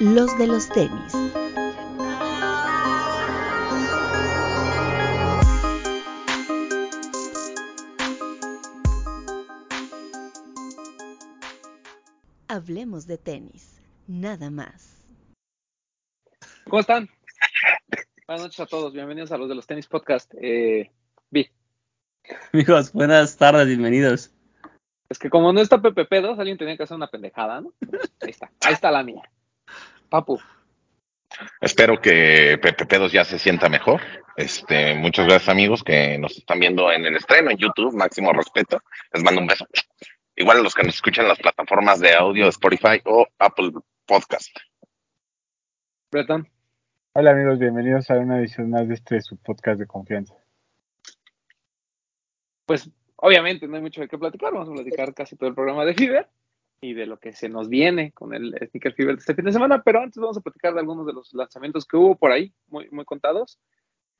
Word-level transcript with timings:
los 0.00 0.38
de 0.38 0.46
los 0.46 0.68
tenis. 0.68 1.12
Hablemos 12.46 13.06
de 13.06 13.18
tenis, 13.18 13.80
nada 14.06 14.50
más. 14.50 15.04
¿Cómo 16.64 16.80
están? 16.80 17.08
Buenas 18.26 18.44
noches 18.44 18.60
a 18.60 18.66
todos, 18.66 18.92
bienvenidos 18.92 19.32
a 19.32 19.38
los 19.38 19.48
de 19.48 19.54
los 19.56 19.66
tenis 19.66 19.88
podcast. 19.88 20.32
Eh, 20.40 20.92
Vi. 21.30 21.50
Amigos, 22.52 22.92
buenas 22.92 23.36
tardes, 23.36 23.66
bienvenidos. 23.66 24.32
Es 25.08 25.18
que 25.18 25.30
como 25.30 25.52
no 25.52 25.60
está 25.60 25.78
PPP2, 25.78 26.38
alguien 26.38 26.58
tenía 26.58 26.76
que 26.76 26.82
hacer 26.84 26.96
una 26.96 27.10
pendejada, 27.10 27.62
¿no? 27.62 27.72
Ahí 28.20 28.30
está, 28.30 28.52
ahí 28.60 28.74
está 28.74 28.90
la 28.90 29.02
mía. 29.02 29.22
Papu. 30.08 30.40
Espero 31.60 32.00
que 32.00 32.58
PPP2 32.60 33.10
ya 33.10 33.24
se 33.24 33.38
sienta 33.38 33.68
mejor. 33.68 34.00
Este, 34.36 34.94
muchas 34.94 35.26
gracias 35.26 35.48
amigos 35.48 35.82
que 35.82 36.16
nos 36.18 36.36
están 36.36 36.60
viendo 36.60 36.90
en 36.90 37.04
el 37.04 37.16
estreno 37.16 37.50
en 37.50 37.58
YouTube, 37.58 37.94
máximo 37.94 38.32
respeto. 38.32 38.80
Les 39.12 39.22
mando 39.22 39.40
un 39.40 39.46
beso. 39.46 39.66
Igual 40.36 40.58
a 40.58 40.62
los 40.62 40.74
que 40.74 40.84
nos 40.84 40.94
escuchan 40.94 41.24
en 41.24 41.30
las 41.30 41.38
plataformas 41.38 42.00
de 42.00 42.14
audio 42.14 42.44
de 42.44 42.50
Spotify 42.50 43.00
o 43.04 43.26
Apple 43.38 43.72
Podcast. 44.06 44.56
Breton. 46.10 46.48
Hola 47.12 47.32
amigos, 47.32 47.58
bienvenidos 47.58 48.10
a 48.10 48.14
una 48.14 48.38
edición 48.38 48.70
más 48.70 48.88
de 48.88 48.94
este 48.94 49.20
su 49.20 49.36
podcast 49.36 49.80
de 49.80 49.86
confianza. 49.86 50.34
Pues 52.64 52.88
obviamente 53.16 53.66
no 53.66 53.76
hay 53.76 53.82
mucho 53.82 54.00
de 54.00 54.08
qué 54.08 54.16
platicar, 54.16 54.52
vamos 54.52 54.68
a 54.68 54.72
platicar 54.72 55.12
casi 55.12 55.36
todo 55.36 55.48
el 55.48 55.54
programa 55.54 55.84
de 55.84 55.94
Fever 55.94 56.28
y 56.80 56.94
de 56.94 57.06
lo 57.06 57.18
que 57.18 57.32
se 57.32 57.48
nos 57.48 57.68
viene 57.68 58.12
con 58.12 58.32
el 58.34 58.54
Sneaker 58.56 58.94
Fever 58.94 59.16
de 59.16 59.20
este 59.20 59.34
fin 59.34 59.44
de 59.44 59.52
semana, 59.52 59.82
pero 59.82 60.00
antes 60.00 60.18
vamos 60.20 60.36
a 60.36 60.40
platicar 60.40 60.74
de 60.74 60.80
algunos 60.80 61.06
de 61.06 61.12
los 61.12 61.32
lanzamientos 61.34 61.86
que 61.86 61.96
hubo 61.96 62.16
por 62.16 62.30
ahí, 62.30 62.52
muy, 62.68 62.88
muy 62.90 63.04
contados. 63.04 63.58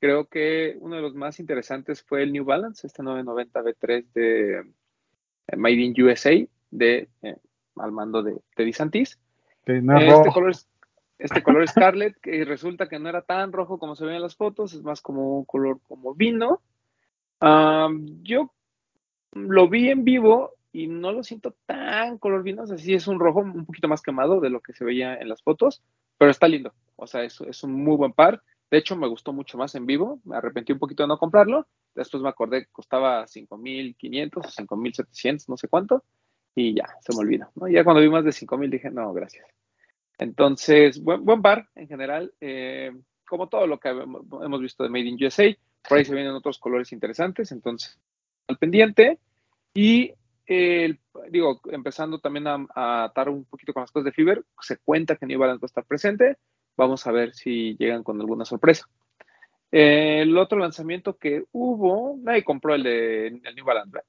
Creo 0.01 0.27
que 0.27 0.77
uno 0.79 0.95
de 0.97 1.01
los 1.01 1.15
más 1.15 1.39
interesantes 1.39 2.01
fue 2.03 2.23
el 2.23 2.31
New 2.33 2.45
Balance, 2.45 2.85
este 2.87 3.03
990 3.03 3.61
B3 3.61 4.05
de 4.13 4.59
eh, 5.47 5.55
Made 5.55 5.73
in 5.75 6.01
USA, 6.03 6.31
de, 6.71 7.09
eh, 7.21 7.35
al 7.75 7.91
mando 7.91 8.23
de 8.23 8.37
Teddy 8.55 8.73
Santis. 8.73 9.19
No 9.81 9.97
este, 9.97 10.09
rojo. 10.11 10.33
color, 10.33 10.51
es- 10.51 10.69
este 11.17 11.43
color 11.43 11.67
Scarlet, 11.67 12.17
que 12.21 12.43
resulta 12.45 12.87
que 12.87 12.97
no 12.99 13.09
era 13.09 13.21
tan 13.21 13.51
rojo 13.51 13.77
como 13.77 13.95
se 13.95 14.05
ve 14.05 14.15
en 14.15 14.21
las 14.21 14.35
fotos, 14.35 14.73
es 14.73 14.83
más 14.83 15.01
como 15.01 15.37
un 15.39 15.45
color 15.45 15.79
como 15.87 16.13
vino. 16.15 16.61
Am, 17.41 18.05
yo 18.23 18.53
lo 19.33 19.67
vi 19.69 19.89
en 19.89 20.03
vivo 20.03 20.53
y 20.71 20.87
no 20.87 21.11
lo 21.11 21.23
siento 21.23 21.55
tan 21.65 22.17
color 22.17 22.43
vino, 22.43 22.63
o 22.63 22.67
sea, 22.67 22.77
sí 22.77 22.93
es 22.93 23.07
un 23.07 23.19
rojo 23.19 23.39
un 23.39 23.65
poquito 23.65 23.87
más 23.87 24.01
quemado 24.01 24.39
de 24.39 24.49
lo 24.49 24.61
que 24.61 24.73
se 24.73 24.85
veía 24.85 25.15
en 25.15 25.29
las 25.29 25.41
fotos, 25.41 25.81
pero 26.17 26.31
está 26.31 26.47
lindo, 26.47 26.73
o 26.95 27.07
sea, 27.07 27.23
es, 27.23 27.39
es 27.41 27.63
un 27.63 27.73
muy 27.73 27.97
buen 27.97 28.13
par. 28.13 28.41
De 28.71 28.77
hecho, 28.77 28.95
me 28.95 29.07
gustó 29.07 29.33
mucho 29.33 29.57
más 29.57 29.73
en 29.73 29.87
vivo, 29.87 30.19
me 30.25 30.37
arrepentí 30.37 30.73
un 30.73 30.79
poquito 30.79 31.01
de 31.03 31.07
no 31.07 31.17
comprarlo, 31.17 31.67
después 31.95 32.21
me 32.21 32.29
acordé 32.29 32.65
que 32.65 32.71
costaba 32.71 33.25
5.500 33.25 34.37
o 34.37 34.41
5.700, 34.41 35.45
no 35.47 35.57
sé 35.57 35.67
cuánto, 35.67 36.03
y 36.53 36.75
ya, 36.75 36.87
se 37.01 37.15
me 37.15 37.21
olvidó. 37.21 37.51
Ya 37.71 37.83
cuando 37.83 38.01
vi 38.01 38.09
más 38.09 38.23
de 38.23 38.31
5.000 38.31 38.69
dije, 38.69 38.91
no, 38.91 39.11
gracias. 39.13 39.47
Entonces, 40.19 41.01
buen, 41.01 41.23
buen 41.23 41.41
par 41.41 41.67
en 41.75 41.87
general, 41.87 42.33
eh, 42.41 42.91
como 43.25 43.47
todo 43.47 43.65
lo 43.65 43.79
que 43.79 43.89
hemos 43.89 44.61
visto 44.61 44.83
de 44.83 44.89
Made 44.89 45.05
in 45.05 45.23
USA, 45.23 45.55
por 45.87 45.97
ahí 45.97 46.05
se 46.05 46.13
vienen 46.13 46.33
otros 46.33 46.59
colores 46.59 46.91
interesantes, 46.91 47.51
entonces, 47.51 47.97
al 48.47 48.57
pendiente. 48.57 49.19
Y, 49.73 50.13
el- 50.49 50.99
digo, 51.29 51.61
empezando 51.71 52.19
también 52.19 52.47
a, 52.47 52.65
a 52.75 53.03
atar 53.05 53.29
un 53.29 53.45
poquito 53.45 53.73
con 53.73 53.81
las 53.83 53.91
cosas 53.91 54.05
de 54.05 54.11
Fiverr, 54.11 54.45
se 54.61 54.77
cuenta 54.77 55.15
que 55.15 55.25
New 55.25 55.39
Balance 55.39 55.61
va 55.61 55.65
a 55.65 55.67
estar 55.67 55.85
presente, 55.85 56.37
vamos 56.77 57.05
a 57.07 57.11
ver 57.11 57.33
si 57.33 57.75
llegan 57.77 58.03
con 58.03 58.19
alguna 58.19 58.45
sorpresa. 58.45 58.87
Eh, 59.71 60.21
el 60.23 60.37
otro 60.37 60.57
lanzamiento 60.59 61.17
que 61.17 61.45
hubo, 61.51 62.17
nadie 62.21 62.43
compró 62.43 62.75
el 62.75 62.83
de 62.83 63.27
el 63.27 63.55
New 63.55 63.65
Balance, 63.65 63.91
¿verdad? 63.91 64.07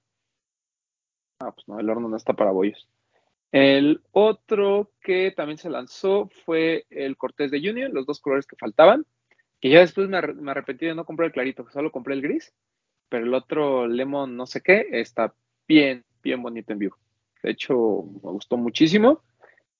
Ah, 1.40 1.52
pues 1.52 1.66
no, 1.68 1.80
el 1.80 1.88
horno 1.88 2.08
no 2.08 2.16
está 2.16 2.34
para 2.34 2.50
bollos. 2.50 2.88
El 3.52 4.02
otro 4.12 4.92
que 5.00 5.32
también 5.32 5.58
se 5.58 5.70
lanzó 5.70 6.28
fue 6.44 6.86
el 6.90 7.16
Cortés 7.16 7.50
de 7.50 7.58
Union, 7.58 7.92
los 7.92 8.06
dos 8.06 8.20
colores 8.20 8.46
que 8.46 8.56
faltaban, 8.56 9.04
que 9.60 9.70
ya 9.70 9.80
después 9.80 10.08
me, 10.08 10.20
me 10.20 10.50
arrepentí 10.52 10.86
de 10.86 10.94
no 10.94 11.04
comprar 11.04 11.26
el 11.26 11.32
clarito, 11.32 11.68
solo 11.70 11.90
compré 11.90 12.14
el 12.14 12.22
gris, 12.22 12.52
pero 13.08 13.24
el 13.26 13.34
otro 13.34 13.86
Lemon 13.88 14.36
no 14.36 14.46
sé 14.46 14.62
qué 14.62 14.86
está 14.92 15.34
bien, 15.66 16.04
bien 16.22 16.42
bonito 16.42 16.72
en 16.72 16.78
vivo. 16.78 16.96
De 17.42 17.50
hecho, 17.50 18.04
me 18.22 18.30
gustó 18.32 18.56
muchísimo, 18.56 19.22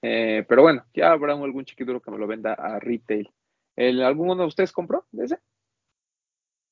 eh, 0.02 0.44
pero 0.48 0.62
bueno, 0.62 0.84
ya 0.94 1.12
habrá 1.12 1.34
algún 1.34 1.64
chiquituro 1.64 2.00
que 2.00 2.10
me 2.10 2.18
lo 2.18 2.26
venda 2.26 2.54
a 2.54 2.78
retail. 2.78 3.30
¿El, 3.76 4.02
¿Alguno 4.02 4.34
de 4.34 4.44
ustedes 4.46 4.72
compró 4.72 5.06
de 5.12 5.24
ese? 5.26 5.38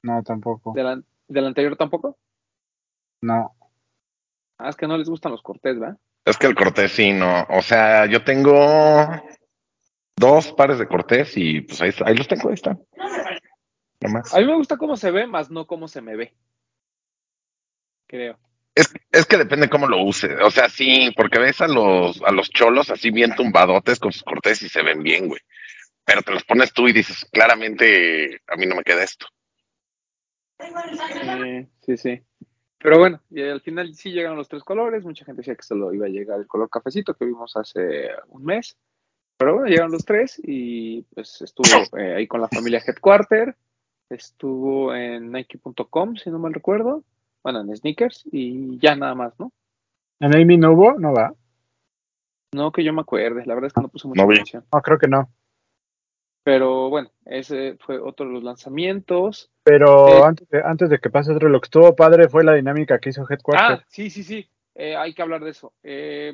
No, 0.02 0.22
tampoco. 0.22 0.72
¿Del, 0.74 0.86
an- 0.86 1.04
del 1.26 1.46
anterior 1.46 1.76
tampoco? 1.76 2.16
No. 3.20 3.54
Ah, 4.58 4.70
es 4.70 4.76
que 4.76 4.86
no 4.86 4.96
les 4.96 5.08
gustan 5.08 5.32
los 5.32 5.42
Cortés, 5.42 5.78
¿verdad? 5.78 5.98
Es 6.24 6.36
que 6.36 6.46
el 6.46 6.54
Cortés 6.54 6.92
sí, 6.92 7.12
no. 7.12 7.44
O 7.50 7.62
sea, 7.62 8.06
yo 8.06 8.24
tengo 8.24 8.52
dos 10.16 10.52
pares 10.52 10.78
de 10.78 10.86
Cortés 10.88 11.36
y 11.36 11.60
pues 11.62 11.80
ahí, 11.80 11.90
ahí 12.04 12.14
los 12.16 12.28
tengo, 12.28 12.48
ahí 12.48 12.54
están. 12.54 12.82
Nada 14.00 14.14
más. 14.14 14.34
A 14.34 14.38
mí 14.40 14.46
me 14.46 14.56
gusta 14.56 14.76
cómo 14.76 14.96
se 14.96 15.10
ve, 15.10 15.26
más 15.26 15.50
no 15.50 15.66
cómo 15.66 15.88
se 15.88 16.00
me 16.00 16.16
ve. 16.16 16.34
Creo. 18.06 18.38
Es, 18.78 18.94
es 19.10 19.26
que 19.26 19.36
depende 19.36 19.68
cómo 19.68 19.88
lo 19.88 20.00
uses. 20.04 20.30
O 20.40 20.52
sea, 20.52 20.68
sí, 20.68 21.12
porque 21.16 21.40
ves 21.40 21.60
a 21.60 21.66
los, 21.66 22.22
a 22.22 22.30
los 22.30 22.48
cholos 22.50 22.90
así 22.90 23.10
bien 23.10 23.34
tumbadotes 23.34 23.98
con 23.98 24.12
sus 24.12 24.22
Cortés 24.22 24.62
y 24.62 24.68
se 24.68 24.84
ven 24.84 25.02
bien, 25.02 25.26
güey. 25.26 25.40
Pero 26.04 26.22
te 26.22 26.30
los 26.30 26.44
pones 26.44 26.72
tú 26.72 26.86
y 26.86 26.92
dices, 26.92 27.26
claramente 27.32 28.40
a 28.46 28.54
mí 28.54 28.66
no 28.66 28.76
me 28.76 28.84
queda 28.84 29.02
esto. 29.02 29.26
Sí, 30.60 31.68
sí, 31.84 31.96
sí. 31.96 32.22
Pero 32.78 33.00
bueno, 33.00 33.20
y 33.30 33.42
al 33.42 33.60
final 33.62 33.92
sí 33.96 34.12
llegaron 34.12 34.38
los 34.38 34.48
tres 34.48 34.62
colores. 34.62 35.02
Mucha 35.02 35.24
gente 35.24 35.40
decía 35.40 35.56
que 35.56 35.64
solo 35.64 35.92
iba 35.92 36.06
a 36.06 36.10
llegar 36.10 36.38
el 36.38 36.46
color 36.46 36.70
cafecito 36.70 37.14
que 37.14 37.24
vimos 37.24 37.56
hace 37.56 38.10
un 38.28 38.44
mes. 38.44 38.78
Pero 39.38 39.54
bueno, 39.54 39.68
llegaron 39.68 39.90
los 39.90 40.04
tres 40.04 40.40
y 40.40 41.02
pues 41.14 41.42
estuvo 41.42 41.98
eh, 41.98 42.14
ahí 42.14 42.28
con 42.28 42.40
la 42.40 42.48
familia 42.48 42.80
Headquarter. 42.86 43.56
Estuvo 44.08 44.94
en 44.94 45.32
Nike.com, 45.32 46.14
si 46.14 46.30
no 46.30 46.38
mal 46.38 46.54
recuerdo. 46.54 47.02
Bueno, 47.42 47.60
en 47.60 47.76
Sneakers 47.76 48.24
y 48.32 48.78
ya 48.78 48.96
nada 48.96 49.14
más, 49.14 49.38
¿no? 49.38 49.52
¿En 50.20 50.34
Amy 50.34 50.56
no 50.56 50.72
hubo? 50.72 50.98
No 50.98 51.12
va. 51.12 51.32
No 52.52 52.72
que 52.72 52.82
yo 52.82 52.92
me 52.92 53.02
acuerde, 53.02 53.44
la 53.46 53.54
verdad 53.54 53.68
es 53.68 53.72
que 53.72 53.80
no 53.82 53.88
puse 53.88 54.08
mucha 54.08 54.22
No 54.22 54.28
vi. 54.28 54.34
atención. 54.36 54.64
No, 54.72 54.80
creo 54.82 54.98
que 54.98 55.08
no. 55.08 55.28
Pero 56.44 56.88
bueno, 56.88 57.10
ese 57.26 57.76
fue 57.80 57.98
otro 58.00 58.26
de 58.26 58.32
los 58.32 58.42
lanzamientos. 58.42 59.50
Pero 59.62 60.08
Eh. 60.08 60.22
antes, 60.24 60.48
de, 60.48 60.62
antes 60.64 60.88
de 60.88 60.98
que 60.98 61.10
pase 61.10 61.32
otro, 61.32 61.48
lo 61.48 61.60
que 61.60 61.66
estuvo 61.66 61.94
padre 61.94 62.28
fue 62.28 62.42
la 62.44 62.54
dinámica 62.54 62.98
que 62.98 63.10
hizo 63.10 63.26
Headquarter. 63.28 63.78
Ah, 63.80 63.84
sí, 63.88 64.08
sí, 64.08 64.22
sí. 64.24 64.48
Eh, 64.74 64.96
hay 64.96 65.12
que 65.12 65.22
hablar 65.22 65.44
de 65.44 65.50
eso. 65.50 65.72
Eh, 65.82 66.32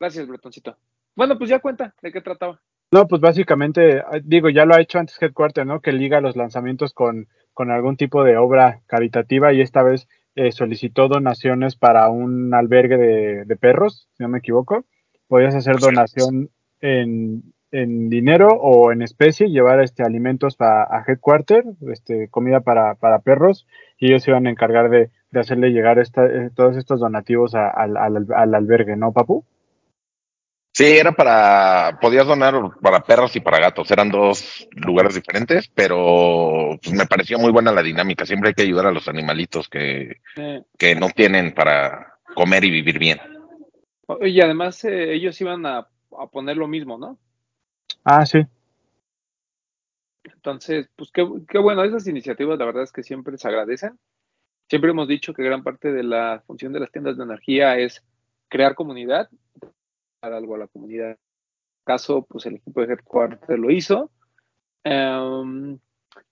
gracias, 0.00 0.26
Bretoncito. 0.26 0.76
Bueno, 1.14 1.38
pues 1.38 1.48
ya 1.48 1.60
cuenta 1.60 1.94
de 2.02 2.10
qué 2.12 2.20
trataba. 2.20 2.60
No, 2.92 3.06
pues 3.06 3.20
básicamente, 3.20 4.02
digo, 4.24 4.48
ya 4.48 4.64
lo 4.64 4.74
ha 4.74 4.80
hecho 4.80 4.98
antes 4.98 5.20
Headquarter, 5.20 5.66
¿no? 5.66 5.80
Que 5.80 5.92
liga 5.92 6.20
los 6.20 6.36
lanzamientos 6.36 6.92
con, 6.92 7.28
con 7.52 7.70
algún 7.70 7.96
tipo 7.96 8.24
de 8.24 8.36
obra 8.36 8.80
caritativa 8.86 9.52
y 9.52 9.60
esta 9.60 9.82
vez 9.82 10.08
eh, 10.36 10.52
solicitó 10.52 11.08
donaciones 11.08 11.74
para 11.76 12.08
un 12.10 12.54
albergue 12.54 12.96
de, 12.96 13.44
de 13.44 13.56
perros, 13.56 14.08
si 14.16 14.22
no 14.22 14.28
me 14.28 14.38
equivoco. 14.38 14.84
Podías 15.28 15.54
hacer 15.54 15.76
donación 15.78 16.50
en, 16.80 17.42
en 17.72 18.08
dinero 18.08 18.48
o 18.48 18.92
en 18.92 19.02
especie, 19.02 19.48
llevar 19.48 19.80
este 19.80 20.04
alimentos 20.04 20.56
pa- 20.56 20.84
a 20.84 21.04
Headquarter, 21.06 21.64
este, 21.90 22.28
comida 22.28 22.60
para, 22.60 22.94
para 22.94 23.18
perros, 23.18 23.66
y 23.98 24.06
ellos 24.06 24.22
se 24.22 24.30
iban 24.30 24.46
a 24.46 24.50
encargar 24.50 24.88
de, 24.90 25.10
de 25.32 25.40
hacerle 25.40 25.70
llegar 25.70 25.98
esta, 25.98 26.24
eh, 26.26 26.50
todos 26.54 26.76
estos 26.76 27.00
donativos 27.00 27.54
a- 27.56 27.68
al, 27.70 27.96
al- 27.96 28.26
al 28.34 28.54
albergue, 28.54 28.94
¿no, 28.96 29.12
Papu? 29.12 29.44
Sí, 30.76 30.84
era 30.84 31.10
para, 31.12 31.98
podías 32.02 32.26
donar 32.26 32.52
para 32.82 33.00
perros 33.00 33.34
y 33.34 33.40
para 33.40 33.58
gatos, 33.58 33.90
eran 33.90 34.10
dos 34.10 34.68
lugares 34.72 35.14
diferentes, 35.14 35.68
pero 35.68 36.78
pues, 36.82 36.94
me 36.94 37.06
pareció 37.06 37.38
muy 37.38 37.50
buena 37.50 37.72
la 37.72 37.82
dinámica, 37.82 38.26
siempre 38.26 38.48
hay 38.50 38.54
que 38.54 38.64
ayudar 38.64 38.84
a 38.84 38.92
los 38.92 39.08
animalitos 39.08 39.70
que, 39.70 40.20
Eh, 40.36 40.62
que 40.76 40.94
no 40.94 41.08
tienen 41.08 41.54
para 41.54 42.18
comer 42.34 42.62
y 42.64 42.70
vivir 42.70 42.98
bien. 42.98 43.18
y 44.20 44.38
además 44.42 44.84
eh, 44.84 45.14
ellos 45.14 45.40
iban 45.40 45.64
a, 45.64 45.78
a 45.78 46.26
poner 46.30 46.58
lo 46.58 46.68
mismo, 46.68 46.98
¿no? 46.98 47.18
Ah, 48.04 48.26
sí. 48.26 48.40
Entonces, 50.24 50.90
pues 50.94 51.10
qué, 51.10 51.26
qué 51.48 51.56
bueno, 51.56 51.84
esas 51.84 52.06
iniciativas 52.06 52.58
la 52.58 52.66
verdad 52.66 52.82
es 52.82 52.92
que 52.92 53.02
siempre 53.02 53.38
se 53.38 53.48
agradecen. 53.48 53.98
Siempre 54.68 54.90
hemos 54.90 55.08
dicho 55.08 55.32
que 55.32 55.42
gran 55.42 55.62
parte 55.62 55.90
de 55.90 56.02
la 56.02 56.42
función 56.46 56.74
de 56.74 56.80
las 56.80 56.92
tiendas 56.92 57.16
de 57.16 57.24
energía 57.24 57.78
es 57.78 58.04
crear 58.48 58.74
comunidad, 58.74 59.30
algo 60.20 60.54
a 60.54 60.58
la 60.58 60.66
comunidad. 60.68 61.10
En 61.10 61.12
este 61.12 61.84
caso, 61.84 62.22
pues 62.22 62.46
el 62.46 62.56
equipo 62.56 62.80
de 62.80 62.92
Headquarter 62.92 63.58
lo 63.58 63.70
hizo. 63.70 64.10
Em, 64.84 65.78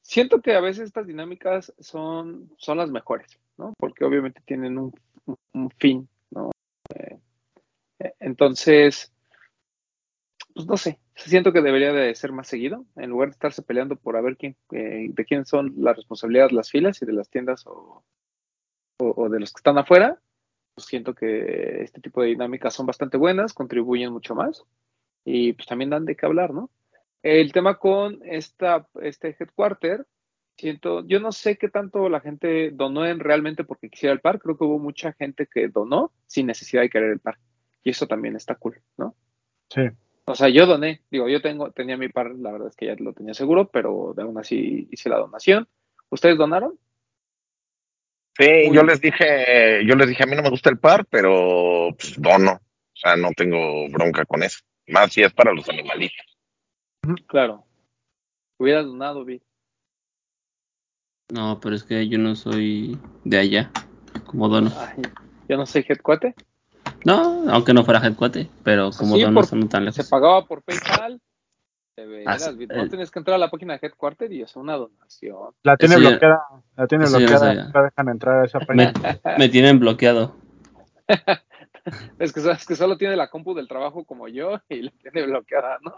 siento 0.02 0.40
que 0.40 0.54
a 0.54 0.60
veces 0.60 0.84
estas 0.84 1.06
dinámicas 1.06 1.72
son, 1.78 2.50
son 2.56 2.78
las 2.78 2.90
mejores, 2.90 3.38
¿no? 3.56 3.74
Porque 3.78 4.04
obviamente 4.04 4.40
tienen 4.44 4.78
un, 4.78 4.92
un 5.52 5.70
fin, 5.78 6.08
¿no? 6.30 6.50
Eh, 6.94 7.18
eh, 7.98 8.14
entonces, 8.20 9.12
pues 10.54 10.66
no 10.66 10.76
sé, 10.76 11.00
siento 11.16 11.52
que 11.52 11.62
debería 11.62 11.92
de 11.92 12.14
ser 12.14 12.32
más 12.32 12.46
seguido, 12.46 12.84
en 12.96 13.10
lugar 13.10 13.28
de 13.28 13.32
estarse 13.32 13.62
peleando 13.62 13.96
por 13.96 14.16
a 14.16 14.20
ver 14.20 14.36
quién, 14.36 14.56
eh, 14.70 15.08
de 15.10 15.24
quién 15.24 15.44
son 15.46 15.74
las 15.76 15.96
responsabilidades 15.96 16.52
las 16.52 16.70
filas 16.70 17.00
y 17.02 17.06
de 17.06 17.12
las 17.12 17.28
tiendas 17.28 17.66
o, 17.66 18.04
o, 18.98 19.28
de 19.28 19.40
los 19.40 19.52
que 19.52 19.58
están 19.58 19.78
afuera, 19.78 20.20
pues 20.74 20.86
siento 20.86 21.14
que 21.14 21.82
este 21.82 22.00
tipo 22.00 22.22
de 22.22 22.28
dinámicas 22.28 22.74
son 22.74 22.86
bastante 22.86 23.16
buenas, 23.16 23.52
contribuyen 23.52 24.12
mucho 24.12 24.34
más 24.34 24.64
y 25.24 25.52
pues 25.52 25.66
también 25.66 25.90
dan 25.90 26.04
de 26.04 26.16
qué 26.16 26.26
hablar, 26.26 26.52
¿no? 26.52 26.70
El 27.22 27.52
tema 27.52 27.78
con 27.78 28.20
esta, 28.24 28.86
este 29.00 29.34
headquarter, 29.38 30.06
siento, 30.56 31.06
yo 31.06 31.20
no 31.20 31.32
sé 31.32 31.56
qué 31.56 31.68
tanto 31.68 32.08
la 32.08 32.20
gente 32.20 32.70
donó 32.70 33.06
en 33.06 33.20
realmente 33.20 33.64
porque 33.64 33.88
quisiera 33.88 34.12
el 34.12 34.20
par, 34.20 34.38
creo 34.38 34.58
que 34.58 34.64
hubo 34.64 34.78
mucha 34.78 35.12
gente 35.14 35.46
que 35.46 35.68
donó 35.68 36.12
sin 36.26 36.46
necesidad 36.46 36.82
de 36.82 36.90
querer 36.90 37.12
el 37.12 37.20
par 37.20 37.38
y 37.82 37.90
eso 37.90 38.06
también 38.06 38.36
está 38.36 38.56
cool, 38.56 38.80
¿no? 38.96 39.14
Sí. 39.70 39.82
O 40.26 40.34
sea, 40.34 40.48
yo 40.48 40.66
doné, 40.66 41.02
digo, 41.10 41.28
yo 41.28 41.42
tengo, 41.42 41.70
tenía 41.70 41.96
mi 41.96 42.08
par, 42.08 42.34
la 42.34 42.50
verdad 42.50 42.68
es 42.68 42.76
que 42.76 42.86
ya 42.86 42.96
lo 42.98 43.12
tenía 43.12 43.34
seguro, 43.34 43.68
pero 43.70 44.14
de 44.16 44.22
aún 44.22 44.38
así 44.38 44.88
hice 44.90 45.10
la 45.10 45.18
donación. 45.18 45.68
¿Ustedes 46.08 46.38
donaron? 46.38 46.78
Sí, 48.36 48.70
yo 48.72 48.82
les 48.82 49.00
dije, 49.00 49.86
yo 49.86 49.94
les 49.94 50.08
dije, 50.08 50.24
a 50.24 50.26
mí 50.26 50.34
no 50.34 50.42
me 50.42 50.50
gusta 50.50 50.68
el 50.68 50.78
par, 50.78 51.06
pero 51.06 51.94
pues 51.98 52.20
dono. 52.20 52.52
O 52.52 52.96
sea, 52.96 53.16
no 53.16 53.30
tengo 53.36 53.88
bronca 53.90 54.24
con 54.24 54.42
eso. 54.42 54.58
Más 54.88 55.12
si 55.12 55.22
es 55.22 55.32
para 55.32 55.52
los 55.52 55.68
animalitos. 55.68 56.38
Claro. 57.26 57.64
Hubiera 58.58 58.82
donado, 58.82 59.24
Vi. 59.24 59.42
No, 61.32 61.58
pero 61.60 61.74
es 61.74 61.84
que 61.84 62.08
yo 62.08 62.18
no 62.18 62.34
soy 62.36 62.98
de 63.24 63.38
allá, 63.38 63.70
como 64.26 64.48
dono. 64.48 64.70
yo 65.48 65.56
no 65.56 65.66
soy 65.66 65.84
headquarter. 65.88 66.34
No, 67.04 67.50
aunque 67.50 67.72
no 67.72 67.84
fuera 67.84 68.04
headquarter, 68.04 68.48
pero 68.62 68.90
como 68.90 69.18
dono 69.18 69.42
son 69.42 69.68
tan 69.68 69.84
lejos. 69.84 70.04
Se 70.04 70.10
pagaba 70.10 70.44
por 70.46 70.62
PayPal, 70.62 71.20
Ah, 72.26 72.38
no 72.74 72.88
tienes 72.88 73.10
que 73.10 73.18
entrar 73.20 73.36
a 73.36 73.38
la 73.38 73.50
página 73.50 73.74
de 73.74 73.86
Headquarter 73.86 74.32
y 74.32 74.42
hacer 74.42 74.60
una 74.60 74.76
donación. 74.76 75.54
La 75.62 75.76
tiene 75.76 75.96
bloqueada, 75.96 76.42
la 76.76 76.86
tiene 76.88 77.06
bloqueada, 77.06 77.70
no 77.72 77.82
dejan 77.82 78.08
entrar 78.08 78.40
a 78.40 78.44
esa 78.46 78.58
página. 78.58 78.92
Me, 79.38 79.48
tienen 79.48 79.78
bloqueado. 79.78 80.34
es, 82.18 82.32
que, 82.32 82.40
es 82.40 82.66
que 82.66 82.74
solo 82.74 82.98
tiene 82.98 83.14
la 83.14 83.30
compu 83.30 83.54
del 83.54 83.68
trabajo 83.68 84.04
como 84.04 84.26
yo 84.26 84.60
y 84.68 84.82
la 84.82 84.90
tiene 85.02 85.26
bloqueada, 85.26 85.78
¿no? 85.82 85.94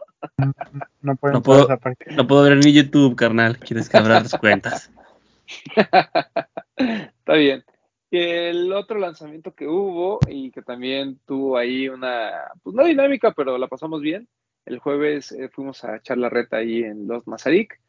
No, 1.00 1.16
puedo, 1.16 1.32
no 2.10 2.26
puedo 2.26 2.42
ver 2.42 2.56
mi 2.56 2.74
YouTube, 2.74 3.16
carnal. 3.16 3.56
Quieres 3.58 3.88
que 3.88 3.96
abra 3.96 4.20
las 4.20 4.36
cuentas. 4.36 4.92
Está 6.76 7.34
bien. 7.34 7.64
El 8.10 8.72
otro 8.72 8.98
lanzamiento 8.98 9.54
que 9.54 9.66
hubo 9.66 10.18
y 10.28 10.50
que 10.50 10.62
también 10.62 11.18
tuvo 11.26 11.56
ahí 11.56 11.88
una, 11.88 12.32
pues 12.62 12.76
no 12.76 12.84
dinámica, 12.84 13.32
pero 13.32 13.58
la 13.58 13.66
pasamos 13.66 14.00
bien, 14.00 14.28
el 14.66 14.80
jueves 14.80 15.32
eh, 15.32 15.48
fuimos 15.48 15.84
a 15.84 15.96
echar 15.96 16.18
la 16.18 16.28
reta 16.28 16.58
ahí 16.58 16.82
en 16.82 17.06
Los 17.06 17.26
Mazarik. 17.26 17.80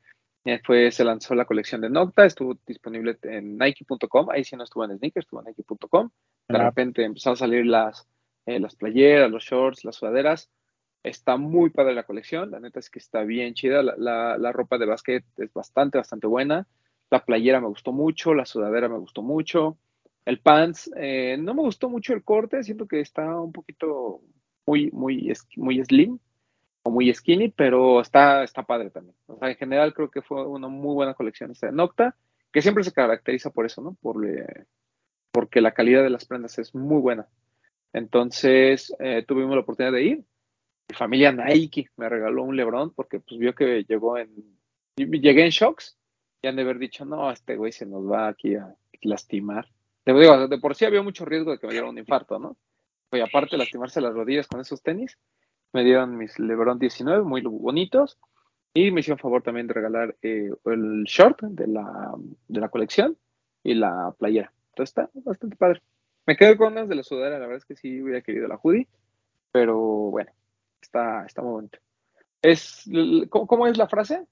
Después 0.45 0.95
se 0.95 1.03
lanzó 1.03 1.35
la 1.35 1.45
colección 1.45 1.81
de 1.81 1.89
Nocta, 1.89 2.25
estuvo 2.25 2.57
disponible 2.65 3.17
en 3.23 3.57
Nike.com, 3.57 4.29
ahí 4.29 4.45
sí 4.45 4.55
no 4.55 4.63
estuvo 4.63 4.85
en 4.85 4.97
sneakers, 4.97 5.25
estuvo 5.25 5.41
en 5.41 5.47
Nike.com. 5.47 6.09
De 6.47 6.57
repente 6.57 7.03
empezaron 7.03 7.33
a 7.33 7.37
salir 7.37 7.65
las, 7.65 8.07
eh, 8.45 8.59
las 8.59 8.75
playeras, 8.75 9.29
los 9.29 9.43
shorts, 9.43 9.83
las 9.83 9.97
sudaderas. 9.97 10.49
Está 11.03 11.35
muy 11.35 11.69
padre 11.69 11.95
la 11.95 12.03
colección, 12.03 12.51
la 12.51 12.61
neta 12.61 12.79
es 12.79 12.89
que 12.89 12.99
está 12.99 13.23
bien 13.23 13.55
chida. 13.55 13.83
La, 13.83 14.37
la, 14.37 14.51
ropa 14.53 14.77
de 14.77 14.85
básquet 14.85 15.25
es 15.37 15.51
bastante, 15.51 15.97
bastante 15.97 16.27
buena. 16.27 16.65
La 17.09 17.25
playera 17.25 17.59
me 17.59 17.67
gustó 17.67 17.91
mucho, 17.91 18.33
la 18.33 18.45
sudadera 18.45 18.87
me 18.87 18.99
gustó 18.99 19.21
mucho. 19.21 19.77
El 20.23 20.39
pants, 20.39 20.89
eh, 20.95 21.37
no 21.37 21.55
me 21.55 21.61
gustó 21.61 21.89
mucho 21.89 22.13
el 22.13 22.23
corte, 22.23 22.63
siento 22.63 22.87
que 22.87 23.01
está 23.01 23.39
un 23.39 23.51
poquito 23.51 24.21
muy, 24.65 24.91
muy, 24.91 25.33
muy 25.57 25.83
slim 25.83 26.19
muy 26.89 27.13
skinny, 27.13 27.49
pero 27.49 28.01
está, 28.01 28.43
está 28.43 28.63
padre 28.63 28.89
también. 28.89 29.15
O 29.27 29.37
sea, 29.37 29.49
en 29.49 29.55
general 29.55 29.93
creo 29.93 30.09
que 30.09 30.21
fue 30.21 30.45
una 30.45 30.67
muy 30.67 30.93
buena 30.93 31.13
colección 31.13 31.51
esta 31.51 31.67
de 31.67 31.73
Nocta, 31.73 32.15
que 32.51 32.61
siempre 32.61 32.83
se 32.83 32.93
caracteriza 32.93 33.49
por 33.49 33.65
eso, 33.65 33.81
¿no? 33.81 33.95
Por, 34.01 34.17
porque 35.31 35.61
la 35.61 35.73
calidad 35.73 36.03
de 36.03 36.09
las 36.09 36.25
prendas 36.25 36.57
es 36.59 36.73
muy 36.73 37.01
buena. 37.01 37.27
Entonces, 37.93 38.93
eh, 38.99 39.23
tuvimos 39.27 39.55
la 39.55 39.61
oportunidad 39.61 39.93
de 39.93 40.03
ir. 40.03 40.25
Mi 40.89 40.95
familia 40.95 41.31
Nike 41.31 41.89
me 41.97 42.09
regaló 42.09 42.43
un 42.43 42.55
Lebron 42.55 42.93
porque 42.93 43.19
pues 43.19 43.39
vio 43.39 43.53
que 43.53 43.83
llegó 43.83 44.17
en... 44.17 44.57
Llegué 44.95 45.43
en 45.43 45.51
shocks 45.51 45.97
y 46.41 46.47
han 46.47 46.55
de 46.55 46.63
haber 46.63 46.79
dicho, 46.79 47.05
no, 47.05 47.31
este 47.31 47.55
güey 47.55 47.71
se 47.71 47.85
nos 47.85 48.09
va 48.09 48.27
aquí 48.27 48.55
a 48.55 48.73
lastimar. 49.01 49.67
De, 50.05 50.13
digo, 50.13 50.47
de 50.47 50.57
por 50.57 50.75
sí 50.75 50.85
había 50.85 51.01
mucho 51.01 51.25
riesgo 51.25 51.51
de 51.51 51.59
que 51.59 51.67
me 51.67 51.73
diera 51.73 51.89
un 51.89 51.97
infarto, 51.97 52.39
¿no? 52.39 52.57
Y 53.11 53.19
aparte 53.19 53.57
lastimarse 53.57 54.01
las 54.01 54.13
rodillas 54.13 54.47
con 54.47 54.59
esos 54.59 54.81
tenis, 54.81 55.17
me 55.73 55.83
dieron 55.83 56.17
mis 56.17 56.37
LeBron 56.39 56.79
19, 56.79 57.23
muy 57.23 57.41
bonitos. 57.41 58.17
Y 58.73 58.91
me 58.91 58.99
hicieron 58.99 59.17
favor 59.17 59.41
también 59.41 59.65
de 59.65 59.73
regalar 59.73 60.15
eh, 60.21 60.51
el 60.65 61.03
short 61.05 61.41
de 61.41 61.67
la, 61.67 62.13
de 62.47 62.59
la 62.59 62.69
colección 62.69 63.17
y 63.63 63.73
la 63.73 64.13
playera. 64.19 64.53
Entonces 64.69 64.89
está 64.89 65.09
bastante 65.13 65.55
padre. 65.55 65.81
Me 66.27 66.35
quedo 66.35 66.57
con 66.57 66.73
unas 66.73 66.87
de 66.87 66.95
la 66.95 67.03
sudadera, 67.03 67.39
la 67.39 67.47
verdad 67.47 67.57
es 67.57 67.65
que 67.65 67.75
sí 67.75 68.01
hubiera 68.01 68.21
querido 68.21 68.47
la 68.47 68.57
hoodie, 68.57 68.87
pero 69.51 69.77
bueno, 69.77 70.31
está, 70.81 71.25
está 71.25 71.41
muy 71.41 71.51
bonito. 71.51 71.79
Es, 72.41 72.83
¿cómo, 73.29 73.65
es 73.65 73.77
la 73.77 73.87
frase? 73.87 74.25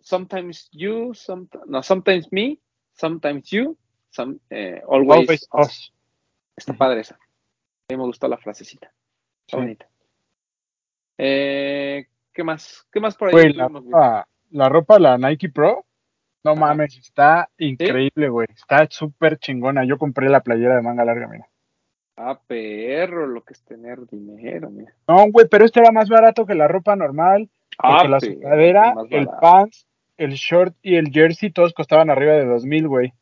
Sometimes 0.00 0.68
you, 0.72 1.12
no, 1.66 1.82
sometimes 1.82 2.32
me, 2.32 2.58
sometimes 2.94 3.50
you, 3.50 3.76
eh, 4.48 4.82
always, 4.88 5.46
us. 5.52 5.92
Está 6.56 6.72
padre 6.72 7.02
esa. 7.02 7.14
A 7.14 7.92
mí 7.92 7.96
me 7.96 8.04
gustó 8.04 8.26
la 8.26 8.38
frasecita. 8.38 8.92
Está 9.46 9.58
bonita. 9.58 9.89
Eh, 11.22 12.06
¿Qué 12.32 12.42
más? 12.42 12.86
¿Qué 12.90 12.98
más 12.98 13.14
por 13.14 13.28
ahí? 13.28 13.52
la, 13.52 13.68
ropa, 13.68 14.26
la 14.52 14.68
ropa, 14.70 14.98
la 14.98 15.18
Nike 15.18 15.50
Pro, 15.50 15.84
no 16.42 16.56
mames, 16.56 16.96
está 16.96 17.50
increíble, 17.58 18.30
güey. 18.30 18.46
Está 18.54 18.86
súper 18.88 19.38
chingona. 19.38 19.84
Yo 19.84 19.98
compré 19.98 20.30
la 20.30 20.40
playera 20.40 20.76
de 20.76 20.82
manga 20.82 21.04
larga, 21.04 21.28
mira. 21.28 21.46
Ah, 22.16 22.40
perro, 22.46 23.26
lo 23.26 23.42
que 23.42 23.52
es 23.52 23.62
tener 23.64 24.06
dinero, 24.06 24.70
mira. 24.70 24.94
No, 25.06 25.26
güey, 25.30 25.46
pero 25.50 25.66
este 25.66 25.80
era 25.80 25.92
más 25.92 26.08
barato 26.08 26.46
que 26.46 26.54
la 26.54 26.68
ropa 26.68 26.96
normal. 26.96 27.50
Ah, 27.78 27.98
porque 27.98 28.08
la 28.08 28.20
sudadera, 28.20 28.94
el 29.10 29.28
pants, 29.40 29.86
el 30.16 30.32
short 30.32 30.74
y 30.82 30.96
el 30.96 31.10
jersey 31.10 31.50
todos 31.50 31.74
costaban 31.74 32.08
arriba 32.08 32.32
de 32.32 32.46
2000, 32.46 32.88
güey. 32.88 33.12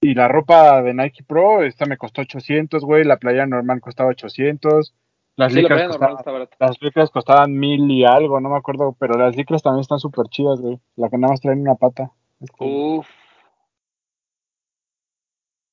Y 0.00 0.14
la 0.14 0.28
ropa 0.28 0.80
de 0.82 0.94
Nike 0.94 1.24
Pro, 1.24 1.64
esta 1.64 1.86
me 1.86 1.96
costó 1.96 2.20
800, 2.20 2.84
güey. 2.84 3.02
La 3.02 3.16
playera 3.16 3.46
normal 3.46 3.80
costaba 3.80 4.10
800. 4.10 4.94
Las, 5.36 5.52
licras 5.52 5.88
costaban, 5.88 6.48
las 6.94 7.10
costaban 7.10 7.58
mil 7.58 7.90
y 7.90 8.04
algo, 8.04 8.40
no 8.40 8.50
me 8.50 8.56
acuerdo, 8.56 8.94
pero 8.98 9.18
las 9.18 9.34
licras 9.34 9.62
también 9.62 9.80
están 9.80 9.98
súper 9.98 10.26
chidas, 10.28 10.60
güey. 10.60 10.78
La 10.94 11.08
que 11.08 11.18
nada 11.18 11.32
más 11.32 11.40
traen 11.40 11.60
una 11.60 11.74
pata. 11.74 12.12
Uf. 12.60 13.08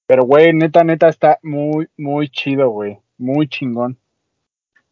Pero, 0.07 0.25
güey, 0.25 0.51
neta, 0.53 0.83
neta, 0.83 1.07
está 1.07 1.39
muy, 1.43 1.87
muy 1.95 2.27
chido, 2.29 2.69
güey. 2.69 2.99
Muy 3.17 3.47
chingón. 3.47 3.99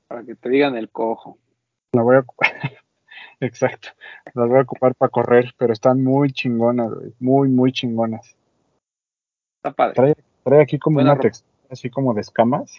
Para 0.08 0.24
que 0.24 0.36
te 0.36 0.50
digan 0.50 0.78
el 0.78 0.90
cojo. 0.90 1.38
La 1.92 2.04
voy 2.04 2.18
a 2.18 2.20
ocupar. 2.20 2.52
Exacto. 3.40 3.90
Las 4.36 4.48
voy 4.48 4.60
a 4.60 4.62
ocupar 4.62 4.94
para 4.96 5.10
correr, 5.10 5.54
pero 5.58 5.74
están 5.74 6.04
muy 6.04 6.32
chingonas, 6.32 6.94
güey. 6.94 7.14
Muy, 7.20 7.50
muy 7.50 7.72
chingonas. 7.72 8.36
Está 9.58 9.72
padre. 9.72 9.96
Trae, 9.96 10.16
trae 10.44 10.62
aquí 10.62 10.78
como 10.78 11.00
una 11.00 11.18
textura 11.18 11.50
así 11.70 11.90
como 11.90 12.14
de 12.14 12.22
escamas. 12.22 12.74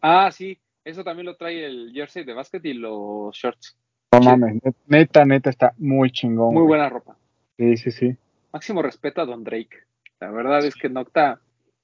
Ah, 0.00 0.30
sí. 0.30 0.58
Eso 0.86 1.02
también 1.02 1.26
lo 1.26 1.34
trae 1.34 1.66
el 1.66 1.90
jersey 1.92 2.22
de 2.22 2.32
básquet 2.32 2.64
y 2.64 2.72
los 2.72 3.34
shorts. 3.34 3.76
No 4.12 4.20
mames, 4.20 4.62
neta, 4.86 5.24
neta, 5.24 5.50
está 5.50 5.74
muy 5.78 6.12
chingón. 6.12 6.54
Muy 6.54 6.62
buena 6.62 6.88
ropa. 6.88 7.16
Sí, 7.58 7.76
sí, 7.76 7.90
sí. 7.90 8.16
Máximo 8.52 8.82
respeto 8.82 9.20
a 9.20 9.26
Don 9.26 9.42
Drake. 9.42 9.78
La 10.20 10.30
verdad 10.30 10.64
es 10.64 10.76
que 10.76 10.88
Nocta 10.88 11.40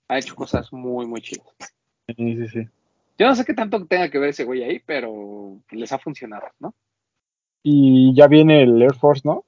ha 0.07 0.19
hecho 0.19 0.37
cosas 0.37 0.73
muy, 0.73 1.05
muy 1.07 1.21
chidas. 1.21 1.53
Sí, 2.07 2.15
sí, 2.37 2.47
sí. 2.47 2.69
Yo 3.19 3.27
no 3.27 3.35
sé 3.35 3.45
qué 3.45 3.55
tanto 3.55 3.85
tenga 3.87 4.09
que 4.09 4.21
ver 4.21 4.29
ese 4.29 4.45
güey 4.45 4.63
ahí, 4.63 4.81
pero 4.87 5.59
les 5.73 5.93
ha 5.93 5.99
funcionado, 5.99 6.47
¿no? 6.61 6.73
Y 7.65 8.15
ya 8.15 8.29
viene 8.29 8.63
el 8.63 8.81
Air 8.81 8.95
Force, 8.95 9.23
¿no? 9.25 9.45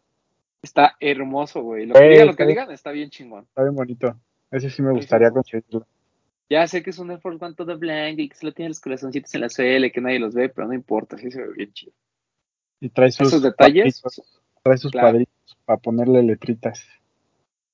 Está 0.63 0.97
hermoso, 0.99 1.63
güey. 1.63 1.87
Lo 1.87 1.95
que 1.95 2.09
digan, 2.09 2.27
lo 2.27 2.35
que 2.35 2.47
digan, 2.47 2.73
está 2.73 2.91
bien 2.91 3.09
chingón. 3.11 3.45
Está 3.45 3.63
bien 3.63 3.77
bonito. 3.77 4.17
Ese 4.51 4.69
sí 4.69 4.83
me 4.83 4.91
gustaría 4.91 5.31
conseguirlo. 5.31 5.87
Ya 6.51 6.67
sé 6.67 6.83
que 6.83 6.91
es 6.91 6.99
un 6.99 7.11
Air 7.11 7.21
Force 7.21 7.43
One 7.43 7.55
todo 7.55 7.79
blanco 7.79 8.21
y 8.21 8.29
que 8.29 8.37
solo 8.37 8.53
tiene 8.53 8.69
los 8.69 8.81
corazoncitos 8.81 9.35
en 9.35 9.41
la 9.41 9.49
suela 9.49 9.87
y 9.87 9.91
que 9.91 10.01
nadie 10.01 10.19
los 10.19 10.35
ve, 10.35 10.49
pero 10.49 10.67
no 10.69 10.75
importa, 10.75 11.17
sí 11.17 11.31
se 11.31 11.43
ve 11.43 11.53
bien 11.55 11.73
chido. 11.73 11.93
Y 12.81 12.91
trae 12.91 13.11
sus 13.11 13.29
Esos 13.29 13.43
detalles. 13.43 14.03
trae 14.63 14.77
sus 14.77 14.93
cuadritos 14.93 15.57
para 15.65 15.79
ponerle 15.79 16.23
letritas. 16.23 16.87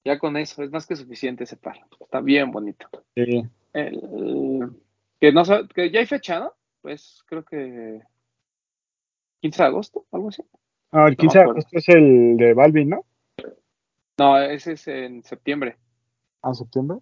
Ya 0.04 0.18
con 0.18 0.36
eso, 0.36 0.62
es 0.62 0.70
más 0.70 0.86
que 0.86 0.96
suficiente 0.96 1.44
ese 1.44 1.56
par. 1.56 1.84
Está 2.00 2.20
bien 2.20 2.50
bonito. 2.50 2.88
Sí. 3.14 3.44
que, 3.72 5.32
no, 5.32 5.42
que 5.74 5.90
ya 5.90 6.00
hay 6.00 6.06
fecha, 6.06 6.40
¿no? 6.40 6.54
Pues 6.80 7.22
creo 7.26 7.44
que 7.44 8.00
15 9.40 9.62
de 9.62 9.66
agosto, 9.68 10.06
algo 10.12 10.28
así. 10.28 10.42
No, 10.92 11.06
el 11.06 11.16
15 11.16 11.38
de 11.38 11.44
agosto 11.44 11.68
es 11.72 11.88
el 11.88 12.36
de 12.36 12.54
Balvin, 12.54 12.90
¿no? 12.90 13.04
No, 14.18 14.38
ese 14.38 14.72
es 14.72 14.88
en 14.88 15.22
septiembre. 15.24 15.76
¿Ah, 16.42 16.54
septiembre? 16.54 16.98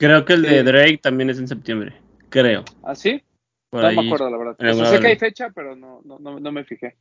Creo 0.00 0.24
que 0.24 0.32
el 0.32 0.42
de 0.42 0.62
Drake 0.62 0.96
también 0.96 1.28
es 1.28 1.38
en 1.38 1.46
septiembre. 1.46 1.94
Creo. 2.30 2.64
¿Ah, 2.82 2.94
sí? 2.94 3.22
no 3.70 3.82
me 3.82 4.06
acuerdo, 4.06 4.30
la 4.30 4.38
verdad. 4.38 4.86
sé 4.86 4.98
que 4.98 5.06
hay 5.08 5.18
fecha, 5.18 5.50
pero 5.50 5.76
no, 5.76 6.00
no, 6.04 6.18
no, 6.18 6.52
me 6.52 6.64
fijé, 6.64 6.96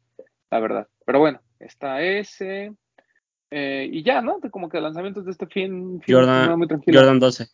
la 0.51 0.59
verdad. 0.59 0.87
Pero 1.05 1.19
bueno, 1.19 1.41
está 1.59 2.01
ese. 2.01 2.73
Eh, 3.51 3.89
y 3.89 4.03
ya, 4.03 4.21
¿no? 4.21 4.41
Como 4.51 4.67
que 4.67 4.81
lanzamientos 4.81 5.23
de 5.23 5.31
este 5.31 5.47
fin, 5.47 6.01
Jordan, 6.05 6.57
muy 6.57 6.67
tranquilo. 6.67 6.99
Jordan 6.99 7.19
12. 7.19 7.47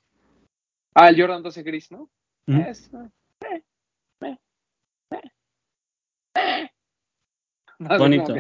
Ah, 0.96 1.10
el 1.10 1.22
Jordan 1.22 1.44
12 1.44 1.62
gris, 1.62 1.92
¿no? 1.92 2.10
es, 2.48 2.90
eh, 2.94 3.62
eh, 6.34 6.70
bonito. 8.00 8.34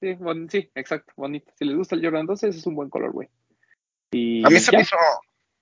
sí, 0.00 0.16
sí, 0.48 0.70
exacto, 0.76 1.12
bonito. 1.16 1.52
Si 1.56 1.64
les 1.64 1.76
gusta 1.76 1.96
el 1.96 2.04
Jordan 2.04 2.26
12, 2.26 2.48
ese 2.48 2.58
es 2.60 2.66
un 2.68 2.76
buen 2.76 2.88
color, 2.88 3.10
güey. 3.10 3.28
A 4.44 4.48
mí 4.48 4.60
se 4.60 4.70
me 4.70 4.82
hizo 4.82 4.96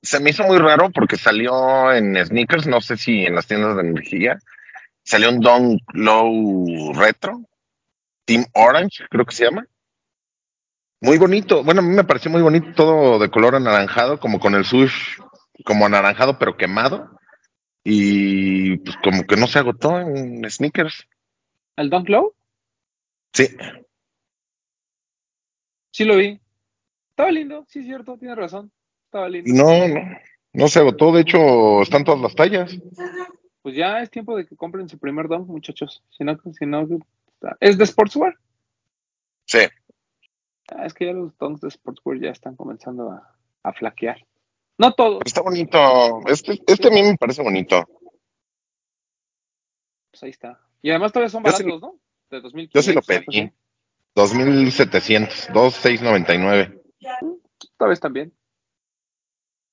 se 0.03 0.21
me 0.21 0.31
hizo 0.31 0.45
muy 0.45 0.59
raro 0.59 0.91
porque 0.91 1.17
salió 1.17 1.93
en 1.93 2.17
sneakers, 2.25 2.67
no 2.67 2.81
sé 2.81 2.97
si 2.97 3.25
en 3.25 3.37
las 3.37 3.47
tiendas 3.47 3.77
de 3.77 3.83
energía, 3.83 4.39
salió 5.05 5.31
un 5.31 5.41
Don 5.41 5.79
Low 5.95 6.93
Retro, 6.95 7.43
Team 8.25 8.45
Orange, 8.53 9.05
creo 9.09 9.25
que 9.25 9.35
se 9.35 9.45
llama. 9.45 9.67
Muy 11.01 11.19
bonito, 11.19 11.65
bueno, 11.65 11.81
a 11.81 11.85
mí 11.85 11.95
me 11.95 12.05
pareció 12.05 12.31
muy 12.31 12.43
bonito, 12.43 12.73
todo 12.75 13.19
de 13.19 13.31
color 13.31 13.55
anaranjado, 13.55 14.19
como 14.19 14.41
con 14.41 14.55
el 14.55 14.65
sush, 14.65 15.19
como 15.65 15.87
anaranjado 15.87 16.39
pero 16.39 16.57
quemado. 16.57 17.19
Y 17.85 18.77
pues 18.79 18.97
como 19.03 19.25
que 19.25 19.37
no 19.37 19.49
se 19.49 19.59
agotó 19.59 19.99
en 19.99 20.49
sneakers. 20.49 21.09
¿El 21.77 21.91
Don 21.91 22.05
Low? 22.07 22.35
Sí. 23.33 23.49
Sí 25.93 26.05
lo 26.05 26.17
vi. 26.17 26.41
Estaba 27.11 27.33
lindo, 27.33 27.65
sí 27.69 27.81
es 27.81 27.87
cierto, 27.87 28.17
tiene 28.17 28.37
razón. 28.37 28.71
No, 29.12 29.88
no, 29.88 30.19
no 30.52 30.69
se 30.69 30.78
agotó. 30.78 31.12
De 31.12 31.21
hecho, 31.21 31.83
están 31.83 32.04
todas 32.04 32.21
las 32.21 32.35
tallas. 32.35 32.76
Pues 33.62 33.76
ya 33.76 34.00
es 34.00 34.11
tiempo 34.11 34.37
de 34.37 34.47
que 34.47 34.57
compren 34.57 34.88
su 34.88 34.99
primer 34.99 35.28
don, 35.28 35.47
muchachos. 35.47 36.02
Si 36.11 36.25
no, 36.25 36.38
si 36.59 36.66
no, 36.66 36.88
¿es 37.61 37.78
de 37.78 37.87
Sportswear? 37.87 38.37
Sí. 39.45 39.61
Ah, 40.69 40.87
es 40.87 40.95
que 40.95 41.07
ya 41.07 41.12
los 41.12 41.37
dons 41.38 41.61
de 41.61 41.71
Sportswear 41.71 42.21
ya 42.21 42.31
están 42.31 42.57
comenzando 42.57 43.11
a, 43.62 43.73
flaquear. 43.75 44.26
No 44.78 44.95
todos. 44.95 45.23
está 45.25 45.42
bonito. 45.42 45.78
Este, 46.26 46.61
este 46.66 46.88
a 46.88 46.90
mí 46.90 47.02
me 47.02 47.16
parece 47.16 47.42
bonito. 47.42 47.85
Pues 50.11 50.23
ahí 50.23 50.31
está. 50.31 50.59
Y 50.81 50.90
además 50.90 51.12
todavía 51.12 51.31
son 51.31 51.42
baratos, 51.42 51.81
¿no? 51.81 51.99
De 52.31 52.40
2015. 52.40 52.78
Yo 52.78 52.83
sí 52.83 52.92
lo 52.92 53.02
pedí. 53.02 53.52
2700, 54.14 55.52
2699. 55.52 56.83
Todavía 57.76 57.95
están 57.95 58.12
bien. 58.12 58.33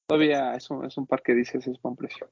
Todavía 0.10 0.56
es 0.56 0.68
un, 0.72 0.84
es 0.86 0.98
un 0.98 1.06
par 1.06 1.22
que 1.22 1.36
dices 1.36 1.68
es 1.68 1.80
buen 1.84 1.96
precio. 1.96 2.32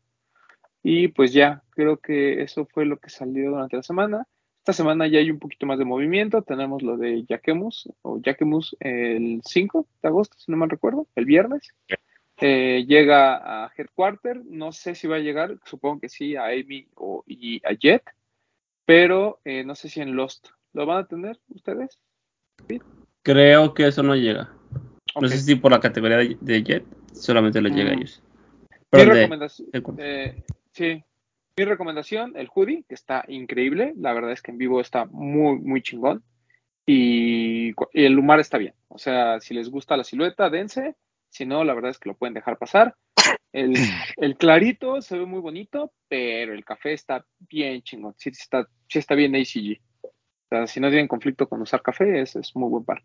Y 0.81 1.09
pues 1.09 1.31
ya, 1.31 1.61
creo 1.69 1.97
que 1.97 2.41
eso 2.41 2.65
fue 2.65 2.85
lo 2.87 2.97
que 2.97 3.11
salió 3.11 3.51
durante 3.51 3.75
la 3.75 3.83
semana. 3.83 4.27
Esta 4.61 4.73
semana 4.73 5.05
ya 5.05 5.19
hay 5.19 5.29
un 5.29 5.37
poquito 5.37 5.67
más 5.67 5.77
de 5.77 5.85
movimiento. 5.85 6.41
Tenemos 6.41 6.81
lo 6.81 6.97
de 6.97 7.23
Yaquemus, 7.25 7.87
o 8.01 8.19
Yaquemus 8.19 8.75
el 8.79 9.41
5 9.45 9.85
de 10.01 10.07
agosto, 10.07 10.35
si 10.39 10.51
no 10.51 10.57
mal 10.57 10.71
recuerdo, 10.71 11.05
el 11.15 11.25
viernes. 11.25 11.71
Eh, 12.41 12.83
llega 12.87 13.65
a 13.65 13.71
Headquarter. 13.77 14.41
No 14.43 14.71
sé 14.71 14.95
si 14.95 15.07
va 15.07 15.17
a 15.17 15.19
llegar, 15.19 15.59
supongo 15.63 15.99
que 15.99 16.09
sí, 16.09 16.35
a 16.35 16.45
Amy 16.45 16.87
o, 16.95 17.23
y 17.27 17.61
a 17.63 17.73
Jet, 17.73 18.01
pero 18.85 19.39
eh, 19.45 19.63
no 19.63 19.75
sé 19.75 19.87
si 19.89 20.01
en 20.01 20.15
Lost. 20.15 20.47
¿Lo 20.73 20.87
van 20.87 21.03
a 21.03 21.07
tener 21.07 21.37
ustedes? 21.49 21.99
Creo 23.21 23.75
que 23.75 23.85
eso 23.85 24.01
no 24.01 24.15
llega. 24.15 24.51
No 25.21 25.27
sé 25.27 25.37
si 25.37 25.53
por 25.53 25.71
la 25.71 25.79
categoría 25.79 26.17
de 26.17 26.63
Jet 26.63 26.83
solamente 27.21 27.61
le 27.61 27.69
llega 27.69 27.91
a 27.91 27.95
mm. 27.95 27.97
ellos. 27.97 28.23
mi 28.91 29.03
recomendación, 29.03 29.69
eh, 29.99 30.43
sí, 30.71 31.03
mi 31.57 31.65
recomendación, 31.65 32.33
el 32.35 32.49
hoodie, 32.53 32.83
que 32.87 32.95
está 32.95 33.25
increíble. 33.27 33.93
La 33.97 34.13
verdad 34.13 34.31
es 34.31 34.41
que 34.41 34.51
en 34.51 34.57
vivo 34.59 34.79
está 34.79 35.05
muy, 35.05 35.57
muy 35.57 35.81
chingón. 35.81 36.23
Y, 36.85 37.73
el 37.93 38.13
lumar 38.13 38.39
está 38.39 38.57
bien. 38.57 38.75
O 38.87 38.99
sea, 38.99 39.39
si 39.39 39.53
les 39.53 39.69
gusta 39.69 39.97
la 39.97 40.03
silueta, 40.03 40.49
dense. 40.49 40.95
Si 41.29 41.45
no, 41.45 41.63
la 41.63 41.73
verdad 41.73 41.91
es 41.91 41.99
que 41.99 42.09
lo 42.09 42.15
pueden 42.15 42.35
dejar 42.35 42.57
pasar. 42.57 42.95
El, 43.51 43.73
el 44.17 44.37
clarito 44.37 45.01
se 45.01 45.17
ve 45.17 45.25
muy 45.25 45.41
bonito, 45.41 45.91
pero 46.07 46.53
el 46.53 46.63
café 46.63 46.93
está 46.93 47.25
bien 47.39 47.81
chingón. 47.81 48.13
Sí 48.17 48.29
está, 48.29 48.67
sí 48.87 48.99
está 48.99 49.15
bien 49.15 49.35
ACG. 49.35 49.81
O 50.03 50.11
sea, 50.49 50.67
si 50.67 50.79
no 50.79 50.89
tienen 50.89 51.07
conflicto 51.07 51.49
con 51.49 51.61
usar 51.61 51.81
café, 51.81 52.21
es, 52.21 52.35
es 52.35 52.55
muy 52.55 52.69
buen 52.69 52.85
par. 52.85 53.03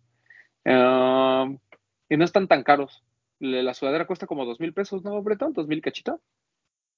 Y 2.09 2.17
no 2.17 2.25
están 2.25 2.47
tan 2.47 2.63
caros 2.63 3.03
la 3.43 3.75
sudadera 3.75 4.07
cuesta 4.07 4.27
como 4.27 4.45
dos 4.45 4.61
mil 4.61 4.73
pesos, 4.73 5.03
¿no, 5.03 5.21
Bretón? 5.23 5.53
¿Dos 5.53 5.67
mil 5.67 5.83
cachita? 5.83 6.17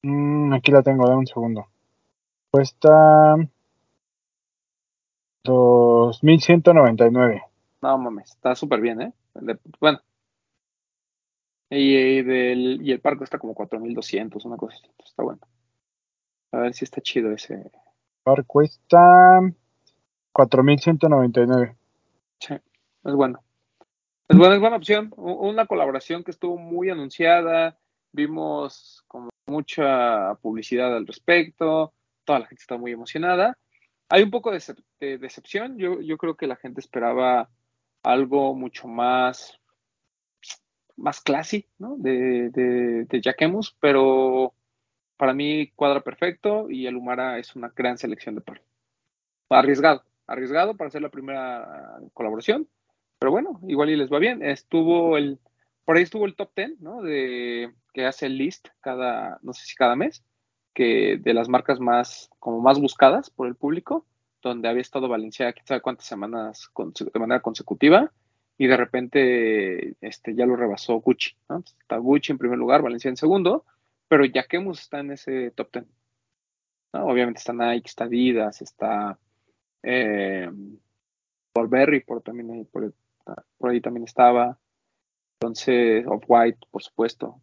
Mm, 0.02 0.52
aquí 0.52 0.70
la 0.70 0.82
tengo, 0.82 1.06
dame 1.06 1.20
un 1.20 1.26
segundo. 1.26 1.66
Cuesta 2.50 3.36
2.199. 5.44 7.42
No 7.82 7.98
mames, 7.98 8.30
está 8.30 8.54
súper 8.54 8.80
bien, 8.80 9.00
¿eh? 9.00 9.12
bueno. 9.80 10.00
Y, 11.70 12.22
del, 12.22 12.80
y 12.82 12.92
el 12.92 13.00
par 13.00 13.16
cuesta 13.16 13.38
como 13.38 13.54
4.200, 13.54 14.44
una 14.44 14.56
cosa 14.56 14.76
así. 14.76 14.86
Está 15.04 15.22
bueno. 15.22 15.40
A 16.52 16.58
ver 16.58 16.74
si 16.74 16.84
está 16.84 17.00
chido 17.00 17.32
ese. 17.32 17.54
El 17.54 17.70
par 18.22 18.44
cuesta 18.44 19.40
4.199. 20.32 21.76
Sí, 22.38 22.54
es 22.54 23.14
bueno. 23.14 23.43
Es 24.28 24.38
buena, 24.38 24.54
es 24.54 24.60
buena 24.60 24.76
opción. 24.76 25.12
Una 25.16 25.66
colaboración 25.66 26.24
que 26.24 26.30
estuvo 26.30 26.56
muy 26.56 26.88
anunciada. 26.88 27.78
Vimos 28.12 29.04
como 29.06 29.30
mucha 29.46 30.34
publicidad 30.36 30.96
al 30.96 31.06
respecto. 31.06 31.92
Toda 32.24 32.38
la 32.38 32.46
gente 32.46 32.62
está 32.62 32.78
muy 32.78 32.92
emocionada. 32.92 33.58
Hay 34.08 34.22
un 34.22 34.30
poco 34.30 34.50
de, 34.50 35.18
decepción. 35.18 35.76
Yo, 35.76 36.00
yo, 36.00 36.16
creo 36.16 36.36
que 36.36 36.46
la 36.46 36.56
gente 36.56 36.80
esperaba 36.80 37.50
algo 38.02 38.54
mucho 38.54 38.88
más, 38.88 39.60
más 40.96 41.20
classy, 41.20 41.66
¿no? 41.78 41.96
De, 41.98 42.50
de, 42.50 43.04
de 43.04 43.72
pero 43.80 44.54
para 45.16 45.34
mí 45.34 45.70
cuadra 45.74 46.00
perfecto 46.00 46.70
y 46.70 46.86
el 46.86 46.96
Humara 46.96 47.38
es 47.38 47.56
una 47.56 47.72
gran 47.74 47.98
selección 47.98 48.34
de 48.34 48.40
par. 48.40 48.62
Arriesgado, 49.50 50.02
arriesgado 50.26 50.76
para 50.76 50.90
ser 50.90 51.02
la 51.02 51.10
primera 51.10 52.00
colaboración, 52.12 52.68
pero 53.24 53.32
bueno, 53.32 53.58
igual 53.66 53.88
y 53.88 53.96
les 53.96 54.12
va 54.12 54.18
bien. 54.18 54.42
Estuvo 54.42 55.16
el, 55.16 55.38
por 55.86 55.96
ahí 55.96 56.02
estuvo 56.02 56.26
el 56.26 56.36
top 56.36 56.50
10, 56.54 56.80
¿no? 56.82 57.00
De 57.00 57.72
que 57.94 58.04
hace 58.04 58.26
el 58.26 58.36
list 58.36 58.68
cada, 58.82 59.38
no 59.40 59.54
sé 59.54 59.64
si 59.64 59.74
cada 59.74 59.96
mes, 59.96 60.22
que 60.74 61.16
de 61.16 61.32
las 61.32 61.48
marcas 61.48 61.80
más, 61.80 62.28
como 62.38 62.60
más 62.60 62.78
buscadas 62.78 63.30
por 63.30 63.46
el 63.46 63.54
público, 63.54 64.06
donde 64.42 64.68
había 64.68 64.82
estado 64.82 65.08
Valencia, 65.08 65.54
quién 65.54 65.66
sabe 65.66 65.80
cuántas 65.80 66.04
semanas 66.04 66.68
de 66.76 67.18
manera 67.18 67.40
consecutiva, 67.40 68.12
y 68.58 68.66
de 68.66 68.76
repente 68.76 69.96
este, 70.02 70.34
ya 70.34 70.44
lo 70.44 70.56
rebasó 70.56 70.96
Gucci, 70.96 71.34
¿no? 71.48 71.64
Está 71.80 71.96
Gucci 71.96 72.30
en 72.30 72.36
primer 72.36 72.58
lugar, 72.58 72.82
Valencia 72.82 73.08
en 73.08 73.16
segundo, 73.16 73.64
pero 74.06 74.26
Yaquemus 74.26 74.80
está 74.80 75.00
en 75.00 75.12
ese 75.12 75.50
top 75.52 75.72
10. 75.72 75.86
¿no? 76.92 77.06
Obviamente 77.06 77.38
está 77.38 77.54
Nike, 77.54 77.88
está 77.88 78.04
Adidas, 78.04 78.60
está 78.60 79.18
eh, 79.82 80.50
Burberry 81.54 82.00
por 82.00 82.20
también 82.20 82.68
por, 82.70 82.92
por 83.58 83.70
ahí 83.70 83.80
también 83.80 84.04
estaba. 84.04 84.58
Entonces, 85.40 86.04
Off-White, 86.06 86.58
por 86.70 86.82
supuesto. 86.82 87.42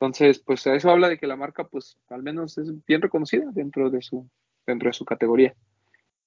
Entonces, 0.00 0.38
pues 0.40 0.66
eso 0.66 0.90
habla 0.90 1.08
de 1.08 1.18
que 1.18 1.26
la 1.26 1.36
marca, 1.36 1.64
pues, 1.64 1.98
al 2.08 2.22
menos 2.22 2.58
es 2.58 2.68
bien 2.86 3.00
reconocida 3.00 3.46
dentro 3.52 3.90
de 3.90 4.02
su, 4.02 4.28
dentro 4.66 4.88
de 4.88 4.92
su 4.92 5.04
categoría. 5.04 5.54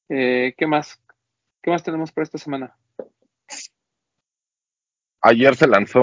Eh, 0.10 0.54
¿Qué 0.58 0.68
más? 0.68 1.02
¿Qué 1.62 1.72
más 1.72 1.84
tenemos 1.84 2.12
para 2.12 2.24
esta 2.24 2.38
semana? 2.38 2.76
Ayer 5.22 5.56
se 5.56 5.68
lanzó, 5.68 6.02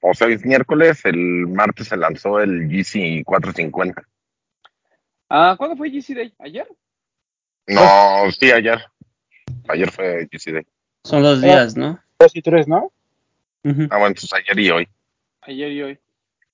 o 0.00 0.14
sea, 0.14 0.28
es 0.28 0.44
miércoles, 0.44 1.04
el 1.04 1.46
martes 1.48 1.88
se 1.88 1.96
lanzó 1.96 2.40
el 2.40 2.68
GC 2.68 3.24
450. 3.24 4.02
Ah, 5.28 5.54
¿cuándo 5.58 5.76
fue 5.76 5.90
GC 5.90 6.14
Day? 6.14 6.34
¿Ayer? 6.38 6.66
No, 7.66 8.30
sí, 8.30 8.50
ayer. 8.50 8.80
Ayer 9.68 9.90
fue 9.90 10.28
GC 10.30 10.52
Day. 10.52 10.66
Son 11.04 11.22
dos 11.22 11.42
días, 11.42 11.76
¿no? 11.76 12.00
Dos 12.18 12.34
y 12.34 12.40
tres, 12.40 12.66
¿no? 12.66 12.90
Ah, 13.64 13.98
bueno, 13.98 14.06
entonces 14.08 14.32
ayer 14.32 14.58
y 14.58 14.70
hoy. 14.70 14.88
Ayer 15.42 15.72
y 15.72 15.82
hoy. 15.82 15.98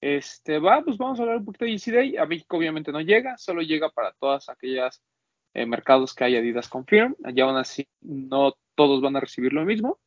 Este, 0.00 0.58
va, 0.58 0.82
pues 0.82 0.96
vamos 0.96 1.18
a 1.18 1.22
hablar 1.22 1.38
un 1.38 1.44
poquito 1.44 1.64
de 1.64 1.72
Easy 1.72 1.92
Day. 1.92 2.16
A 2.16 2.26
México 2.26 2.56
obviamente 2.56 2.90
no 2.90 3.00
llega, 3.00 3.38
solo 3.38 3.62
llega 3.62 3.90
para 3.90 4.12
todas 4.12 4.48
aquellas 4.48 5.02
eh, 5.54 5.66
mercados 5.66 6.14
que 6.14 6.24
hay 6.24 6.36
Adidas 6.36 6.68
Confirm. 6.68 7.14
Allá 7.22 7.44
aún 7.44 7.56
así 7.56 7.86
no 8.00 8.54
todos 8.74 9.00
van 9.00 9.16
a 9.16 9.20
recibir 9.20 9.52
lo 9.52 9.64
mismo. 9.64 9.98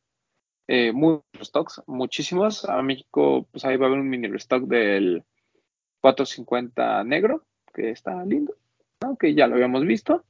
Eh, 0.66 0.92
muchos 0.92 1.24
stocks, 1.48 1.82
muchísimos. 1.86 2.66
A 2.66 2.82
México, 2.82 3.46
pues 3.50 3.64
ahí 3.64 3.76
va 3.78 3.86
a 3.86 3.88
haber 3.88 4.00
un 4.00 4.10
mini 4.10 4.28
restock 4.28 4.64
del 4.64 5.24
450 6.00 7.02
negro, 7.04 7.46
que 7.72 7.90
está 7.90 8.22
lindo, 8.26 8.54
¿no? 9.00 9.16
que 9.16 9.34
ya 9.34 9.46
lo 9.46 9.54
habíamos 9.54 9.86
visto. 9.86 10.24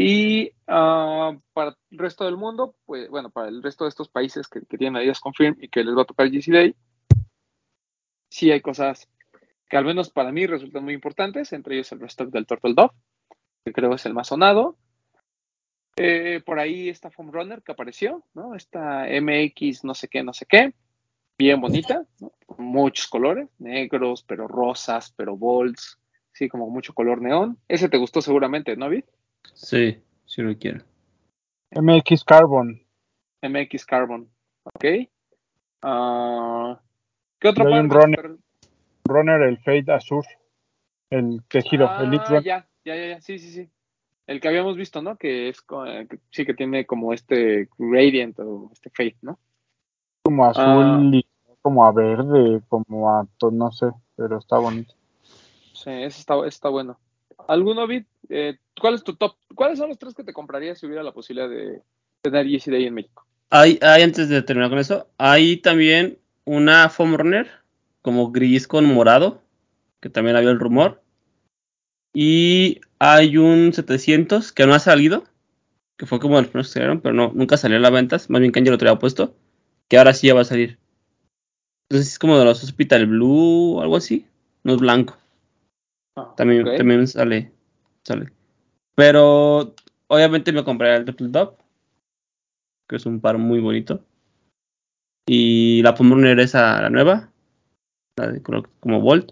Y 0.00 0.52
ah, 0.68 1.36
para 1.52 1.76
el 1.90 1.98
resto 1.98 2.24
del 2.24 2.36
mundo, 2.36 2.76
pues 2.86 3.10
bueno, 3.10 3.30
para 3.30 3.48
el 3.48 3.62
resto 3.62 3.84
de 3.84 3.90
estos 3.90 4.08
países 4.08 4.46
que, 4.46 4.60
tienen 4.60 4.96
Adidas 4.96 5.18
Confirm 5.18 5.56
y 5.60 5.68
que 5.68 5.82
les 5.82 5.96
va 5.96 6.02
a 6.02 6.06
tocar 6.06 6.30
GC 6.30 6.52
Day, 6.52 6.76
sí 8.30 8.52
hay 8.52 8.60
cosas 8.60 9.08
que 9.68 9.76
al 9.76 9.84
menos 9.84 10.10
para 10.10 10.30
mí 10.30 10.46
resultan 10.46 10.84
muy 10.84 10.94
importantes, 10.94 11.52
entre 11.52 11.74
ellos 11.74 11.90
el 11.90 12.00
restock 12.00 12.30
del 12.30 12.46
Turtle 12.46 12.74
Dove, 12.74 12.94
que 13.64 13.72
creo 13.72 13.92
es 13.92 14.06
el 14.06 14.14
más 14.14 14.28
sonado. 14.28 14.78
Eh, 15.96 16.42
por 16.46 16.60
ahí 16.60 16.88
esta 16.88 17.10
Foam 17.10 17.32
Runner 17.32 17.60
que 17.60 17.72
apareció, 17.72 18.22
¿no? 18.34 18.54
Esta 18.54 19.06
MX 19.08 19.82
no 19.82 19.94
sé 19.94 20.06
qué, 20.06 20.22
no 20.22 20.32
sé 20.32 20.46
qué, 20.46 20.74
bien 21.36 21.60
bonita. 21.60 22.06
Con 22.46 22.64
muchos 22.64 23.08
colores, 23.08 23.48
negros, 23.58 24.22
pero 24.22 24.46
rosas, 24.46 25.12
pero 25.16 25.36
bolts, 25.36 25.98
sí, 26.32 26.48
como 26.48 26.70
mucho 26.70 26.94
color 26.94 27.20
neón. 27.20 27.58
Ese 27.66 27.88
te 27.88 27.98
gustó 27.98 28.22
seguramente, 28.22 28.76
¿no, 28.76 28.88
Vid? 28.88 29.04
Sí, 29.54 30.02
sí 30.26 30.42
lo 30.42 30.56
quiero. 30.56 30.84
MX 31.72 32.24
Carbon. 32.24 32.80
MX 33.42 33.84
Carbon, 33.86 34.28
ok. 34.64 34.84
Ah, 35.82 36.80
¿Qué 37.38 37.48
otro 37.48 37.64
par 37.64 37.88
runner. 37.88 38.36
Runner, 39.04 39.42
el 39.42 39.58
Fade 39.58 39.92
Azur. 39.92 40.24
El 41.10 41.42
tejido, 41.48 41.86
Ah, 41.88 42.00
el 42.02 42.08
Elite 42.08 42.24
ya, 42.44 42.68
ya, 42.84 42.94
ya, 42.96 43.06
ya, 43.08 43.20
sí, 43.20 43.38
sí, 43.38 43.50
sí. 43.50 43.70
El 44.26 44.40
que 44.40 44.48
habíamos 44.48 44.76
visto, 44.76 45.00
¿no? 45.00 45.16
Que 45.16 45.48
es, 45.48 45.64
eh, 45.86 46.06
que 46.10 46.18
sí 46.30 46.44
que 46.44 46.52
tiene 46.52 46.84
como 46.84 47.14
este 47.14 47.70
gradient 47.78 48.38
o 48.40 48.68
este 48.72 48.90
fade, 48.90 49.16
¿no? 49.22 49.38
Como 50.22 50.44
azul 50.44 50.62
Ah. 50.64 51.00
y 51.12 51.24
como 51.62 51.84
a 51.86 51.92
verde, 51.92 52.60
como 52.68 53.10
a, 53.10 53.26
no 53.50 53.72
sé, 53.72 53.86
pero 54.16 54.36
está 54.38 54.58
bonito. 54.58 54.94
Sí, 55.72 55.90
ese 55.90 56.20
está, 56.20 56.36
ese 56.40 56.48
está 56.48 56.68
bueno. 56.68 56.98
¿Alguno, 57.48 57.86
Vid? 57.86 58.04
Eh, 58.28 58.58
¿Cuál 58.78 58.94
es 58.94 59.02
tu 59.02 59.16
top? 59.16 59.34
¿Cuáles 59.54 59.78
son 59.78 59.88
los 59.88 59.98
tres 59.98 60.14
que 60.14 60.22
te 60.22 60.34
comprarías 60.34 60.78
si 60.78 60.86
hubiera 60.86 61.02
la 61.02 61.12
posibilidad 61.12 61.48
de 61.48 61.82
tener 62.20 62.46
Yeezy 62.46 62.70
Day 62.70 62.84
en 62.84 62.94
México? 62.94 63.26
Hay, 63.50 63.78
hay, 63.80 64.02
antes 64.02 64.28
de 64.28 64.42
terminar 64.42 64.68
con 64.68 64.78
eso, 64.78 65.08
hay 65.16 65.56
también 65.56 66.18
una 66.44 66.90
foam 66.90 67.16
como 68.02 68.30
gris 68.30 68.68
con 68.68 68.84
morado, 68.84 69.42
que 70.00 70.10
también 70.10 70.36
había 70.36 70.50
el 70.50 70.60
rumor. 70.60 71.02
Y 72.12 72.82
hay 72.98 73.38
un 73.38 73.72
700 73.72 74.52
que 74.52 74.66
no 74.66 74.74
ha 74.74 74.78
salido, 74.78 75.24
que 75.96 76.04
fue 76.04 76.20
como 76.20 76.36
los 76.36 76.48
primeros 76.48 76.68
que 76.68 76.74
salieron, 76.74 77.00
pero 77.00 77.14
no, 77.14 77.32
nunca 77.34 77.56
salió 77.56 77.78
a 77.78 77.80
la 77.80 77.90
venta, 77.90 78.18
más 78.28 78.40
bien 78.40 78.52
Kanye 78.52 78.70
lo 78.70 78.78
traía 78.78 78.98
puesto, 78.98 79.34
que 79.88 79.96
ahora 79.96 80.12
sí 80.12 80.26
ya 80.26 80.34
va 80.34 80.42
a 80.42 80.44
salir. 80.44 80.78
Entonces 81.88 82.12
es 82.12 82.18
como 82.18 82.38
de 82.38 82.44
los 82.44 82.62
Hospital 82.62 83.06
Blue 83.06 83.76
o 83.76 83.80
algo 83.80 83.96
así, 83.96 84.26
no 84.64 84.74
es 84.74 84.80
blanco. 84.80 85.16
Ah, 86.18 86.34
También, 86.36 86.64
también 86.76 87.06
sale, 87.06 87.52
sale. 88.02 88.32
Pero 88.96 89.74
obviamente 90.08 90.52
me 90.52 90.64
compraré 90.64 90.96
el 90.96 91.04
Turtle 91.04 91.28
Dove, 91.28 91.56
que 92.88 92.96
es 92.96 93.06
un 93.06 93.20
par 93.20 93.38
muy 93.38 93.60
bonito. 93.60 94.04
Y 95.28 95.80
la 95.82 95.94
Foam 95.94 96.10
Runner 96.10 96.40
esa, 96.40 96.82
la 96.82 96.90
nueva, 96.90 97.30
la 98.16 98.32
de 98.32 98.42
como 98.42 99.00
Volt. 99.00 99.30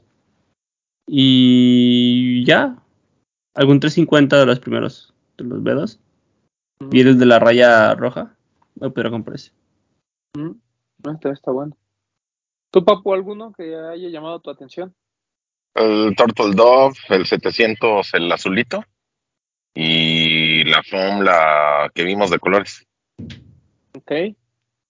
Y 1.08 2.44
ya, 2.44 2.80
algún 3.54 3.80
350 3.80 4.38
de 4.38 4.46
los 4.46 4.60
primeros, 4.60 5.12
de 5.38 5.44
los 5.44 5.62
B2. 5.62 5.98
Ujú. 6.82 6.90
Y 6.92 7.00
el 7.00 7.18
de 7.18 7.26
la 7.26 7.40
raya 7.40 7.96
roja, 7.96 8.36
me 8.76 8.90
podría 8.90 9.10
comprar 9.10 9.36
ese. 9.36 9.52
No, 10.36 10.56
está, 11.12 11.32
está 11.32 11.50
bueno. 11.50 11.76
¿Tú, 12.70 12.84
Papu, 12.84 13.12
alguno 13.12 13.52
que 13.52 13.74
haya 13.74 14.08
llamado 14.08 14.38
tu 14.38 14.50
atención? 14.50 14.94
El 15.76 16.14
Turtle 16.16 16.54
Dove, 16.54 16.94
el 17.10 17.26
700, 17.26 18.14
el 18.14 18.32
azulito. 18.32 18.84
Y 19.74 20.64
la 20.64 20.82
foam, 20.82 21.20
la 21.22 21.90
que 21.94 22.04
vimos 22.04 22.30
de 22.30 22.38
colores. 22.38 22.86
Ok. 23.94 24.12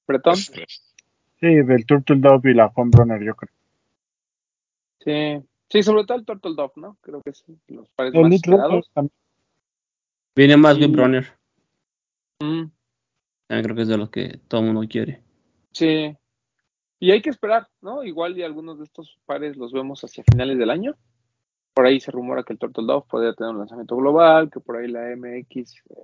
Bretón. 0.07 0.35
Tres. 0.53 0.95
Sí, 1.41 1.47
del 1.49 1.85
Turtle 1.87 2.17
Dove 2.21 2.53
y 2.53 2.55
la 2.55 2.71
Foam 2.71 2.91
Runner, 2.93 3.23
yo 3.23 3.35
creo. 3.35 3.51
Sí. 5.01 5.47
Sí, 5.69 5.83
sobre 5.83 6.05
todo 6.05 6.19
el 6.19 6.25
Turtle 6.25 6.55
Dove, 6.57 6.73
¿no? 6.77 6.97
Creo 7.01 7.21
que 7.23 7.31
es 7.31 7.45
los 7.69 7.89
pares 7.91 8.15
El 8.15 8.23
más 8.23 8.33
esperados. 8.35 8.91
también. 8.95 9.13
Viene 10.37 10.57
más 10.57 10.79
Web 10.79 10.95
Runner, 10.95 11.27
Mm, 12.39 12.71
también 13.49 13.65
creo 13.65 13.75
que 13.77 13.83
es 13.83 13.89
de 13.89 13.97
los 13.97 14.11
que 14.11 14.39
todo 14.47 14.61
el 14.61 14.67
mundo 14.73 14.87
quiere. 14.89 15.23
sí. 15.73 16.15
Y 16.99 17.11
hay 17.11 17.21
que 17.23 17.31
esperar, 17.31 17.69
¿no? 17.83 18.03
Igual 18.05 18.39
y 18.39 18.43
algunos 18.43 18.79
de 18.79 18.85
estos 18.85 19.19
pares 19.27 19.57
los 19.57 19.73
vemos 19.73 20.03
hacia 20.03 20.25
finales 20.31 20.59
del 20.59 20.71
año. 20.71 20.95
Por 21.75 21.87
ahí 21.87 22.01
se 22.01 22.11
rumora 22.11 22.43
que 22.43 22.55
el 22.55 22.59
Turtle 22.59 22.87
Dove 22.87 23.07
podría 23.09 23.35
tener 23.35 23.53
un 23.53 23.59
lanzamiento 23.59 23.97
global, 23.97 24.51
que 24.51 24.61
por 24.61 24.77
ahí 24.77 24.89
la 24.89 25.11
MX 25.15 25.75
eh, 25.91 25.95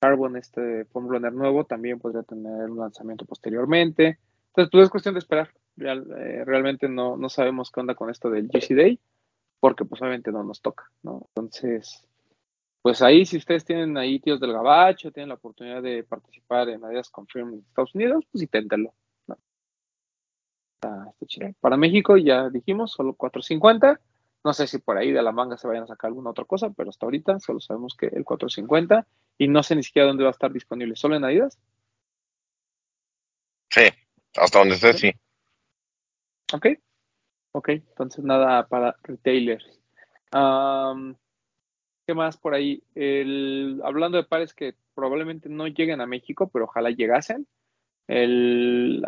Carbon, 0.00 0.36
este 0.36 0.84
Foam 0.86 1.08
Runner 1.08 1.32
nuevo, 1.32 1.64
también 1.64 2.00
podría 2.00 2.22
tener 2.24 2.70
un 2.70 2.78
lanzamiento 2.78 3.24
posteriormente. 3.24 4.18
Entonces, 4.48 4.70
pues 4.72 4.84
es 4.84 4.90
cuestión 4.90 5.14
de 5.14 5.20
esperar. 5.20 5.50
Real- 5.76 6.10
eh, 6.18 6.44
realmente 6.44 6.88
no, 6.88 7.16
no 7.16 7.28
sabemos 7.28 7.70
qué 7.70 7.80
onda 7.80 7.94
con 7.94 8.10
esto 8.10 8.30
del 8.30 8.48
GC 8.48 8.74
Day, 8.74 9.00
porque 9.60 9.84
pues 9.84 10.02
obviamente 10.02 10.32
no 10.32 10.42
nos 10.42 10.60
toca, 10.60 10.90
¿no? 11.02 11.22
Entonces, 11.28 12.04
pues 12.82 13.00
ahí 13.02 13.24
si 13.26 13.36
ustedes 13.36 13.64
tienen 13.64 13.96
ahí 13.96 14.18
tíos 14.18 14.40
del 14.40 14.52
gabacho, 14.52 15.12
tienen 15.12 15.28
la 15.28 15.34
oportunidad 15.36 15.82
de 15.82 16.02
participar 16.02 16.68
en 16.70 16.84
Adidas 16.84 17.10
Confirm 17.10 17.52
en 17.54 17.58
Estados 17.60 17.94
Unidos, 17.94 18.24
pues 18.32 18.42
inténtenlo. 18.42 18.92
Para 21.60 21.76
México 21.76 22.16
ya 22.16 22.48
dijimos, 22.50 22.92
solo 22.92 23.14
450. 23.14 24.00
No 24.42 24.52
sé 24.54 24.66
si 24.66 24.78
por 24.78 24.96
ahí 24.96 25.12
de 25.12 25.22
la 25.22 25.32
manga 25.32 25.58
se 25.58 25.68
vayan 25.68 25.84
a 25.84 25.88
sacar 25.88 26.08
alguna 26.08 26.30
otra 26.30 26.44
cosa, 26.44 26.70
pero 26.70 26.88
hasta 26.88 27.04
ahorita 27.04 27.40
solo 27.40 27.60
sabemos 27.60 27.94
que 27.94 28.06
el 28.06 28.24
450 28.24 29.06
y 29.36 29.48
no 29.48 29.62
sé 29.62 29.76
ni 29.76 29.82
siquiera 29.82 30.08
dónde 30.08 30.24
va 30.24 30.30
a 30.30 30.32
estar 30.32 30.52
disponible, 30.52 30.96
solo 30.96 31.16
en 31.16 31.24
Adidas. 31.24 31.58
Sí, 33.68 33.82
hasta 34.36 34.58
donde 34.58 34.74
esté, 34.74 34.92
sí. 34.94 35.12
Ok, 36.52 36.66
ok, 37.52 37.68
entonces 37.68 38.24
nada 38.24 38.66
para 38.66 38.96
retailers. 39.02 39.80
¿Qué 42.06 42.14
más 42.14 42.36
por 42.38 42.54
ahí? 42.54 42.82
El, 42.94 43.80
hablando 43.84 44.16
de 44.16 44.24
pares 44.24 44.54
que 44.54 44.74
probablemente 44.94 45.48
no 45.48 45.68
lleguen 45.68 46.00
a 46.00 46.06
México, 46.06 46.50
pero 46.52 46.64
ojalá 46.64 46.90
llegasen. 46.90 47.46
El 48.08 49.06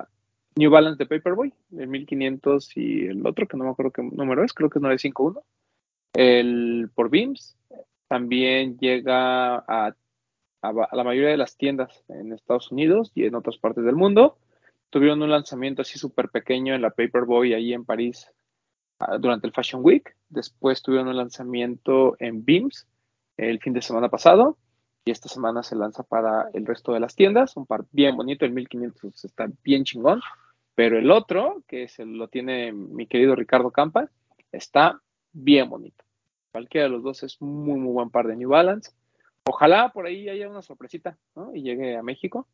New 0.56 0.70
Balance 0.70 0.98
de 0.98 1.06
Paperboy, 1.06 1.52
el 1.76 1.88
1500 1.88 2.76
y 2.76 3.06
el 3.06 3.26
otro, 3.26 3.46
que 3.48 3.56
no 3.56 3.64
me 3.64 3.70
acuerdo 3.70 3.90
qué 3.92 4.02
número 4.02 4.44
es, 4.44 4.52
creo 4.52 4.68
que 4.70 4.78
es 4.78 4.82
951. 4.82 5.42
El 6.14 6.90
por 6.94 7.08
Beams 7.10 7.56
también 8.08 8.76
llega 8.78 9.56
a, 9.56 9.94
a- 10.62 10.88
la 10.92 11.04
mayoría 11.04 11.30
de 11.30 11.36
las 11.38 11.56
tiendas 11.56 12.04
en 12.08 12.32
Estados 12.32 12.70
Unidos 12.70 13.10
y 13.14 13.24
en 13.24 13.34
otras 13.34 13.56
partes 13.58 13.84
del 13.84 13.96
mundo. 13.96 14.36
Tuvieron 14.90 15.22
un 15.22 15.30
lanzamiento 15.30 15.82
así 15.82 15.98
súper 15.98 16.28
pequeño 16.28 16.74
en 16.74 16.82
la 16.82 16.90
Paperboy 16.90 17.54
ahí 17.54 17.72
en 17.72 17.84
París 17.86 18.30
ah, 18.98 19.16
durante 19.18 19.46
el 19.46 19.54
Fashion 19.54 19.80
Week. 19.82 20.14
Después 20.28 20.82
tuvieron 20.82 21.08
un 21.08 21.16
lanzamiento 21.16 22.14
en 22.18 22.44
Beams 22.44 22.86
el 23.38 23.58
fin 23.60 23.72
de 23.72 23.80
semana 23.82 24.10
pasado. 24.10 24.58
Y 25.04 25.10
esta 25.10 25.28
semana 25.28 25.62
se 25.64 25.74
lanza 25.74 26.04
para 26.04 26.48
el 26.52 26.64
resto 26.66 26.92
de 26.92 27.00
las 27.00 27.16
tiendas. 27.16 27.56
Un 27.56 27.66
par 27.66 27.84
bien 27.90 28.14
bonito, 28.16 28.44
el 28.44 28.52
1500 28.52 29.24
está 29.24 29.48
bien 29.64 29.82
chingón. 29.84 30.20
Pero 30.74 30.98
el 30.98 31.10
otro, 31.10 31.62
que 31.66 31.84
es 31.84 31.98
el- 31.98 32.16
lo 32.16 32.28
tiene 32.28 32.72
mi 32.72 33.06
querido 33.06 33.34
Ricardo 33.34 33.70
Campa, 33.70 34.08
está 34.50 35.00
bien 35.32 35.68
bonito. 35.68 36.04
Cualquiera 36.52 36.86
de 36.86 36.90
los 36.92 37.02
dos 37.02 37.22
es 37.22 37.40
muy, 37.40 37.78
muy 37.78 37.92
buen 37.92 38.10
par 38.10 38.26
de 38.26 38.36
New 38.36 38.50
Balance. 38.50 38.92
Ojalá 39.44 39.90
por 39.92 40.06
ahí 40.06 40.28
haya 40.28 40.48
una 40.48 40.62
sorpresita, 40.62 41.18
¿no? 41.34 41.54
Y 41.54 41.62
llegue 41.62 41.96
a 41.96 42.02
México. 42.02 42.46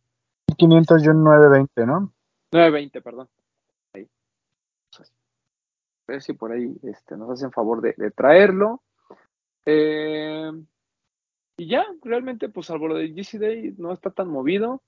500 0.56 1.04
y 1.04 1.08
un 1.08 1.22
920, 1.24 1.86
¿no? 1.86 2.12
920, 2.52 3.02
perdón. 3.02 3.28
Ahí. 3.92 4.08
A 4.98 6.12
ver 6.12 6.22
si 6.22 6.32
por 6.32 6.52
ahí 6.52 6.74
este, 6.84 7.16
nos 7.16 7.30
hacen 7.30 7.52
favor 7.52 7.82
de, 7.82 7.94
de 7.96 8.10
traerlo. 8.10 8.82
Eh, 9.66 10.50
y 11.58 11.68
ya, 11.68 11.84
realmente, 12.02 12.48
pues 12.48 12.66
salvo 12.66 12.88
lo 12.88 12.94
de 12.94 13.12
GC 13.12 13.38
Day, 13.38 13.74
no 13.76 13.92
está 13.92 14.10
tan 14.10 14.28
movido. 14.28 14.82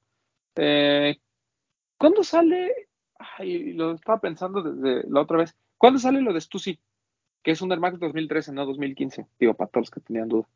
Eh, 0.56 1.18
¿Cuándo 1.98 2.22
sale? 2.24 2.88
Ay, 3.38 3.74
lo 3.74 3.92
estaba 3.92 4.18
pensando 4.18 4.62
desde 4.62 5.08
la 5.10 5.20
otra 5.20 5.36
vez. 5.38 5.54
¿Cuándo 5.76 5.98
sale 5.98 6.20
lo 6.22 6.32
de 6.32 6.40
Stussy? 6.40 6.80
Que 7.42 7.50
es 7.52 7.60
un 7.62 7.70
Air 7.70 7.80
Max 7.80 7.98
2013, 7.98 8.52
no 8.52 8.64
2015. 8.66 9.26
Digo, 9.38 9.54
para 9.54 9.70
todos 9.70 9.82
los 9.86 9.90
que 9.90 10.00
tenían 10.00 10.28
duda. 10.28 10.48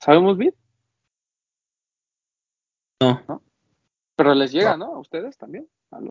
¿Sabemos 0.00 0.38
bien? 0.38 0.54
No, 3.02 3.42
Pero 4.16 4.34
les 4.34 4.52
llega, 4.52 4.76
¿no? 4.76 4.94
A 4.96 4.98
ustedes 4.98 5.36
también. 5.38 5.68
A 5.90 6.00
no 6.00 6.10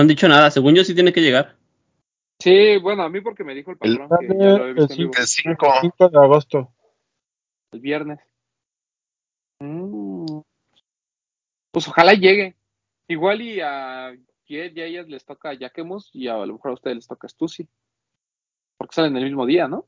han 0.00 0.08
dicho 0.08 0.28
nada. 0.28 0.50
Según 0.50 0.74
yo 0.74 0.84
sí 0.84 0.94
tiene 0.94 1.12
que 1.12 1.20
llegar. 1.22 1.56
Sí, 2.40 2.78
bueno, 2.78 3.02
a 3.04 3.08
mí 3.08 3.20
porque 3.20 3.44
me 3.44 3.54
dijo 3.54 3.70
el 3.70 3.78
El- 3.80 3.98
patrón 3.98 4.18
que 4.20 4.26
ya 4.28 4.44
lo 4.44 4.64
había 4.64 4.72
visto 4.74 4.92
El 4.92 5.26
5, 5.26 5.66
5 5.80 6.08
de 6.08 6.18
agosto. 6.18 6.74
el 7.72 7.80
viernes. 7.80 8.20
Mm. 9.60 10.40
Pues 11.74 11.88
ojalá 11.88 12.14
llegue. 12.14 12.54
Igual 13.08 13.42
y 13.42 13.60
a 13.60 14.16
Jet 14.46 14.76
y 14.76 14.80
a 14.80 14.84
ellas 14.86 15.08
les 15.08 15.24
toca 15.24 15.52
Yaquemus 15.54 16.10
y 16.14 16.28
a 16.28 16.36
lo 16.46 16.52
mejor 16.54 16.70
a 16.70 16.74
ustedes 16.74 16.96
les 16.98 17.06
toca 17.08 17.28
Stussy. 17.28 17.68
Porque 18.78 18.94
salen 18.94 19.16
el 19.16 19.24
mismo 19.24 19.44
día, 19.44 19.66
¿no? 19.66 19.84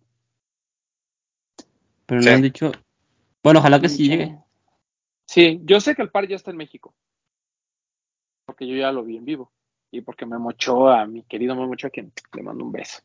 Pero 2.06 2.20
Sí. 2.20 2.28
no 2.28 2.34
han 2.34 2.42
dicho. 2.42 2.72
Bueno, 3.40 3.60
ojalá 3.60 3.80
que 3.80 3.88
sí 3.88 4.08
llegue. 4.08 4.36
Sí, 5.26 5.60
yo 5.62 5.78
sé 5.80 5.94
que 5.94 6.02
el 6.02 6.10
par 6.10 6.26
ya 6.26 6.34
está 6.34 6.50
en 6.50 6.56
México. 6.56 6.92
Porque 8.46 8.66
yo 8.66 8.74
ya 8.76 8.90
lo 8.90 9.04
vi 9.04 9.16
en 9.16 9.24
vivo. 9.24 9.52
y 9.92 10.00
porque 10.00 10.26
me 10.26 10.36
mochó 10.36 10.88
a 10.88 11.06
mi 11.06 11.22
querido 11.22 11.54
Memo 11.54 11.72
Ochoa, 11.72 11.90
quien 11.90 12.12
le 12.34 12.42
mando 12.42 12.64
un 12.64 12.72
beso. 12.72 13.00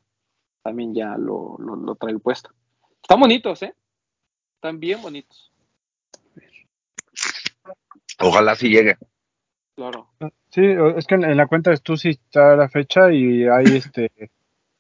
También 0.64 0.94
ya 0.96 1.16
lo, 1.16 1.56
lo, 1.60 1.76
lo 1.76 1.96
traigo 1.96 2.20
puesto. 2.20 2.50
Están 3.02 3.20
bonitos, 3.20 3.62
¿eh? 3.62 3.76
Están 4.56 4.80
bien 4.80 5.00
bonitos. 5.02 5.51
Ojalá 8.20 8.56
sí 8.56 8.70
llegue. 8.70 8.98
Claro. 9.76 10.10
Sí, 10.50 10.62
es 10.96 11.08
que 11.08 11.16
en, 11.16 11.24
en 11.24 11.38
la 11.38 11.48
cuenta 11.48 11.70
de 11.70 11.78
Stussy 11.78 12.10
está 12.10 12.56
la 12.56 12.70
fecha 12.70 13.12
y 13.12 13.46
hay 13.48 13.64
este, 13.78 14.12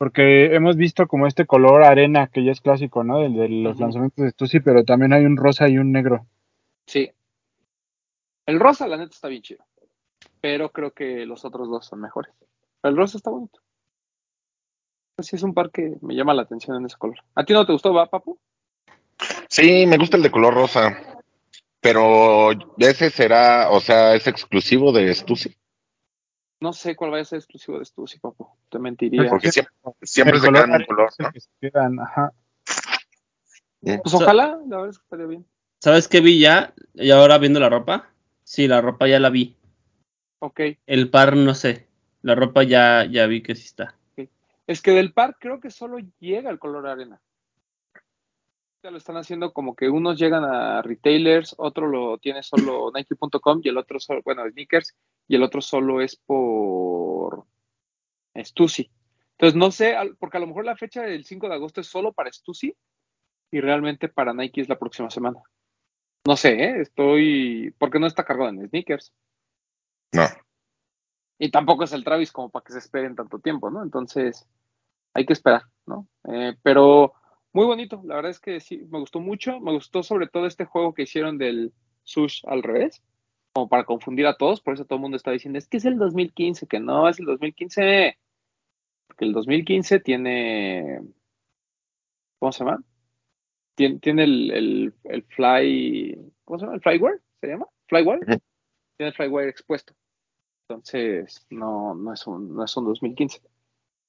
porque 0.01 0.55
hemos 0.55 0.77
visto 0.77 1.07
como 1.07 1.27
este 1.27 1.45
color 1.45 1.83
arena 1.83 2.25
que 2.25 2.43
ya 2.43 2.51
es 2.51 2.59
clásico, 2.59 3.03
¿no? 3.03 3.21
El 3.21 3.35
de 3.35 3.49
los 3.49 3.79
lanzamientos 3.79 4.23
de 4.23 4.31
Stussy, 4.31 4.59
pero 4.59 4.83
también 4.83 5.13
hay 5.13 5.25
un 5.25 5.37
rosa 5.37 5.69
y 5.69 5.77
un 5.77 5.91
negro. 5.91 6.25
Sí. 6.87 7.11
El 8.47 8.59
rosa, 8.59 8.87
la 8.87 8.97
neta, 8.97 9.11
está 9.11 9.27
bien 9.27 9.43
chido. 9.43 9.63
Pero 10.41 10.71
creo 10.71 10.89
que 10.89 11.27
los 11.27 11.45
otros 11.45 11.69
dos 11.69 11.85
son 11.85 12.01
mejores. 12.01 12.33
El 12.81 12.97
rosa 12.97 13.17
está 13.17 13.29
bonito. 13.29 13.59
Sí, 15.19 15.35
es 15.35 15.43
un 15.43 15.53
par 15.53 15.69
que 15.69 15.97
me 16.01 16.15
llama 16.15 16.33
la 16.33 16.41
atención 16.41 16.77
en 16.77 16.87
ese 16.87 16.97
color. 16.97 17.19
¿A 17.35 17.45
ti 17.45 17.53
no 17.53 17.63
te 17.67 17.73
gustó, 17.73 17.93
va, 17.93 18.07
papu? 18.07 18.39
Sí, 19.49 19.85
me 19.85 19.99
gusta 19.99 20.17
el 20.17 20.23
de 20.23 20.31
color 20.31 20.55
rosa. 20.55 20.97
Pero 21.81 22.51
ese 22.77 23.09
será, 23.09 23.71
o 23.71 23.79
sea, 23.79 24.13
es 24.15 24.27
exclusivo 24.27 24.91
de 24.91 25.13
Stussy. 25.13 25.55
No 26.59 26.73
sé 26.73 26.95
cuál 26.95 27.09
vaya 27.09 27.23
a 27.23 27.25
ser 27.25 27.39
exclusivo 27.39 27.79
de 27.79 27.85
Stussy, 27.85 28.19
papu. 28.19 28.47
Te 28.69 28.77
mentiría. 28.77 29.27
Porque 29.27 29.51
siempre, 29.51 30.39
se 30.39 30.51
quedan 30.51 30.75
en 30.79 30.85
color, 30.85 31.11
¿no? 31.17 31.31
que 31.31 31.39
se 31.41 31.49
quedan, 31.59 31.99
ajá. 31.99 32.31
Pues 33.81 34.13
ojalá, 34.13 34.59
la 34.67 34.77
verdad 34.77 34.89
es 34.91 34.99
que 34.99 35.03
estaría 35.03 35.25
bien. 35.25 35.45
¿Sabes 35.79 36.07
qué 36.07 36.21
vi 36.21 36.39
ya? 36.39 36.75
Y 36.93 37.09
ahora 37.09 37.39
viendo 37.39 37.59
la 37.59 37.69
ropa. 37.69 38.09
Sí, 38.43 38.67
la 38.67 38.79
ropa 38.79 39.07
ya 39.07 39.19
la 39.19 39.31
vi. 39.31 39.57
Ok. 40.37 40.61
El 40.85 41.09
par 41.09 41.35
no 41.35 41.55
sé. 41.55 41.87
La 42.21 42.35
ropa 42.35 42.61
ya, 42.61 43.05
ya 43.05 43.25
vi 43.25 43.41
que 43.41 43.55
sí 43.55 43.65
está. 43.65 43.95
Es 44.67 44.81
que 44.81 44.91
del 44.91 45.11
par 45.13 45.37
creo 45.39 45.59
que 45.59 45.71
solo 45.71 45.97
llega 46.19 46.51
el 46.51 46.59
color 46.59 46.87
arena. 46.87 47.19
Lo 48.83 48.97
están 48.97 49.17
haciendo 49.17 49.53
como 49.53 49.75
que 49.75 49.89
unos 49.89 50.17
llegan 50.17 50.43
a 50.43 50.81
retailers, 50.81 51.53
otro 51.59 51.87
lo 51.87 52.17
tiene 52.17 52.41
solo 52.41 52.91
Nike.com 52.95 53.61
y 53.63 53.69
el 53.69 53.77
otro 53.77 53.99
solo, 53.99 54.21
bueno, 54.25 54.43
sneakers, 54.49 54.95
y 55.27 55.35
el 55.35 55.43
otro 55.43 55.61
solo 55.61 56.01
es 56.01 56.15
por 56.15 57.45
Stussy. 58.35 58.89
Entonces 59.33 59.55
no 59.55 59.71
sé, 59.71 59.95
porque 60.19 60.37
a 60.37 60.39
lo 60.39 60.47
mejor 60.47 60.65
la 60.65 60.75
fecha 60.75 61.03
del 61.03 61.25
5 61.25 61.47
de 61.47 61.53
agosto 61.53 61.81
es 61.81 61.87
solo 61.87 62.11
para 62.11 62.31
Stussy 62.31 62.75
y 63.51 63.61
realmente 63.61 64.09
para 64.09 64.33
Nike 64.33 64.61
es 64.61 64.69
la 64.69 64.79
próxima 64.79 65.11
semana. 65.11 65.41
No 66.25 66.35
sé, 66.35 66.53
¿eh? 66.53 66.81
estoy, 66.81 67.75
porque 67.77 67.99
no 67.99 68.07
está 68.07 68.23
cargado 68.23 68.49
en 68.49 68.67
sneakers. 68.67 69.13
No. 70.13 70.23
Y 71.37 71.51
tampoco 71.51 71.83
es 71.83 71.93
el 71.93 72.03
Travis 72.03 72.31
como 72.31 72.49
para 72.49 72.63
que 72.63 72.73
se 72.73 72.79
esperen 72.79 73.15
tanto 73.15 73.39
tiempo, 73.39 73.69
¿no? 73.69 73.83
Entonces, 73.83 74.47
hay 75.13 75.25
que 75.25 75.33
esperar, 75.33 75.63
¿no? 75.85 76.07
Eh, 76.31 76.55
pero 76.63 77.13
muy 77.53 77.65
bonito, 77.65 78.01
la 78.05 78.15
verdad 78.15 78.31
es 78.31 78.39
que 78.39 78.59
sí, 78.59 78.77
me 78.89 78.99
gustó 78.99 79.19
mucho, 79.19 79.59
me 79.59 79.71
gustó 79.71 80.03
sobre 80.03 80.27
todo 80.27 80.45
este 80.45 80.65
juego 80.65 80.93
que 80.93 81.03
hicieron 81.03 81.37
del 81.37 81.73
Sush 82.03 82.43
al 82.47 82.63
revés, 82.63 83.03
como 83.53 83.67
para 83.67 83.83
confundir 83.83 84.27
a 84.27 84.37
todos, 84.37 84.61
por 84.61 84.73
eso 84.73 84.85
todo 84.85 84.97
el 84.97 85.01
mundo 85.01 85.17
está 85.17 85.31
diciendo, 85.31 85.59
es 85.59 85.67
que 85.67 85.77
es 85.77 85.85
el 85.85 85.97
2015, 85.97 86.67
que 86.67 86.79
no, 86.79 87.09
es 87.09 87.19
el 87.19 87.25
2015, 87.25 88.17
porque 89.07 89.25
el 89.25 89.33
2015 89.33 89.99
tiene, 89.99 91.01
¿cómo 92.39 92.51
se 92.51 92.63
llama? 92.63 92.83
Tiene, 93.75 93.99
tiene 93.99 94.23
el, 94.23 94.51
el, 94.51 94.93
el 95.05 95.23
fly, 95.23 96.31
¿cómo 96.45 96.59
se 96.59 96.65
llama? 96.65 96.75
¿El 96.75 96.81
flyware? 96.81 97.21
¿Se 97.41 97.47
llama? 97.47 97.67
¿Flywire? 97.87 98.21
Ujú. 98.21 98.41
Tiene 98.97 99.09
el 99.09 99.13
flywire 99.13 99.49
expuesto. 99.49 99.93
Entonces, 100.67 101.45
no, 101.49 101.93
no, 101.95 102.13
es 102.13 102.25
un, 102.27 102.55
no 102.55 102.63
es 102.63 102.77
un 102.77 102.85
2015. 102.85 103.41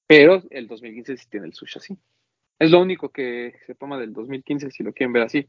Pero 0.07 0.41
el 0.49 0.67
2015 0.67 1.17
sí 1.17 1.27
tiene 1.29 1.47
el 1.47 1.53
sushi 1.53 1.79
así. 1.79 1.97
Es 2.63 2.71
lo 2.71 2.79
único 2.79 3.09
que 3.09 3.55
se 3.67 3.75
toma 3.75 3.99
del 3.99 4.13
2015 4.13 4.71
si 4.71 4.83
lo 4.83 4.93
quieren 4.93 5.11
ver 5.11 5.23
así. 5.23 5.45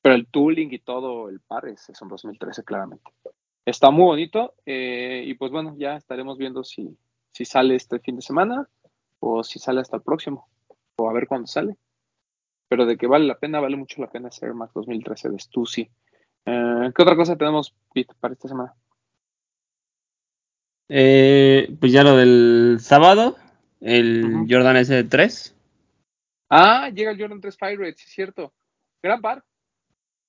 Pero 0.00 0.14
el 0.14 0.28
tooling 0.28 0.72
y 0.72 0.78
todo, 0.78 1.28
el 1.28 1.40
par 1.40 1.66
es, 1.66 1.88
es 1.88 2.00
un 2.00 2.08
2013 2.08 2.62
claramente. 2.62 3.10
Está 3.66 3.90
muy 3.90 4.04
bonito 4.04 4.54
eh, 4.64 5.24
y 5.26 5.34
pues 5.34 5.50
bueno, 5.50 5.74
ya 5.76 5.96
estaremos 5.96 6.38
viendo 6.38 6.62
si, 6.62 6.96
si 7.32 7.44
sale 7.44 7.74
este 7.74 7.98
fin 7.98 8.14
de 8.14 8.22
semana 8.22 8.68
o 9.18 9.42
si 9.42 9.58
sale 9.58 9.80
hasta 9.80 9.96
el 9.96 10.04
próximo 10.04 10.46
o 10.94 11.10
a 11.10 11.12
ver 11.12 11.26
cuándo 11.26 11.48
sale. 11.48 11.74
Pero 12.68 12.86
de 12.86 12.96
que 12.96 13.08
vale 13.08 13.26
la 13.26 13.40
pena, 13.40 13.58
vale 13.58 13.76
mucho 13.76 14.00
la 14.00 14.12
pena 14.12 14.28
ese 14.28 14.46
Air 14.46 14.54
Max 14.54 14.72
2013 14.72 15.30
de 15.30 15.38
Stussy. 15.40 15.90
Eh, 16.46 16.92
¿Qué 16.94 17.02
otra 17.02 17.16
cosa 17.16 17.34
tenemos, 17.34 17.74
Pete, 17.92 18.14
para 18.20 18.34
esta 18.34 18.46
semana? 18.46 18.72
Eh, 20.88 21.76
pues 21.80 21.90
ya 21.90 22.04
lo 22.04 22.16
del 22.16 22.76
sábado. 22.78 23.36
El. 23.80 24.46
Jordan 24.48 24.76
S3. 24.76 25.54
Ah, 26.54 26.90
llega 26.90 27.12
el 27.12 27.18
Jordan 27.18 27.40
3 27.40 27.56
Pirates, 27.56 28.04
es 28.04 28.10
cierto. 28.10 28.52
Gran 29.02 29.22
par. 29.22 29.42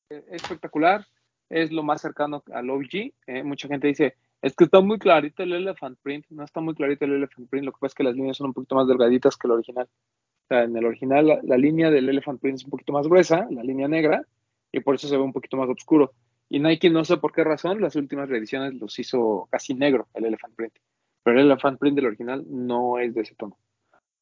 Eh, 0.10 0.24
espectacular. 0.32 1.06
Es 1.50 1.70
lo 1.70 1.84
más 1.84 2.00
cercano 2.00 2.42
al 2.54 2.70
OG. 2.70 3.12
Eh, 3.28 3.44
mucha 3.44 3.68
gente 3.68 3.88
dice, 3.88 4.16
es 4.42 4.56
que 4.56 4.64
está 4.64 4.80
muy 4.80 5.00
clarito 5.00 5.44
el 5.44 5.52
Elephant 5.52 6.00
Print. 6.02 6.26
No 6.30 6.46
está 6.46 6.62
muy 6.62 6.76
clarito 6.76 7.04
el 7.04 7.16
Elephant 7.16 7.50
Print. 7.50 7.66
Lo 7.66 7.74
que 7.74 7.80
pasa 7.82 7.92
es 7.92 7.96
que 7.96 8.04
las 8.06 8.16
líneas 8.16 8.38
son 8.38 8.48
un 8.48 8.54
poquito 8.54 8.76
más 8.76 8.88
delgaditas 8.88 9.36
que 9.36 9.48
el 9.48 9.52
original. 9.52 9.86
O 9.86 10.48
sea, 10.48 10.64
en 10.64 10.78
el 10.78 10.86
original 10.86 11.28
la, 11.28 11.40
la 11.44 11.58
línea 11.58 11.92
del 11.92 12.08
Elephant 12.08 12.40
Print 12.40 12.60
es 12.60 12.64
un 12.64 12.70
poquito 12.70 12.94
más 12.94 13.06
gruesa, 13.06 13.46
la 13.52 13.62
línea 13.62 13.90
negra, 13.90 14.26
y 14.72 14.80
por 14.80 14.96
eso 14.96 15.10
se 15.10 15.18
ve 15.18 15.24
un 15.24 15.34
poquito 15.34 15.58
más 15.58 15.68
oscuro. 15.68 16.14
Y 16.48 16.62
Nike, 16.62 16.90
no 16.90 17.04
sé 17.04 17.18
por 17.18 17.34
qué 17.34 17.44
razón, 17.44 17.82
las 17.82 17.98
últimas 17.98 18.30
reediciones 18.30 18.76
los 18.76 18.98
hizo 18.98 19.50
casi 19.52 19.74
negro 19.74 20.08
el 20.14 20.24
Elephant 20.24 20.56
Print. 20.56 20.76
Pero 21.22 21.38
el 21.38 21.48
Elephant 21.48 21.80
Print 21.80 21.98
del 21.98 22.06
original 22.06 22.46
no 22.48 22.98
es 22.98 23.14
de 23.14 23.22
ese 23.24 23.36
tono. 23.36 23.58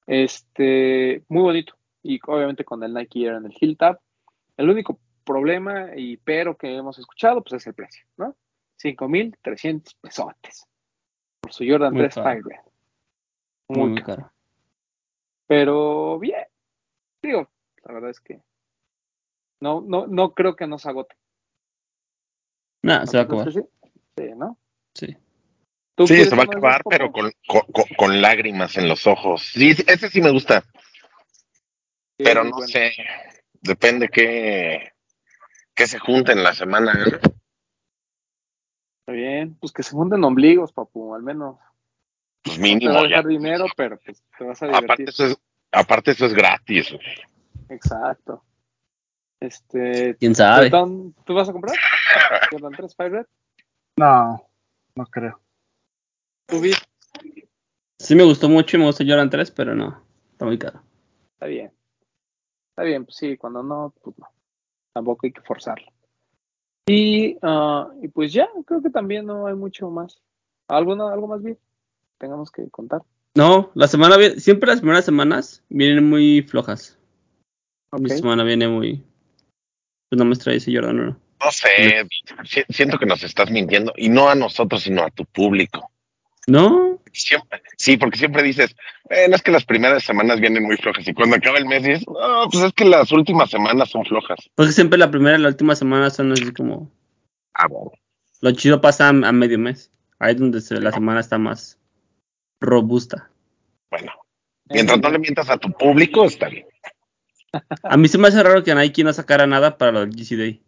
Este, 0.07 1.23
muy 1.29 1.43
bonito. 1.43 1.75
Y 2.03 2.19
obviamente 2.27 2.63
con 2.65 2.83
el 2.83 2.93
Nike 2.93 3.25
Air 3.25 3.35
en 3.35 3.45
el 3.45 3.53
heel 3.59 3.77
tab. 3.77 3.99
El 4.57 4.69
único 4.69 4.99
problema 5.23 5.95
y 5.95 6.17
pero 6.17 6.57
que 6.57 6.75
hemos 6.75 6.97
escuchado, 6.99 7.41
pues 7.43 7.61
es 7.61 7.67
el 7.67 7.73
precio, 7.73 8.05
¿no? 8.17 8.35
5.300 8.81 9.95
pesotes. 10.01 10.65
Por 11.39 11.53
su 11.53 11.63
Jordan 11.67 11.93
Muy 11.93 12.01
3 12.03 12.15
caro. 12.15 12.41
Pirate. 12.41 12.61
Muy, 13.69 13.79
Muy 13.79 13.89
muy 13.91 14.01
caro. 14.01 14.21
caro. 14.23 14.33
Pero 15.47 16.19
bien. 16.19 16.43
Digo, 17.21 17.49
la 17.85 17.93
verdad 17.93 18.09
es 18.09 18.19
que 18.19 18.41
no, 19.59 19.81
no, 19.81 20.07
no 20.07 20.33
creo 20.33 20.55
que 20.55 20.65
nos 20.65 20.85
agote. 20.85 21.15
Nah, 22.83 23.05
se 23.05 23.17
va 23.17 23.23
a 23.23 23.27
¿No 23.27 23.33
acabar. 23.41 23.53
sí? 23.53 23.61
Sí, 24.17 24.23
¿no? 24.35 24.57
Sí. 24.95 25.15
¿Tú 25.95 26.07
Sí, 26.07 26.25
se 26.25 26.35
va 26.35 26.43
a 26.43 26.45
acabar, 26.45 26.81
pero 26.89 27.11
con, 27.11 27.31
con, 27.47 27.61
con- 27.95 28.21
lágrimas 28.21 28.75
en 28.77 28.87
los 28.87 29.05
ojos. 29.05 29.43
Sí, 29.53 29.69
ese 29.87 30.09
sí 30.09 30.21
me 30.21 30.31
gusta, 30.31 30.63
pero 32.23 32.43
no 32.43 32.51
bueno. 32.51 32.67
sé. 32.67 32.91
Depende 33.61 34.09
qué, 34.09 34.91
qué 35.75 35.87
se 35.87 35.99
junte 35.99 36.31
en 36.31 36.43
la 36.43 36.53
semana. 36.53 36.93
¿eh? 36.93 37.19
Está 39.01 39.11
bien. 39.13 39.55
Pues 39.59 39.71
que 39.71 39.83
se 39.83 39.91
junten 39.91 40.23
ombligos, 40.23 40.71
papu, 40.73 41.13
al 41.15 41.23
menos. 41.23 41.57
Pues 42.43 42.57
No 42.57 42.63
te 42.63 42.69
mínimo 42.69 42.97
a 42.99 43.09
ya. 43.09 43.21
dinero, 43.21 43.65
pero 43.75 43.99
pues 43.99 44.23
te 44.37 44.43
vas 44.43 44.61
a 44.63 44.65
divertir. 44.67 44.85
Aparte 44.91 45.03
eso 45.11 45.25
es, 45.25 45.37
aparte 45.71 46.11
eso 46.11 46.25
es 46.25 46.33
gratis. 46.33 46.91
güey. 46.91 47.15
Exacto. 47.69 48.43
Este, 49.39 50.15
¿Quién 50.19 50.35
sabe? 50.35 50.61
Bretón, 50.69 51.15
¿tú 51.25 51.33
vas 51.33 51.49
a 51.49 51.51
comprar? 51.51 51.75
Jordan 52.51 52.73
3 52.73 52.95
Pirate. 52.95 53.29
No, 53.97 54.47
no 54.95 55.05
creo. 55.05 55.39
¿Tú? 56.47 56.61
Sí 57.99 58.15
me 58.15 58.23
gustó 58.23 58.49
mucho 58.49 58.75
y 58.75 58.79
me 58.79 58.85
gustó 58.87 59.03
Jordan 59.05 59.29
3, 59.29 59.51
pero 59.51 59.75
no. 59.75 60.03
Está 60.31 60.45
muy 60.45 60.57
caro. 60.57 60.81
Está 61.33 61.45
bien. 61.45 61.71
Está 62.81 62.89
bien, 62.89 63.05
pues 63.05 63.15
sí, 63.17 63.37
cuando 63.37 63.61
no, 63.61 63.93
pues 64.01 64.17
no. 64.17 64.27
Tampoco 64.91 65.27
hay 65.27 65.31
que 65.31 65.41
forzarlo. 65.41 65.85
Y, 66.87 67.37
ah, 67.43 67.89
y 68.01 68.07
pues 68.07 68.33
ya, 68.33 68.49
creo 68.65 68.81
que 68.81 68.89
también 68.89 69.27
no 69.27 69.45
hay 69.45 69.53
mucho 69.53 69.91
más. 69.91 70.19
¿Algo, 70.67 70.93
algo 71.07 71.27
más 71.27 71.43
bien? 71.43 71.59
Tengamos 72.17 72.49
que 72.49 72.67
contar. 72.71 73.03
No, 73.35 73.69
la 73.75 73.87
semana 73.87 74.15
siempre 74.37 74.67
las 74.71 74.79
primeras 74.79 75.05
semanas 75.05 75.63
vienen 75.69 76.09
muy 76.09 76.41
flojas. 76.41 76.97
Mi 77.99 78.09
semana 78.09 78.43
viene 78.43 78.67
muy. 78.67 79.03
Pues 80.09 80.17
no 80.17 80.25
me 80.25 80.33
extrae 80.33 80.55
ese 80.55 80.73
Jordan 80.73 81.01
1. 81.01 81.19
No 81.39 81.51
sé, 81.51 82.07
si- 82.45 82.63
siento 82.73 82.97
que 82.97 83.05
nos 83.05 83.21
estás 83.21 83.51
mintiendo. 83.51 83.93
Y 83.95 84.09
no 84.09 84.27
a 84.27 84.33
nosotros, 84.33 84.81
sino 84.81 85.03
a 85.03 85.11
tu 85.11 85.23
público. 85.25 85.91
¿No? 86.47 86.99
Siempre, 87.13 87.61
sí, 87.77 87.97
porque 87.97 88.17
siempre 88.17 88.41
dices, 88.43 88.75
bueno, 89.09 89.35
es 89.35 89.41
que 89.41 89.51
las 89.51 89.65
primeras 89.65 90.03
semanas 90.03 90.39
vienen 90.39 90.63
muy 90.63 90.77
flojas. 90.77 91.07
Y 91.07 91.13
cuando 91.13 91.35
acaba 91.35 91.57
el 91.57 91.65
mes 91.65 91.83
dices, 91.83 92.05
no, 92.07 92.47
pues 92.49 92.63
es 92.63 92.73
que 92.73 92.85
las 92.85 93.11
últimas 93.11 93.49
semanas 93.49 93.89
son 93.89 94.05
flojas. 94.05 94.39
Porque 94.55 94.71
siempre 94.71 94.97
la 94.97 95.11
primera 95.11 95.37
y 95.37 95.41
la 95.41 95.49
última 95.49 95.75
semana 95.75 96.09
son 96.09 96.31
así 96.31 96.51
como. 96.53 96.91
Ah, 97.53 97.67
bueno. 97.67 97.91
Lo 98.41 98.51
chido 98.51 98.81
pasa 98.81 99.07
a, 99.07 99.09
a 99.09 99.31
medio 99.31 99.59
mes. 99.59 99.91
Ahí 100.19 100.33
es 100.33 100.39
donde 100.39 100.61
se- 100.61 100.79
la 100.79 100.91
semana 100.91 101.19
está 101.19 101.37
más 101.37 101.77
robusta. 102.59 103.29
Bueno, 103.89 104.11
mientras 104.69 104.99
no 104.99 105.09
le 105.09 105.19
mientas 105.19 105.49
a 105.49 105.57
tu 105.57 105.71
público, 105.71 106.25
está 106.25 106.47
bien. 106.47 106.65
A 107.83 107.97
mí 107.97 108.07
se 108.07 108.17
me 108.17 108.29
hace 108.29 108.41
raro 108.41 108.63
que 108.63 108.73
Nike 108.73 109.03
no 109.03 109.11
sacara 109.11 109.45
nada 109.45 109.77
para 109.77 109.91
lo 109.91 109.99
del 110.01 110.11
GC 110.15 110.37
Day. 110.37 110.61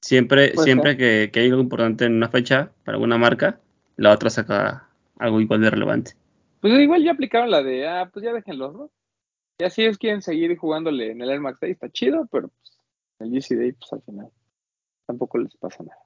Siempre, 0.00 0.52
Puede 0.54 0.64
siempre 0.64 0.96
que, 0.96 1.30
que 1.32 1.40
hay 1.40 1.48
algo 1.48 1.60
importante 1.60 2.04
en 2.06 2.14
una 2.14 2.28
fecha 2.28 2.72
para 2.84 2.96
alguna 2.96 3.18
marca, 3.18 3.60
La 3.96 4.12
otra 4.12 4.30
saca 4.30 4.88
algo 5.18 5.40
igual 5.40 5.60
de 5.60 5.70
relevante. 5.70 6.12
Pues 6.60 6.72
igual 6.78 7.02
ya 7.02 7.12
aplicaron 7.12 7.50
la 7.50 7.62
de, 7.62 7.88
ah, 7.88 8.08
pues 8.12 8.24
ya 8.24 8.32
déjenlos, 8.32 8.74
¿no? 8.74 8.90
Ya 9.58 9.70
si 9.70 9.82
ellos 9.82 9.98
quieren 9.98 10.22
seguir 10.22 10.56
jugándole 10.56 11.10
en 11.10 11.20
el 11.20 11.30
Air 11.30 11.40
Max 11.40 11.60
Day, 11.60 11.72
está 11.72 11.88
chido, 11.90 12.26
pero 12.30 12.48
pues 12.48 12.78
el 13.20 13.30
GC 13.30 13.56
Day, 13.56 13.72
pues 13.72 13.92
al 13.92 14.02
final 14.02 14.28
tampoco 15.06 15.38
les 15.38 15.56
pasa 15.56 15.82
nada. 15.84 15.98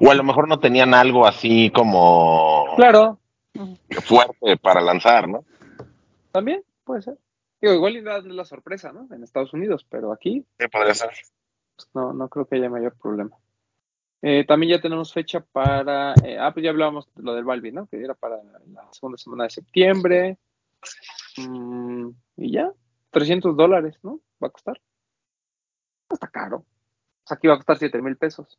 O 0.00 0.10
a 0.10 0.14
lo 0.14 0.22
mejor 0.24 0.48
no 0.48 0.58
tenían 0.58 0.94
algo 0.94 1.26
así 1.26 1.70
como 1.70 2.66
Claro, 2.76 3.18
fuerte 4.04 4.56
para 4.56 4.80
lanzar, 4.80 5.28
¿no? 5.28 5.44
también 6.32 6.62
puede 6.84 7.02
ser. 7.02 7.18
Digo, 7.60 7.72
igual 7.74 7.96
y 7.96 8.02
la 8.02 8.44
sorpresa, 8.44 8.92
¿no? 8.92 9.08
En 9.14 9.22
Estados 9.22 9.54
Unidos, 9.54 9.86
pero 9.88 10.12
aquí 10.12 10.44
Sí, 10.58 10.68
podría 10.68 10.94
ser. 10.94 11.10
pues, 11.76 11.88
no, 11.94 12.12
no 12.12 12.28
creo 12.28 12.46
que 12.46 12.56
haya 12.56 12.68
mayor 12.68 12.94
problema. 13.00 13.36
Eh, 14.22 14.44
también 14.46 14.72
ya 14.76 14.80
tenemos 14.80 15.12
fecha 15.12 15.40
para, 15.40 16.14
eh, 16.24 16.38
ah, 16.38 16.52
pues 16.52 16.64
ya 16.64 16.70
hablábamos 16.70 17.08
de 17.14 17.22
lo 17.22 17.34
del 17.34 17.44
Balbi, 17.44 17.70
¿no? 17.72 17.86
Que 17.86 18.02
era 18.02 18.14
para 18.14 18.36
la 18.42 18.92
segunda 18.92 19.18
semana 19.18 19.44
de 19.44 19.50
septiembre. 19.50 20.38
Mm, 21.36 22.10
y 22.36 22.52
ya, 22.52 22.72
300 23.10 23.56
dólares, 23.56 23.98
¿no? 24.02 24.20
Va 24.42 24.48
a 24.48 24.50
costar. 24.50 24.80
No 26.10 26.14
está 26.14 26.28
caro. 26.28 26.58
O 26.58 27.26
sea, 27.26 27.36
aquí 27.36 27.46
va 27.46 27.54
a 27.54 27.58
costar 27.58 27.78
7 27.78 28.00
mil 28.00 28.16
pesos. 28.16 28.58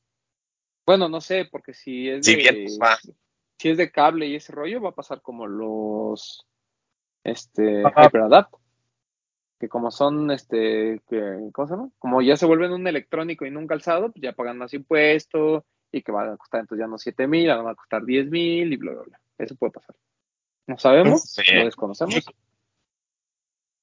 Bueno, 0.85 1.09
no 1.09 1.21
sé, 1.21 1.45
porque 1.51 1.73
si 1.73 2.09
es 2.09 2.25
Si 2.25 2.35
de, 2.35 2.37
bien 2.37 2.67
va. 2.81 2.97
si 3.57 3.69
es 3.69 3.77
de 3.77 3.91
cable 3.91 4.27
y 4.27 4.35
ese 4.35 4.53
rollo, 4.53 4.81
va 4.81 4.89
a 4.89 4.95
pasar 4.95 5.21
como 5.21 5.47
los 5.47 6.45
este. 7.23 7.83
HyperAdapt. 7.83 8.53
Que 9.59 9.67
como 9.67 9.89
son 9.91 10.29
este, 10.31 11.01
que, 11.09 11.49
¿cómo 11.51 11.67
se 11.67 11.73
llama? 11.73 11.89
Como 11.97 12.21
ya 12.21 12.37
se 12.37 12.45
vuelven 12.45 12.71
un 12.73 12.87
electrónico 12.87 13.45
y 13.45 13.51
no 13.51 13.59
un 13.59 13.67
calzado, 13.67 14.11
pues 14.11 14.21
ya 14.21 14.33
pagan 14.33 14.57
más 14.57 14.73
impuesto 14.73 15.65
y 15.91 16.01
que 16.03 16.11
va 16.11 16.31
a 16.31 16.37
costar 16.37 16.61
entonces 16.61 16.83
ya 16.83 16.87
no 16.87 16.97
7 16.97 17.27
mil, 17.27 17.49
ahora 17.49 17.63
va 17.63 17.71
a 17.71 17.75
costar 17.75 18.03
10 18.03 18.29
mil 18.29 18.71
y 18.71 18.75
bla, 18.77 18.91
bla, 18.91 19.01
bla. 19.03 19.19
Eso 19.37 19.55
puede 19.55 19.71
pasar. 19.71 19.95
No 20.67 20.77
sabemos, 20.77 21.23
Sí. 21.23 21.43
lo 21.53 21.65
desconocemos. 21.65 22.25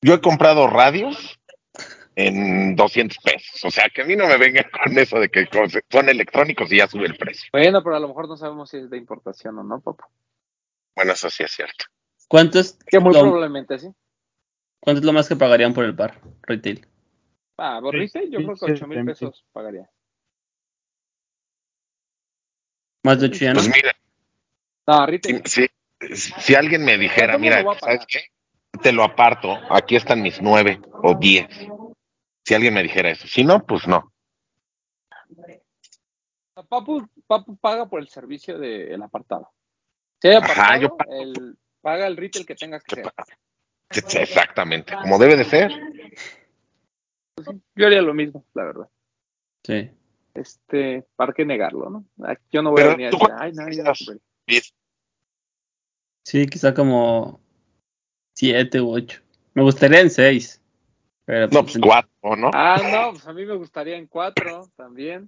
Yo 0.02 0.14
he 0.14 0.20
comprado 0.20 0.66
radios 0.66 1.40
en 2.14 2.76
200 2.76 3.18
pesos. 3.18 3.64
O 3.64 3.70
sea, 3.70 3.88
que 3.88 4.02
a 4.02 4.04
mí 4.04 4.16
no 4.16 4.26
me 4.26 4.36
vengan 4.36 4.66
con 4.70 4.96
eso 4.98 5.18
de 5.18 5.28
que 5.30 5.48
son 5.90 6.08
electrónicos 6.08 6.70
y 6.72 6.76
ya 6.78 6.86
sube 6.86 7.06
el 7.06 7.16
precio. 7.16 7.48
Bueno, 7.52 7.82
pero 7.82 7.96
a 7.96 8.00
lo 8.00 8.08
mejor 8.08 8.28
no 8.28 8.36
sabemos 8.36 8.70
si 8.70 8.78
es 8.78 8.90
de 8.90 8.98
importación 8.98 9.58
o 9.58 9.64
no, 9.64 9.80
papá. 9.80 10.08
Bueno, 10.94 11.12
eso 11.12 11.28
sí 11.30 11.42
es 11.42 11.52
cierto. 11.52 11.86
¿Cuánto 12.28 12.58
es, 12.60 12.78
Que 12.86 13.00
muy 13.00 13.14
lo, 13.14 13.22
probablemente 13.22 13.78
sí. 13.78 13.88
Cuánto 14.84 15.00
es 15.00 15.04
lo 15.06 15.12
más 15.14 15.28
que 15.28 15.36
pagarían 15.36 15.72
por 15.72 15.84
el 15.84 15.96
par 15.96 16.20
retail? 16.42 16.86
Ah, 17.56 17.76
Sí, 17.78 17.82
¿borriste? 17.82 18.30
Yo 18.30 18.38
sí, 18.40 18.44
creo 18.44 18.56
que 18.56 18.66
sí, 18.66 18.72
8 18.72 18.86
mil 18.86 19.04
pesos 19.06 19.46
pagaría. 19.52 19.90
Más 23.02 23.20
de 23.20 23.26
8 23.26 23.38
ya 23.38 23.54
no. 23.54 23.60
Pues 23.60 23.72
mira, 23.74 23.92
No, 24.86 25.06
retail. 25.06 25.42
si, 25.46 25.66
si, 26.14 26.32
si 26.40 26.54
alguien 26.54 26.84
me 26.84 26.98
dijera, 26.98 27.34
¿Cuánto 27.34 27.38
me 27.38 27.62
mira? 27.62 27.78
¿sabes 27.80 28.06
qué? 28.06 28.24
Te 28.82 28.92
lo 28.92 29.04
aparto, 29.04 29.56
aquí 29.70 29.96
están 29.96 30.20
mis 30.20 30.42
nueve 30.42 30.80
o 31.02 31.14
diez. 31.14 31.46
Si 32.44 32.54
alguien 32.54 32.74
me 32.74 32.82
dijera 32.82 33.10
eso. 33.10 33.26
Si 33.26 33.44
no, 33.44 33.64
pues 33.64 33.86
no. 33.86 34.12
Papu, 36.68 37.08
Papu 37.26 37.56
paga 37.56 37.86
por 37.88 38.00
el 38.00 38.08
servicio 38.08 38.58
del 38.58 39.00
apartado. 39.02 39.50
Si 40.20 40.28
hay 40.28 40.36
Ajá, 40.36 40.52
apartado, 40.52 40.80
yo 40.80 40.96
pago. 40.96 41.12
el, 41.12 41.58
paga 41.80 42.06
el 42.06 42.16
retail 42.16 42.44
que 42.46 42.54
tenga 42.54 42.80
que 42.80 42.96
ser. 42.96 43.12
Exactamente, 44.20 44.94
como 45.02 45.18
debe 45.18 45.36
de 45.36 45.44
ser. 45.44 45.72
Yo 47.74 47.86
haría 47.86 48.02
lo 48.02 48.14
mismo, 48.14 48.44
la 48.54 48.64
verdad. 48.64 48.88
Sí. 49.64 49.90
Este, 50.34 51.04
¿para 51.16 51.32
qué 51.32 51.44
negarlo, 51.44 51.90
no? 51.90 52.04
Yo 52.50 52.62
no 52.62 52.70
voy 52.70 52.80
a 52.82 52.84
Pero, 52.84 52.96
venir 52.96 53.06
a 53.06 53.10
¿tú 53.10 53.18
decir, 53.18 53.34
ay, 53.38 53.52
no, 53.52 53.70
yo 53.70 53.76
no 53.78 53.84
pagas? 53.84 53.98
compré". 54.06 54.22
Sí, 56.26 56.46
quizá 56.46 56.74
como 56.74 57.40
7 58.34 58.80
u 58.80 58.90
8. 58.90 59.20
Me 59.54 59.62
gustaría 59.62 60.00
en 60.00 60.10
6. 60.10 60.60
Pero 61.26 61.46
No, 61.48 61.62
pues, 61.62 61.72
pues 61.78 61.78
cuatro, 61.82 62.36
¿no? 62.36 62.50
Ah, 62.52 62.80
no, 62.90 63.12
pues 63.12 63.26
a 63.26 63.32
mí 63.32 63.46
me 63.46 63.54
gustaría 63.54 63.96
en 63.96 64.06
cuatro 64.06 64.68
también. 64.76 65.26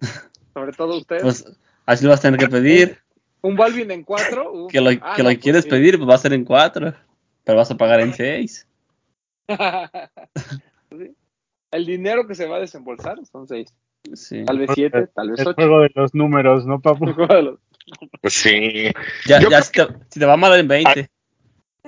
Sobre 0.52 0.72
todo 0.72 0.98
usted. 0.98 1.20
pues, 1.20 1.44
así 1.86 2.04
lo 2.04 2.10
vas 2.10 2.18
a 2.20 2.22
tener 2.22 2.40
que 2.40 2.48
pedir. 2.48 3.00
Un 3.42 3.56
Balvin 3.56 3.90
en 3.90 4.02
cuatro. 4.02 4.52
uf. 4.52 4.72
Que 4.72 4.80
lo, 4.80 4.90
Ah, 5.02 5.14
que 5.16 5.22
no, 5.22 5.28
lo 5.30 5.34
pues 5.34 5.42
quieres 5.42 5.62
sí. 5.64 5.70
pedir, 5.70 5.96
pues 5.98 6.08
va 6.10 6.14
a 6.14 6.18
ser 6.18 6.32
en 6.32 6.44
4. 6.44 6.94
Pero 7.46 7.58
vas 7.58 7.70
a 7.70 7.76
pagar 7.76 8.00
en 8.00 8.12
6. 8.12 8.66
Sí. 10.90 11.14
El 11.72 11.84
dinero 11.84 12.26
que 12.26 12.34
se 12.34 12.46
va 12.46 12.56
a 12.56 12.60
desembolsar 12.60 13.18
son 13.26 13.46
seis. 13.48 13.74
Sí. 14.14 14.44
Tal 14.44 14.58
vez 14.58 14.70
siete, 14.72 15.08
tal 15.08 15.30
vez 15.30 15.40
El 15.40 15.48
ocho. 15.48 15.54
juego 15.56 15.80
de 15.80 15.90
los 15.94 16.14
números, 16.14 16.64
¿no, 16.64 16.80
papu? 16.80 17.06
El 17.08 17.12
juego 17.14 17.34
de 17.34 17.42
los- 17.42 17.60
Pues 18.22 18.32
sí. 18.34 18.90
Ya, 19.26 19.40
ya 19.48 19.62
si, 19.62 19.72
te, 19.72 19.86
si 20.08 20.20
te 20.20 20.26
va 20.26 20.36
mal 20.36 20.58
en 20.58 20.68
20. 20.68 21.10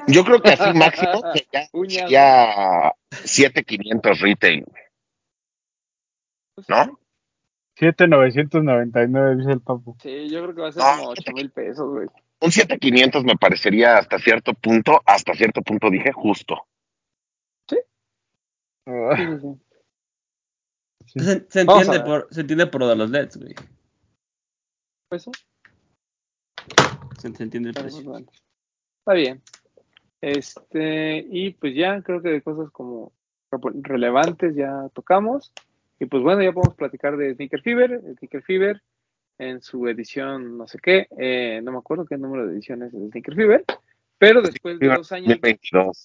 Yo 0.08 0.24
creo 0.24 0.42
que 0.42 0.50
así 0.50 0.76
máximo 0.76 1.22
sería, 1.32 1.68
Uñas. 1.72 2.02
sería 2.02 2.92
7500 3.24 4.20
retail, 4.20 4.64
¿no? 6.68 6.98
7,999 7.76 9.36
dice 9.36 9.52
el 9.52 9.60
papu. 9.60 9.96
Sí, 10.02 10.28
yo 10.28 10.42
creo 10.42 10.54
que 10.54 10.60
va 10.62 10.68
a 10.68 10.72
ser 10.72 10.82
No, 10.82 10.96
como 10.98 11.08
ocho 11.10 11.32
mil 11.32 11.50
pesos, 11.50 11.88
güey. 11.88 12.08
Un 12.40 12.53
7500 12.53 13.24
me 13.24 13.37
parecería 13.37 13.98
hasta 13.98 14.18
cierto 14.18 14.55
punto, 14.55 15.01
hasta 15.05 15.35
cierto 15.35 15.61
punto 15.62 15.90
dije 15.90 16.12
justo. 16.12 16.57
Ah, 18.87 19.16
Sí, 19.16 19.57
sí. 21.16 21.20
Se, 21.48 21.61
entiende 21.61 22.01
por, 22.01 22.29
se 22.31 22.40
entiende 22.42 22.66
por 22.66 22.83
lo 22.83 22.88
de 22.88 22.96
los 22.96 23.11
LEDs, 23.11 23.38
güey. 23.38 23.55
Pues 25.09 25.22
sí, 25.22 25.31
Se, 27.18 27.35
se 27.35 27.42
entiende 27.42 27.70
el 27.70 27.74
pero 27.74 27.87
precio. 27.87 28.05
bueno. 28.05 28.27
Está 29.01 29.14
bien. 29.14 29.42
Este, 30.20 31.27
y 31.31 31.53
pues 31.53 31.74
ya 31.74 32.03
creo 32.03 32.20
que 32.20 32.29
de 32.29 32.42
cosas 32.42 32.70
como 32.70 33.12
relevantes 33.83 34.55
ya 34.55 34.90
tocamos. 34.92 35.53
Y 35.98 36.07
pues 36.07 36.22
bueno, 36.22 36.42
ya 36.42 36.53
podemos 36.53 36.77
platicar 36.77 37.16
de 37.16 37.35
Sneaker 37.35 37.62
Fever. 37.62 37.92
El 37.92 38.16
Sneaker 38.18 38.42
Fever 38.42 38.83
en 39.38 39.62
su 39.62 39.87
edición 39.88 40.59
no 40.59 40.66
sé 40.66 40.79
qué, 40.83 41.09
eh, 41.16 41.61
no 41.62 41.72
me 41.72 41.79
acuerdo 41.79 42.05
qué 42.05 42.18
número 42.18 42.46
de 42.46 42.53
edición 42.53 42.83
es 42.83 42.92
de 42.92 43.09
Sneaker 43.09 43.35
Fever, 43.35 43.64
pero 44.18 44.42
después 44.42 44.79
de 44.79 44.88
dos 44.88 45.12
años, 45.12 45.29
2022. 45.29 46.05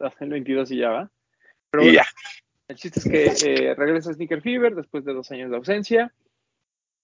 2022 0.00 0.70
y 0.72 0.76
ya 0.78 0.90
va. 0.90 1.10
Pero 1.70 1.84
bueno, 1.84 1.96
ya. 1.96 2.06
El 2.68 2.76
chiste 2.76 3.00
es 3.00 3.42
que 3.42 3.68
eh, 3.70 3.74
regresa 3.74 4.12
Sneaker 4.14 4.40
Fever 4.40 4.74
después 4.74 5.04
de 5.04 5.12
dos 5.12 5.30
años 5.30 5.50
de 5.50 5.56
ausencia. 5.56 6.12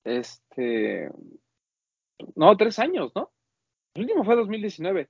Este. 0.05 1.11
No, 2.35 2.57
tres 2.57 2.79
años, 2.79 3.13
¿no? 3.15 3.31
El 3.95 4.03
último 4.05 4.25
fue 4.25 4.37
2019. 4.37 5.09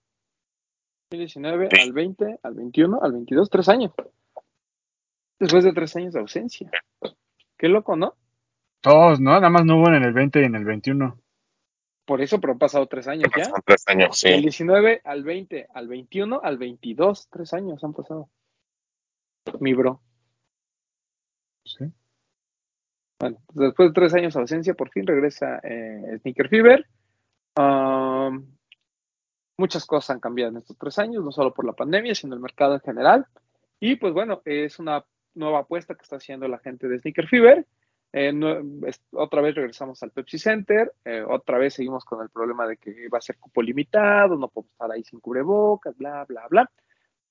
2019 1.11 1.69
Sí. 1.71 1.81
al 1.81 1.93
20, 1.93 2.39
al 2.43 2.55
21, 2.55 3.03
al 3.03 3.13
22, 3.13 3.51
tres 3.51 3.69
años. 3.69 3.93
Después 5.39 5.65
de 5.65 5.73
tres 5.73 5.95
años 5.97 6.15
de 6.15 6.21
ausencia. 6.21 6.71
Qué 7.57 7.69
loco, 7.69 7.97
¿no? 7.97 8.15
Todos, 8.81 9.21
¿no? 9.21 9.33
Nada 9.33 9.51
más 9.51 9.65
no 9.65 9.79
hubo 9.79 9.89
en 9.89 10.05
el 10.05 10.13
20 10.13 10.41
y 10.41 10.45
en 10.45 10.55
el 10.55 10.65
21. 10.65 11.19
Por 12.05 12.23
eso, 12.23 12.41
pero 12.41 12.55
han 12.55 12.59
pasado 12.59 12.87
tres 12.87 13.07
años 13.07 13.31
ya. 13.37 13.45
Son 13.45 13.61
tres 13.65 13.85
años, 13.87 14.21
Del 14.23 14.37
sí. 14.37 14.43
19 14.43 15.03
al 15.05 15.25
20, 15.25 15.69
al 15.75 15.89
21, 15.89 16.41
al 16.43 16.57
22, 16.57 17.29
tres 17.29 17.53
años 17.53 17.85
han 17.85 17.93
pasado. 17.93 18.31
Mi 19.61 19.75
bro. 19.75 20.01
Sí. 21.65 21.85
Bueno, 23.21 23.39
después 23.53 23.91
de 23.91 23.93
tres 23.93 24.15
años 24.15 24.35
de 24.35 24.41
ausencia, 24.41 24.75
por 24.75 24.91
fin 24.91 25.07
regresa 25.07 25.61
eh, 25.63 26.19
Sneaker 26.21 26.49
Fever. 26.49 26.87
Um, 27.59 28.57
muchas 29.59 29.85
cosas 29.85 30.11
han 30.11 30.21
cambiado 30.21 30.53
en 30.53 30.59
estos 30.59 30.79
tres 30.79 30.99
años, 30.99 31.25
no 31.25 31.33
solo 31.33 31.53
por 31.53 31.67
la 31.67 31.73
pandemia, 31.73 32.15
sino 32.15 32.35
el 32.35 32.41
mercado 32.41 32.75
en 32.75 32.81
general. 32.81 33.27
Y 33.81 33.97
pues 33.97 34.15
bueno, 34.15 34.41
es 34.45 34.79
una 34.79 35.05
nueva 35.35 35.61
apuesta 35.61 35.95
que 35.95 36.03
está 36.03 36.17
haciendo 36.17 36.49
la 36.49 36.59
gente 36.59 36.89
de 36.89 36.99
Sneaker 37.01 37.27
Fever. 37.29 37.67
Eh, 38.13 38.33
otra 39.13 39.43
vez 39.43 39.55
regresamos 39.55 40.03
al 40.03 40.13
Pepsi 40.13 40.39
Center, 40.39 40.95
eh, 41.05 41.23
otra 41.23 41.59
vez 41.59 41.75
seguimos 41.75 42.05
con 42.05 42.23
el 42.23 42.31
problema 42.31 42.67
de 42.67 42.79
que 42.79 43.09
va 43.09 43.19
a 43.19 43.23
ser 43.23 43.37
cupo 43.39 43.61
limitado, 43.61 44.37
no 44.37 44.49
podemos 44.49 44.73
estar 44.73 44.91
ahí 44.91 45.05
sin 45.05 45.21
cubrebocas, 45.21 45.97
bla, 45.97 46.25
bla, 46.25 46.47
bla. 46.49 46.71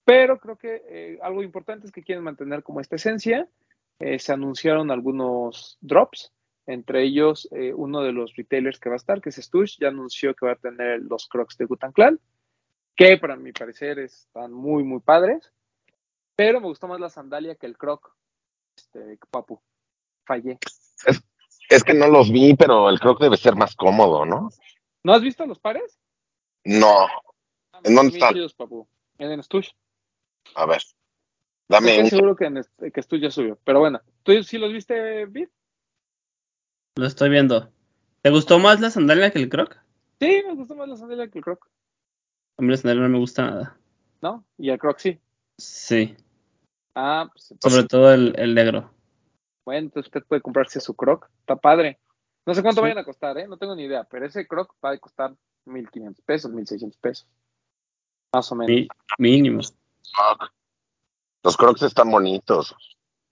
Pero 0.05 0.39
creo 0.39 0.55
que 0.55 0.83
eh, 0.87 1.19
algo 1.21 1.41
importante 1.43 1.87
es 1.87 1.91
que 1.91 2.03
quieren 2.03 2.23
mantener 2.23 2.63
como 2.63 2.79
esta 2.79 2.95
esencia. 2.95 3.47
Se 3.99 4.31
anunciaron 4.31 4.91
algunos 4.91 5.79
drops, 5.81 6.31
entre 6.67 7.01
ellos 7.01 7.49
uno 7.73 8.03
de 8.03 8.11
los 8.11 8.35
retailers 8.35 8.79
que 8.79 8.89
va 8.89 8.95
a 8.95 8.97
estar, 8.97 9.21
que 9.21 9.29
es 9.29 9.37
Stush, 9.37 9.79
ya 9.79 9.87
anunció 9.87 10.35
que 10.35 10.45
va 10.45 10.51
a 10.51 10.55
tener 10.55 11.01
los 11.01 11.27
Crocs 11.27 11.57
de 11.57 11.65
Gutan 11.65 11.93
Clan, 11.93 12.19
que 12.95 13.17
para 13.17 13.35
mi 13.37 13.53
parecer 13.53 13.97
están 13.97 14.53
muy, 14.53 14.83
muy 14.83 14.99
padres, 14.99 15.51
pero 16.35 16.61
me 16.61 16.67
gustó 16.67 16.87
más 16.87 16.99
la 16.99 17.09
sandalia 17.09 17.55
que 17.55 17.65
el 17.65 17.75
Croc, 17.75 18.15
este, 18.75 19.17
Papu. 19.31 19.59
Fallé. 20.27 20.59
Es 21.69 21.83
que 21.83 21.93
no 21.93 22.07
los 22.07 22.31
vi, 22.31 22.53
pero 22.55 22.89
el 22.89 22.99
croc 22.99 23.19
debe 23.19 23.37
ser 23.37 23.55
más 23.55 23.75
cómodo, 23.75 24.25
¿no? 24.25 24.49
¿No 25.03 25.13
has 25.13 25.21
visto 25.21 25.45
los 25.45 25.59
pares? 25.59 25.99
No. 26.63 27.05
Ah, 27.73 27.79
¿En 27.83 27.95
dónde 27.95 28.13
están? 28.13 28.33
chidos, 28.33 28.53
Papu. 28.53 28.87
En 29.17 29.31
el 29.31 29.43
Stush. 29.43 29.69
A 30.55 30.65
ver. 30.65 30.81
Dame 31.69 31.91
Estoy 31.91 32.03
un. 32.03 32.09
seguro 32.09 32.35
que, 32.35 32.45
en 32.45 32.57
este- 32.57 32.91
que 32.91 33.01
Stush 33.01 33.21
ya 33.21 33.31
subió. 33.31 33.57
Pero 33.63 33.79
bueno, 33.79 34.01
¿tú 34.23 34.31
sí 34.43 34.57
los 34.57 34.71
viste, 34.71 35.25
Vid? 35.25 35.49
Lo 36.95 37.05
estoy 37.07 37.29
viendo. 37.29 37.71
¿Te 38.21 38.29
gustó 38.29 38.59
más 38.59 38.79
la 38.79 38.89
sandalia 38.89 39.31
que 39.31 39.39
el 39.39 39.49
croc? 39.49 39.77
Sí, 40.19 40.41
me 40.47 40.55
gustó 40.55 40.75
más 40.75 40.87
la 40.89 40.95
sandalia 40.97 41.29
que 41.29 41.39
el 41.39 41.43
croc, 41.43 41.67
A 42.57 42.61
mí 42.61 42.69
la 42.71 42.77
sandalia 42.77 43.03
no 43.03 43.09
me 43.09 43.19
gusta 43.19 43.43
nada. 43.45 43.77
¿no? 44.21 44.45
Y 44.57 44.69
el 44.69 44.79
croc 44.79 44.97
sí. 44.99 45.19
Sí, 45.57 46.15
Ah, 46.95 47.29
pues 47.31 47.53
sobre 47.61 47.83
todo 47.87 48.11
el, 48.13 48.33
el 48.39 48.55
negro. 48.55 48.91
Bueno, 49.67 49.87
entonces 49.87 50.07
usted 50.07 50.25
puede 50.25 50.41
comprarse 50.41 50.79
su 50.79 50.95
croc. 50.95 51.29
Está 51.41 51.57
padre. 51.57 51.99
No 52.45 52.53
sé 52.53 52.61
cuánto 52.61 52.79
Sí. 52.79 52.83
vayan 52.83 52.99
a 52.99 53.03
costar, 53.03 53.37
¿eh? 53.37 53.45
No 53.49 53.57
tengo 53.57 53.75
ni 53.75 53.83
idea, 53.83 54.05
pero 54.05 54.25
ese 54.25 54.47
croc 54.47 54.73
va 54.83 54.91
a 54.91 54.97
costar 54.97 55.35
1500 55.65 56.23
pesos, 56.23 56.49
1600 56.53 56.97
pesos. 57.01 57.27
Más 58.33 58.49
o 58.49 58.55
menos. 58.55 58.69
Mi- 58.69 58.87
mínimo. 59.19 59.59
Los 61.43 61.57
crocs 61.57 61.81
están 61.81 62.09
bonitos. 62.09 62.73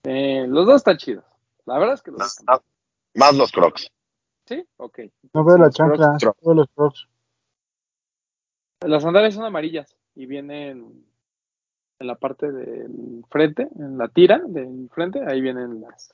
Eh, 0.02 0.44
los 0.46 0.66
dos 0.66 0.76
están 0.76 0.98
chidos. 0.98 1.24
La 1.64 1.78
verdad 1.78 1.94
es 1.94 2.02
que 2.02 2.10
los 2.10 2.18
dos 2.18 2.26
Más, 2.26 2.38
están 2.38 2.58
más 3.14 3.34
los 3.34 3.50
crocs. 3.50 3.90
Sí, 4.44 4.62
ok. 4.76 4.98
No 5.32 5.42
veo 5.42 5.56
la 5.56 5.70
chancla, 5.70 6.18
todos 6.38 6.54
los 6.56 6.68
crocs. 6.74 7.08
Las 8.82 9.02
sandalias 9.02 9.32
son 9.34 9.44
amarillas 9.44 9.96
y 10.14 10.26
vienen 10.26 11.02
en 11.98 12.06
la 12.06 12.14
parte 12.16 12.50
del 12.52 13.24
frente, 13.30 13.68
en 13.78 13.96
la 13.98 14.08
tira 14.08 14.38
del 14.46 14.88
frente, 14.92 15.20
ahí 15.26 15.40
vienen 15.40 15.80
las 15.80 16.10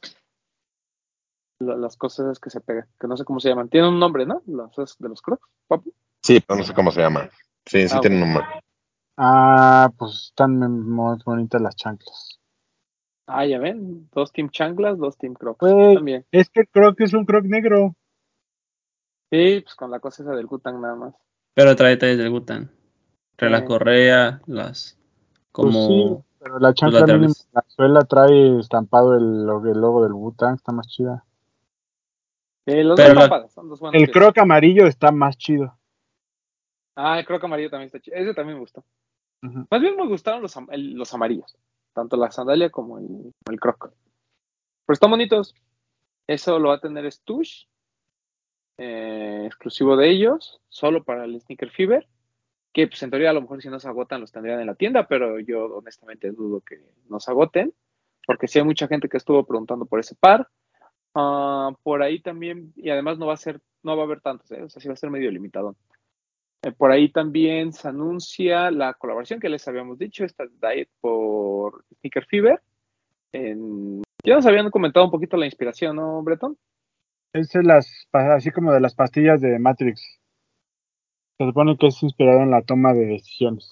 la- 1.59 1.77
las 1.77 1.97
cosas 1.97 2.39
que 2.41 2.51
se 2.51 2.61
pegan, 2.61 2.87
que 2.99 3.07
no 3.07 3.17
sé 3.17 3.25
cómo 3.25 3.39
se 3.41 3.49
llaman. 3.49 3.69
Tienen 3.69 3.91
un 3.91 4.01
nombre, 4.01 4.27
¿no? 4.27 4.43
Las 4.47 4.75
de 4.99 5.09
los 5.09 5.23
crocs, 5.23 5.49
papu. 5.69 5.93
Sí, 6.23 6.41
pero 6.47 6.59
no 6.59 6.65
sé 6.65 6.75
cómo 6.75 6.91
se 6.91 7.01
llama. 7.01 7.29
Sí, 7.67 7.89
sí 7.89 7.95
Ah, 7.97 8.01
tienen 8.01 8.23
un 8.23 8.29
nombre. 8.35 8.45
Ah, 9.17 9.93
pues 9.97 10.25
están 10.31 10.59
muy 10.59 11.19
bonitas 11.25 11.61
las 11.61 11.77
chanclas. 11.77 12.41
Ah, 13.29 13.47
ya 13.47 13.59
ven, 13.61 14.09
dos 14.13 14.33
team 14.33 14.51
chanclas, 14.51 14.99
dos 14.99 15.17
team 15.17 15.35
crocs. 15.35 15.61
Güey. 15.61 15.95
También. 15.95 16.27
Es 16.33 16.51
que 16.51 16.61
el 16.63 16.69
croc 16.69 17.01
es 17.01 17.13
un 17.15 17.25
croc 17.25 17.45
negro. 17.45 17.95
Sí, 19.31 19.61
pues 19.63 19.75
con 19.77 19.91
la 19.91 20.01
cosa 20.01 20.23
esa 20.25 20.33
del 20.33 20.47
Gutang 20.47 20.81
nada 20.81 20.97
más. 20.97 21.15
Pero 21.55 21.77
trae 21.77 21.91
detalles 21.91 22.19
del 22.19 22.31
Gutan. 22.31 22.71
Trae 23.37 23.51
la 23.51 23.61
Sí. 23.61 23.65
correa, 23.67 24.41
las. 24.47 24.99
Pues 25.53 25.75
sí, 25.75 26.17
pero 26.39 26.59
la 26.59 26.73
chancla 26.75 27.07
la 27.07 27.65
suela 27.69 28.01
trae 28.05 28.59
estampado 28.59 29.15
el, 29.15 29.45
lo- 29.47 29.65
el 29.65 29.79
logo 29.81 30.03
del 30.03 30.13
Butang, 30.13 30.55
está 30.55 30.73
más 30.73 30.87
chida. 30.89 31.25
Eh, 32.67 32.85
los 32.85 32.97
Pero 32.97 33.15
dos 33.15 33.29
la- 33.29 33.49
son 33.49 33.69
dos 33.69 33.81
El 33.93 34.11
croc 34.11 34.39
amarillo 34.39 34.87
está 34.87 35.11
más 35.13 35.37
chido. 35.37 35.77
Ah, 36.97 37.19
el 37.19 37.27
croc 37.27 37.43
amarillo 37.45 37.71
también 37.71 37.87
está 37.87 38.01
chido. 38.01 38.17
Ese 38.17 38.35
también 38.35 38.57
me 38.57 38.61
gustó. 38.61 38.85
Más 39.43 39.81
bien 39.81 39.97
me 39.97 40.07
gustaron 40.07 40.41
los, 40.41 40.57
el- 40.71 40.95
los 40.95 41.13
amarillos, 41.15 41.57
tanto 41.93 42.17
la 42.17 42.31
sandalia 42.31 42.71
como 42.71 42.99
el, 42.99 43.33
el 43.51 43.61
croc. 43.61 43.93
Pero 44.87 44.95
están 44.95 45.11
bonitos. 45.11 45.55
Eso 46.29 46.59
lo 46.61 46.69
va 46.69 46.77
a 46.77 46.81
tener 46.81 47.11
Stush, 47.11 47.65
eh, 48.79 49.43
exclusivo 49.47 49.97
de 49.97 50.09
ellos, 50.11 50.61
solo 50.69 51.03
para 51.03 51.25
el 51.25 51.41
Sneaker 51.41 51.71
Fever. 51.71 52.09
Que 52.73 52.87
pues 52.87 53.03
en 53.03 53.11
teoría 53.11 53.31
a 53.31 53.35
lo 53.35 53.43
mejor 53.43 53.61
si 53.61 53.69
no 53.69 53.79
se 53.79 53.89
agotan 53.89 54.21
los 54.21 54.33
tendrían 54.33 54.61
en 54.61 54.67
la 54.67 54.75
tienda, 54.75 55.07
pero 55.07 55.39
yo 55.41 55.67
honestamente 55.77 56.31
dudo 56.31 56.61
que 56.61 56.81
no 57.09 57.21
se 57.21 57.31
agoten, 57.31 57.73
porque 58.27 58.49
sí 58.49 58.59
hay 58.59 58.65
mucha 58.65 58.89
gente 58.89 59.09
que 59.09 59.19
estuvo 59.19 59.45
preguntando 59.45 59.87
por 59.87 60.01
ese 60.01 60.15
par. 60.15 60.49
Ah, 61.15 61.73
por 61.83 62.03
ahí 62.03 62.21
también, 62.21 62.73
y 62.77 62.89
además 62.89 63.19
no 63.19 63.27
va 63.27 63.35
a 63.35 63.39
ser, 63.39 63.61
no 63.83 63.97
va 63.97 64.03
a 64.03 64.07
haber 64.07 64.23
tantos, 64.23 64.51
¿eh? 64.53 64.63
o 64.63 64.69
sea, 64.71 64.81
sí 64.81 64.89
va 64.89 64.95
a 64.95 64.97
ser 64.97 65.11
medio 65.11 65.31
limitado. 65.31 65.77
Eh, 66.63 66.73
por 66.73 66.91
ahí 66.91 67.11
también 67.11 67.73
se 67.73 67.89
anuncia 67.89 68.71
la 68.71 68.95
colaboración 68.95 69.41
que 69.41 69.51
les 69.51 69.67
habíamos 69.69 69.99
dicho, 69.99 70.25
esta 70.25 70.45
Diet 70.47 70.89
por 71.01 71.85
Sneaker 72.01 72.25
Fever. 72.27 72.63
Ya 74.25 74.37
nos 74.37 74.47
habían 74.47 74.71
comentado 74.71 75.05
un 75.05 75.11
poquito 75.11 75.37
la 75.37 75.47
inspiración, 75.47 75.97
¿no, 75.97 76.23
Breton? 76.23 76.57
Es 77.33 77.55
las, 77.55 78.07
así 78.13 78.51
como 78.51 78.73
de 78.73 78.81
las 78.81 78.95
pastillas 78.95 79.41
de 79.41 79.59
Matrix. 79.59 80.21
Se 81.43 81.47
supone 81.49 81.77
que 81.77 81.89
es 81.89 82.01
inspirado 82.05 82.41
en 82.41 82.53
la 82.53 82.63
toma 82.63 82.95
de 82.95 83.05
decisiones. 83.05 83.69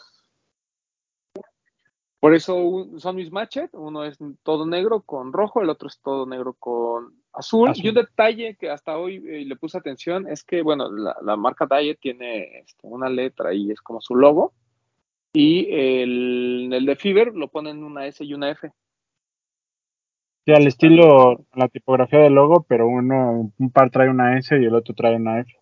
Por 2.19 2.35
eso 2.35 2.57
un- 2.57 2.99
son 2.99 3.15
mismatched, 3.15 3.69
uno 3.75 4.03
es 4.03 4.19
todo 4.43 4.67
negro 4.67 5.03
con 5.03 5.33
rojo, 5.33 5.63
el 5.63 5.71
otro 5.71 5.87
es 5.87 6.01
todo 6.01 6.27
negro 6.27 6.55
con 6.55 7.15
azul. 7.33 7.69
Azul. 7.69 7.87
Y 7.87 7.89
un 7.91 7.95
detalle 7.95 8.57
que 8.57 8.71
hasta 8.71 8.99
hoy 8.99 9.23
eh, 9.25 9.45
le 9.47 9.55
puse 9.55 9.79
atención 9.79 10.27
es 10.27 10.43
que, 10.43 10.63
bueno, 10.63 10.91
la, 10.91 11.17
la 11.23 11.37
marca 11.37 11.69
Diet 11.71 12.01
tiene 12.01 12.59
este, 12.59 12.89
una 12.89 13.09
letra 13.09 13.55
y 13.55 13.71
es 13.71 13.81
como 13.81 14.01
su 14.01 14.17
logo. 14.17 14.53
Y 15.33 15.69
el, 15.73 16.71
el 16.73 16.87
de 16.87 16.97
Fever 16.97 17.33
lo 17.37 17.47
ponen 17.47 17.85
una 17.85 18.05
S 18.07 18.25
y 18.25 18.35
una 18.35 18.51
F. 18.51 18.69
Sí, 20.45 20.53
al 20.53 20.67
estilo, 20.67 21.47
la 21.55 21.69
tipografía 21.69 22.19
del 22.19 22.35
logo, 22.35 22.67
pero 22.69 22.89
uno, 22.89 23.53
un 23.57 23.71
par 23.71 23.91
trae 23.91 24.09
una 24.11 24.37
S 24.39 24.61
y 24.61 24.65
el 24.65 24.75
otro 24.75 24.93
trae 24.93 25.15
una 25.15 25.39
F. 25.39 25.60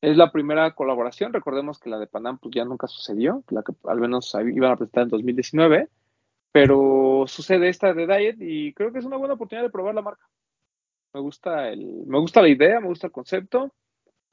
Es 0.00 0.16
la 0.16 0.32
primera 0.32 0.74
colaboración. 0.74 1.32
Recordemos 1.32 1.78
que 1.78 1.90
la 1.90 1.98
de 1.98 2.06
Panam 2.06 2.38
pues, 2.38 2.54
ya 2.54 2.64
nunca 2.64 2.86
sucedió, 2.86 3.44
la 3.50 3.62
que 3.62 3.72
al 3.84 4.00
menos 4.00 4.34
iban 4.34 4.72
a 4.72 4.76
presentar 4.76 5.04
en 5.04 5.08
2019. 5.10 5.88
Pero 6.52 7.24
sucede 7.26 7.68
esta 7.68 7.94
de 7.94 8.06
Diet 8.06 8.36
y 8.40 8.72
creo 8.72 8.92
que 8.92 8.98
es 8.98 9.04
una 9.04 9.16
buena 9.16 9.34
oportunidad 9.34 9.64
de 9.64 9.70
probar 9.70 9.94
la 9.94 10.02
marca. 10.02 10.26
Me 11.12 11.20
gusta, 11.20 11.68
el, 11.68 12.04
me 12.06 12.18
gusta 12.18 12.42
la 12.42 12.48
idea, 12.48 12.80
me 12.80 12.88
gusta 12.88 13.06
el 13.08 13.12
concepto. 13.12 13.72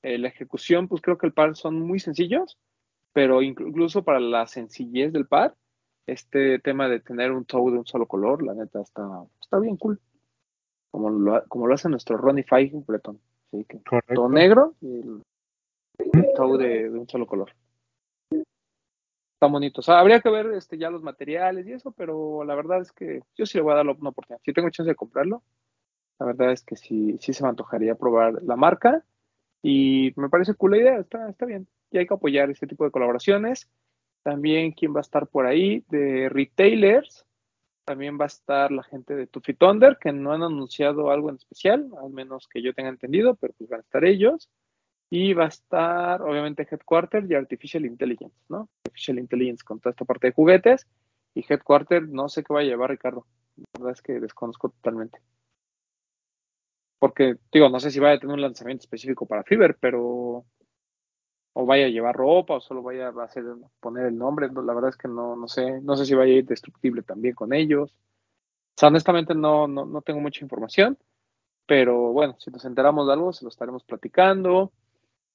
Eh, 0.02 0.18
la 0.18 0.30
ejecución, 0.30 0.88
pues 0.88 1.02
creo 1.02 1.18
que 1.18 1.28
el 1.28 1.34
par 1.34 1.56
son 1.56 1.80
muy 1.82 2.00
sencillos, 2.00 2.58
pero 3.14 3.42
inclu- 3.42 3.68
incluso 3.68 4.04
para 4.04 4.20
la 4.20 4.48
sencillez 4.48 5.12
del 5.12 5.28
par, 5.28 5.56
este 6.08 6.60
tema 6.60 6.88
de 6.88 7.00
tener 7.02 7.32
un 7.32 7.46
toe 7.46 7.72
de 7.72 7.80
un 7.80 7.86
solo 7.86 8.06
color, 8.08 8.42
la 8.44 8.54
neta 8.54 8.82
está, 8.82 9.08
está 9.42 9.60
bien 9.60 9.76
cool. 9.78 10.00
Como 10.92 11.10
lo, 11.10 11.44
como 11.48 11.68
lo 11.68 11.74
hace 11.74 11.90
nuestro 11.90 12.18
Ronnie 12.18 12.46
Five 12.46 12.72
Breton. 12.88 13.20
Así 13.48 13.64
que 13.66 13.80
todo 14.16 14.30
negro 14.30 14.76
y 14.82 14.88
el, 15.02 15.22
toe 16.36 16.58
de, 16.58 16.90
un 16.90 17.08
solo 17.08 17.26
color. 17.26 17.52
Está 18.32 19.48
bonito. 19.48 19.82
Sea, 19.82 20.00
habría 20.00 20.20
que 20.20 20.30
ver 20.30 20.48
este, 20.54 20.78
ya 20.78 20.90
los 20.90 21.04
materiales 21.04 21.68
y 21.68 21.74
eso, 21.74 21.92
pero 21.92 22.44
la 22.44 22.56
verdad 22.56 22.82
es 22.82 22.92
que 22.92 23.22
yo 23.36 23.46
sí 23.46 23.58
le 23.58 23.64
voy 23.64 23.74
a 23.74 23.78
dar 23.78 23.88
una 23.88 24.10
oportunidad. 24.10 24.42
Si 24.44 24.54
tengo 24.54 24.70
chance 24.70 24.90
de 24.90 24.96
comprarlo, 24.96 25.44
la 26.20 26.26
verdad 26.26 26.52
es 26.52 26.64
que 26.64 26.76
sí, 26.76 27.18
sí 27.20 27.34
se 27.34 27.44
me 27.44 27.50
antojaría 27.50 27.96
probar 27.96 28.42
la 28.44 28.56
marca 28.56 29.04
y 29.62 30.14
me 30.16 30.30
parece 30.30 30.56
cool 30.56 30.78
idea, 30.78 31.00
está, 31.00 31.30
está 31.30 31.46
bien. 31.46 31.68
Y 31.92 32.00
hay 32.00 32.08
que 32.08 32.14
apoyar 32.14 32.50
este 32.50 32.68
tipo 32.68 32.84
de 32.84 32.92
colaboraciones. 32.92 33.70
También, 34.24 34.72
¿quién 34.72 34.94
va 34.94 35.00
a 35.00 35.02
estar 35.02 35.28
por 35.28 35.46
ahí? 35.46 35.86
De 35.90 36.30
retailers. 36.30 37.26
También 37.86 38.20
va 38.20 38.26
a 38.26 38.28
estar 38.28 38.72
la 38.72 38.84
gente 38.84 39.16
de 39.16 39.28
Tuffy 39.28 39.54
Thunder, 39.54 39.98
que 39.98 40.12
no 40.12 40.34
han 40.34 40.44
anunciado 40.44 41.10
algo 41.10 41.30
en 41.30 41.38
especial, 41.38 41.90
al 42.04 42.10
menos 42.10 42.48
que 42.50 42.62
yo 42.62 42.74
tenga 42.74 42.90
entendido, 42.90 43.36
pero 43.36 43.54
pues 43.58 43.70
van 43.70 43.80
a 43.80 43.84
estar 43.84 44.04
ellos. 44.04 44.50
Y 45.10 45.34
va 45.34 45.46
a 45.46 45.48
estar, 45.48 46.22
obviamente, 46.22 46.68
Headquarter 46.70 47.26
y 47.30 47.36
Artificial 47.36 47.86
Intelligence, 47.86 48.36
¿no? 48.50 48.70
Artificial 48.86 49.20
Intelligence 49.20 49.64
con 49.64 49.80
toda 49.80 49.92
esta 49.92 50.06
parte 50.06 50.28
de 50.28 50.34
juguetes. 50.34 50.86
Y 51.34 51.46
Headquarter, 51.48 52.08
no 52.10 52.28
sé 52.30 52.44
qué 52.44 52.54
va 52.54 52.60
a 52.60 52.64
llevar 52.64 52.90
Ricardo. 52.90 53.26
La 53.56 53.80
verdad 53.80 53.94
es 53.94 54.02
que 54.02 54.20
desconozco 54.20 54.70
totalmente. 54.70 55.20
Porque, 57.00 57.36
digo, 57.52 57.70
no 57.70 57.80
sé 57.80 57.92
si 57.92 58.00
vaya 58.00 58.16
a 58.16 58.20
tener 58.20 58.34
un 58.34 58.42
lanzamiento 58.42 58.82
específico 58.82 59.26
para 59.26 59.44
Fiverr, 59.44 59.78
pero. 59.80 60.46
O 61.60 61.66
vaya 61.66 61.86
a 61.86 61.90
llevar 61.90 62.16
ropa, 62.16 62.56
o 62.56 62.62
solo 62.62 62.84
vaya 62.84 63.08
a 63.08 63.24
hacer, 63.24 63.44
poner 63.80 64.06
el 64.08 64.18
nombre. 64.18 64.50
no, 64.50 64.62
la 64.62 64.74
verdad 64.74 64.90
es 64.90 64.98
que 64.98 65.08
no, 65.08 65.36
no 65.36 65.48
sé. 65.48 65.82
No 65.82 65.96
sé 65.96 66.06
si 66.06 66.16
vaya 66.16 66.34
a 66.34 66.38
ir 66.38 66.46
destructible 66.46 67.02
también 67.02 67.34
con 67.34 67.54
ellos. 67.54 67.92
O 67.92 68.80
sea, 68.80 68.90
honestamente 68.90 69.34
no, 69.34 69.68
no, 69.68 69.86
no 69.86 70.02
tengo 70.02 70.20
mucha 70.20 70.44
información. 70.44 70.98
Pero 71.66 72.14
bueno, 72.14 72.36
si 72.40 72.52
nos 72.52 72.64
enteramos 72.66 73.08
de 73.08 73.14
algo, 73.14 73.34
se 73.34 73.44
lo 73.44 73.50
estaremos 73.50 73.84
platicando. 73.84 74.72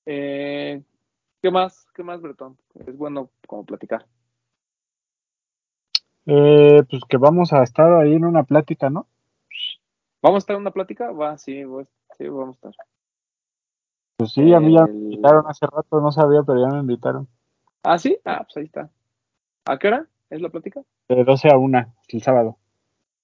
Eh, 0.07 0.83
¿Qué 1.41 1.51
más? 1.51 1.87
¿Qué 1.95 2.03
más, 2.03 2.21
Bretón? 2.21 2.57
Es 2.87 2.97
bueno 2.97 3.31
como 3.47 3.65
platicar. 3.65 4.07
Eh, 6.27 6.83
pues 6.89 7.03
que 7.09 7.17
vamos 7.17 7.53
a 7.53 7.63
estar 7.63 7.93
ahí 7.95 8.15
en 8.15 8.25
una 8.25 8.45
plática, 8.45 8.91
¿no? 8.91 9.07
¿Vamos 10.23 10.37
a 10.37 10.39
estar 10.39 10.55
en 10.55 10.63
una 10.63 10.71
plática? 10.71 11.11
Va, 11.11 11.37
sí, 11.37 11.65
voy- 11.65 11.87
sí, 12.17 12.29
vamos 12.29 12.57
a 12.63 12.69
estar. 12.69 12.87
Pues 14.17 14.33
sí, 14.33 14.53
a 14.55 14.61
mí 14.61 14.73
ya 14.75 14.87
me 14.87 14.93
invitaron 14.93 15.45
hace 15.49 15.67
rato, 15.67 16.01
no 16.01 16.13
sabía, 16.13 16.43
pero 16.45 16.61
ya 16.61 16.73
me 16.73 16.79
invitaron. 16.81 17.27
Ah, 17.83 17.99
sí, 17.99 18.17
ah, 18.25 18.45
pues 18.45 18.57
ahí 18.57 18.65
está. 18.65 18.89
¿A 19.65 19.79
qué 19.79 19.89
hora 19.89 20.07
es 20.31 20.41
la 20.41 20.49
plática? 20.49 20.83
De 21.09 21.25
12 21.25 21.49
a 21.51 21.57
1, 21.57 21.93
el 22.09 22.23
sábado. 22.23 22.57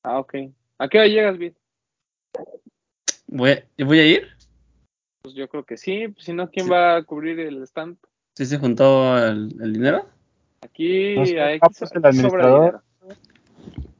Ah, 0.02 0.18
ok. 0.18 0.34
¿A 0.78 0.88
qué 0.88 0.98
hora 0.98 1.06
llegas, 1.06 1.38
Vid? 1.38 1.52
Voy 3.28 3.50
a, 3.50 3.84
¿Voy 3.84 3.98
a 4.00 4.06
ir? 4.06 4.28
Pues 5.28 5.36
yo 5.36 5.46
creo 5.46 5.64
que 5.64 5.76
sí. 5.76 6.08
pues 6.08 6.24
si 6.24 6.32
no, 6.32 6.48
¿quién 6.48 6.72
va 6.72 6.96
a 6.96 7.02
cubrir 7.02 7.38
el 7.38 7.62
stand? 7.64 7.98
¿Sí 8.34 8.46
se 8.46 8.56
juntó 8.56 9.18
el, 9.18 9.54
el 9.60 9.72
dinero? 9.74 10.06
Aquí, 10.62 11.16
No 11.16 11.26
sé, 11.26 11.38
hay 11.38 11.58
ah, 11.60 11.68
pues 11.68 11.92
el 11.92 12.06
administrador. 12.06 12.82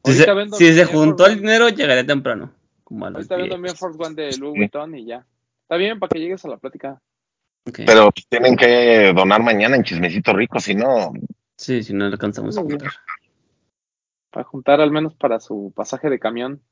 Si 0.04 0.14
se, 0.14 0.74
si 0.74 0.84
juntó 0.84 1.26
el 1.26 1.36
dinero, 1.36 1.68
llegaré 1.68 2.04
temprano. 2.04 2.50
Como 2.82 3.04
a 3.04 3.10
Ahorita 3.10 3.36
vendo 3.36 3.56
10. 3.56 3.60
mi 3.60 3.68
Air 3.68 3.76
Force 3.76 4.02
One 4.02 4.14
de 4.14 4.38
Louis 4.38 4.56
Vuitton 4.56 4.94
y 4.94 5.04
ya. 5.04 5.26
Está 5.64 5.76
bien 5.76 5.98
para 5.98 6.08
que 6.08 6.18
llegues 6.18 6.42
a 6.46 6.48
la 6.48 6.56
plática. 6.56 6.98
Pero 7.84 8.10
tienen 8.30 8.56
que 8.56 9.12
donar 9.14 9.42
mañana 9.42 9.76
en 9.76 9.84
Chismecito 9.84 10.32
Rico, 10.32 10.58
si 10.60 10.74
no, 10.74 11.12
Sí, 11.58 11.82
si 11.82 11.92
no 11.92 12.06
alcanzamos 12.06 12.56
a 12.56 12.62
juntar. 12.62 12.92
Para 14.30 14.44
juntar 14.44 14.80
al 14.80 14.92
menos 14.92 15.14
para 15.14 15.40
su 15.40 15.74
pasaje 15.76 16.08
de 16.08 16.18
camión. 16.18 16.62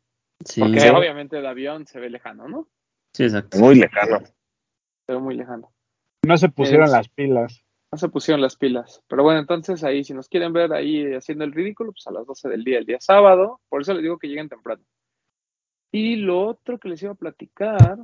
Sí, 0.43 0.63
Porque 0.63 0.81
sí, 0.81 0.89
obviamente 0.89 1.39
el 1.39 1.47
avión 1.47 1.87
se 1.87 2.01
ve 2.01 2.09
lejano, 2.09 2.49
¿no? 2.49 2.69
exacto. 3.19 3.59
muy 3.59 3.75
lejano. 3.75 4.21
Ve 5.07 5.19
muy 5.19 5.35
lejano. 5.37 5.73
No 6.23 6.37
se 6.37 6.49
pusieron 6.49 6.87
Es- 6.87 6.93
las 6.93 7.09
pilas. 7.09 7.63
No 7.93 7.99
se 7.99 8.09
pusieron 8.09 8.41
las 8.41 8.57
pilas. 8.57 9.03
Pero 9.09 9.23
bueno, 9.23 9.39
entonces 9.41 9.85
ahí, 9.85 10.03
si 10.03 10.13
nos 10.13 10.29
quieren 10.29 10.53
ver 10.53 10.73
ahí 10.73 11.15
haciendo 11.15 11.45
el 11.45 11.53
ridículo, 11.53 11.93
pues 11.93 12.07
a 12.09 12.11
las 12.13 12.27
12 12.27 12.49
del 12.49 12.65
día, 12.65 12.79
el 12.79 12.85
día 12.87 12.99
sábado. 13.01 13.61
Por 13.69 13.81
eso 13.81 13.95
les 13.95 14.03
digo 14.03 14.19
que 14.19 14.27
lleguen 14.29 14.49
temprano. 14.49 14.83
Y 15.93 16.17
lo 16.17 16.47
otro 16.47 16.79
que 16.79 16.89
les 16.89 17.03
iba 17.03 17.13
a 17.13 17.17
platicar 17.17 17.99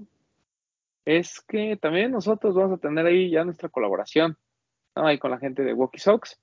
es 1.04 1.40
que 1.40 1.76
también 1.76 2.12
nosotros 2.12 2.54
vamos 2.54 2.78
a 2.78 2.80
tener 2.80 3.04
ahí 3.06 3.28
ya 3.30 3.44
nuestra 3.44 3.68
colaboración, 3.68 4.38
¿no? 4.94 5.06
Ahí 5.06 5.18
con 5.18 5.32
la 5.32 5.38
gente 5.38 5.62
de 5.64 5.74
Walkie 5.74 5.98
Sox. 5.98 6.38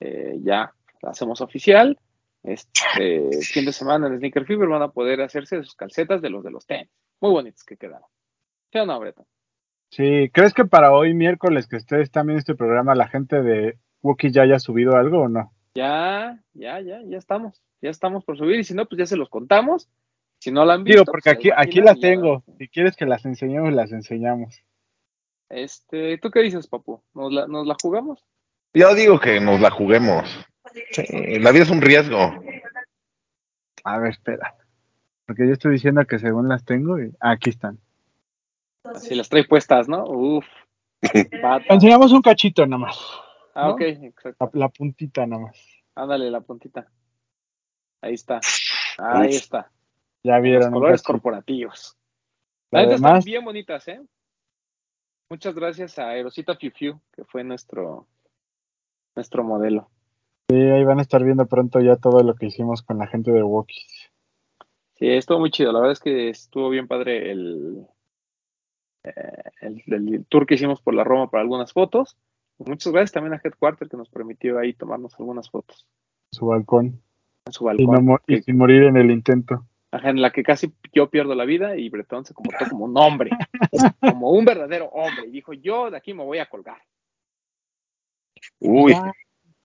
Eh, 0.00 0.38
ya 0.42 0.74
la 1.00 1.10
hacemos 1.10 1.40
oficial. 1.40 1.96
Este 2.42 2.72
fin 3.42 3.64
de 3.66 3.72
semana 3.72 4.08
en 4.08 4.18
Sneaker 4.18 4.44
Fever 4.44 4.68
van 4.68 4.82
a 4.82 4.88
poder 4.90 5.20
hacerse 5.22 5.62
sus 5.62 5.76
calcetas 5.76 6.20
de 6.20 6.28
los 6.30 6.42
de 6.42 6.50
los 6.50 6.66
tenis. 6.66 6.90
Muy 7.20 7.30
bonitos 7.30 7.62
que 7.62 7.76
quedaron. 7.76 8.08
¿Sí 8.72 8.78
o 8.78 8.84
no, 8.86 8.98
Breton? 8.98 9.24
Sí, 9.90 10.30
¿crees 10.32 10.54
que 10.54 10.64
para 10.64 10.92
hoy 10.92 11.14
miércoles 11.14 11.66
que 11.66 11.76
ustedes 11.76 12.10
viendo 12.12 12.34
este 12.34 12.54
programa 12.54 12.94
la 12.94 13.08
gente 13.08 13.42
de 13.42 13.78
Wookiee 14.02 14.30
ya 14.30 14.42
haya 14.42 14.58
subido 14.60 14.96
algo 14.96 15.22
o 15.22 15.28
no? 15.28 15.52
Ya, 15.74 16.40
ya, 16.54 16.80
ya, 16.80 17.00
ya 17.04 17.18
estamos. 17.18 17.60
Ya 17.82 17.90
estamos 17.90 18.24
por 18.24 18.38
subir. 18.38 18.60
Y 18.60 18.64
si 18.64 18.74
no, 18.74 18.86
pues 18.86 18.98
ya 19.00 19.06
se 19.06 19.16
los 19.16 19.28
contamos. 19.28 19.88
Si 20.38 20.52
no 20.52 20.64
la 20.64 20.74
han 20.74 20.84
visto. 20.84 21.02
Digo, 21.02 21.10
porque 21.10 21.30
pues 21.30 21.36
aquí, 21.36 21.50
aquí 21.54 21.80
las 21.80 21.98
tengo. 21.98 22.44
Si 22.58 22.68
quieres 22.68 22.96
que 22.96 23.04
las 23.04 23.24
enseñemos, 23.24 23.72
las 23.72 23.90
enseñamos. 23.92 24.62
Este, 25.48 26.18
¿tú 26.18 26.30
qué 26.30 26.40
dices, 26.40 26.68
papu? 26.68 27.02
¿Nos 27.12 27.32
la, 27.32 27.46
nos 27.48 27.66
la 27.66 27.76
jugamos? 27.82 28.24
Yo 28.72 28.94
digo 28.94 29.18
que 29.18 29.40
nos 29.40 29.60
la 29.60 29.70
juguemos. 29.70 30.24
Sí, 30.92 31.04
la 31.40 31.50
vida 31.50 31.64
es 31.64 31.70
un 31.70 31.80
riesgo. 31.80 32.32
A 33.82 33.98
ver, 33.98 34.10
espera. 34.10 34.54
Porque 35.26 35.46
yo 35.46 35.52
estoy 35.52 35.72
diciendo 35.72 36.04
que 36.06 36.20
según 36.20 36.48
las 36.48 36.64
tengo, 36.64 37.00
y 37.00 37.12
aquí 37.20 37.50
están. 37.50 37.80
Así 38.84 39.14
las 39.14 39.28
trae 39.28 39.44
puestas, 39.44 39.88
¿no? 39.88 40.04
Uf. 40.04 40.46
Enseñamos 41.68 42.12
un 42.12 42.22
cachito 42.22 42.66
nada 42.66 42.82
más. 42.82 42.98
Ah, 43.54 43.68
¿no? 43.68 43.74
ok, 43.74 43.80
exacto. 43.82 44.50
La, 44.54 44.60
la 44.60 44.68
puntita 44.68 45.26
nada 45.26 45.42
más. 45.42 45.58
Ándale 45.94 46.30
la 46.30 46.40
puntita. 46.40 46.88
Ahí 48.02 48.14
está. 48.14 48.40
Ahí 48.98 49.28
Uf. 49.30 49.34
está. 49.34 49.70
Ya 50.22 50.34
Los 50.34 50.42
vieron. 50.42 50.68
un 50.68 50.72
colores 50.74 51.00
cachito. 51.02 51.12
corporativos. 51.12 51.96
La 52.70 52.82
están 52.82 52.96
demás, 53.02 53.24
bien 53.24 53.44
bonitas, 53.44 53.86
¿eh? 53.88 54.00
Muchas 55.30 55.54
gracias 55.54 55.98
a 55.98 56.16
Erosita 56.16 56.56
Fiu 56.56 56.70
Fiu, 56.72 57.00
que 57.12 57.24
fue 57.24 57.44
nuestro, 57.44 58.06
nuestro 59.14 59.44
modelo. 59.44 59.90
sí, 60.48 60.56
ahí 60.56 60.84
van 60.84 60.98
a 60.98 61.02
estar 61.02 61.22
viendo 61.22 61.46
pronto 61.46 61.80
ya 61.80 61.96
todo 61.96 62.22
lo 62.22 62.34
que 62.34 62.46
hicimos 62.46 62.82
con 62.82 62.98
la 62.98 63.06
gente 63.06 63.30
de 63.32 63.42
Walkies. 63.42 64.10
Sí, 64.96 65.08
estuvo 65.08 65.38
muy 65.40 65.50
chido. 65.50 65.72
La 65.72 65.78
verdad 65.80 65.92
es 65.92 66.00
que 66.00 66.28
estuvo 66.30 66.68
bien 66.68 66.86
padre 66.88 67.30
el, 67.30 67.86
el, 69.02 69.82
el 69.86 70.26
tour 70.26 70.46
que 70.46 70.54
hicimos 70.54 70.80
por 70.82 70.94
la 70.94 71.04
Roma 71.04 71.30
para 71.30 71.42
algunas 71.42 71.72
fotos. 71.72 72.16
Muchas 72.58 72.92
gracias 72.92 73.12
también 73.12 73.34
a 73.34 73.40
Headquarter 73.42 73.88
que 73.88 73.96
nos 73.96 74.10
permitió 74.10 74.58
ahí 74.58 74.74
tomarnos 74.74 75.18
algunas 75.18 75.48
fotos 75.50 75.86
Su 76.30 76.46
balcón. 76.46 77.00
en 77.46 77.52
su 77.52 77.64
Y, 77.64 77.66
balcón. 77.86 78.04
no 78.06 78.18
y 78.26 78.36
que- 78.36 78.42
sin 78.42 78.58
morir 78.58 78.82
en 78.84 78.96
el 78.98 79.10
intento. 79.10 79.64
ajá, 79.92 80.10
en 80.10 80.20
la 80.20 80.30
que 80.30 80.42
casi 80.42 80.72
yo 80.92 81.08
pierdo 81.08 81.34
la 81.34 81.44
vida 81.46 81.76
y 81.76 81.88
Bretón 81.88 82.24
se 82.26 82.34
comportó 82.34 82.66
como 82.68 82.84
un 82.84 82.96
hombre, 82.98 83.30
como 84.00 84.30
un 84.30 84.44
verdadero 84.44 84.86
hombre. 84.88 85.26
Y 85.28 85.30
dijo, 85.30 85.52
yo 85.54 85.90
de 85.90 85.96
aquí 85.96 86.12
me 86.14 86.22
voy 86.24 86.38
a 86.38 86.46
colgar. 86.46 86.78
Uy, 88.60 88.92
Ya, 88.92 89.12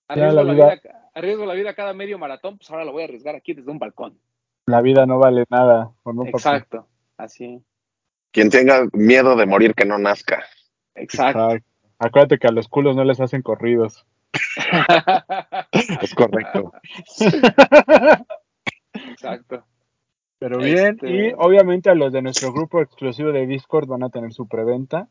Arriesgo 0.07 0.35
la 0.35 0.43
la, 0.43 0.53
vida- 0.53 0.75
vida, 0.75 1.09
arriesgo 1.15 1.45
la 1.45 1.53
vida 1.55 1.73
cada 1.73 1.93
medio 1.93 2.17
maratón, 2.19 2.57
pues 2.57 2.69
ahora 2.69 2.85
la 2.85 2.91
voy 2.91 3.01
a 3.01 3.05
arriesgar 3.05 3.35
aquí 3.35 3.53
desde 3.53 3.71
un 3.71 3.79
balcón. 3.79 4.17
la 4.67 4.81
vida 4.81 5.05
no 5.05 5.17
vale 5.19 5.45
nada. 5.49 5.91
¿o 6.03 6.13
no, 6.13 6.21
papi? 6.23 6.29
Exacto, 6.31 6.87
así. 7.17 7.61
Quien 8.35 8.49
tenga 8.49 8.85
miedo 8.91 9.37
de 9.37 9.45
morir 9.45 9.73
que 9.73 9.85
no 9.85 9.97
nazca. 9.97 10.43
Exacto. 10.93 11.39
Exacto. 11.51 11.67
Acuérdate 11.97 12.37
que 12.37 12.47
a 12.47 12.51
los 12.51 12.67
culos 12.67 12.93
no 12.97 13.05
les 13.05 13.21
hacen 13.21 13.41
corridos. 13.41 14.05
Es 16.01 16.13
correcto. 16.13 16.73
Exacto. 18.93 19.63
Pero 20.37 20.57
bien, 20.57 20.95
Este- 20.95 21.29
y 21.29 21.33
obviamente 21.37 21.89
a 21.89 21.95
los 21.95 22.11
de 22.11 22.21
nuestro 22.21 22.51
grupo 22.51 22.81
exclusivo 22.81 23.31
de 23.31 23.47
Discord 23.47 23.87
van 23.87 24.03
a 24.03 24.09
tener 24.09 24.33
su 24.33 24.49
preventa. 24.49 25.07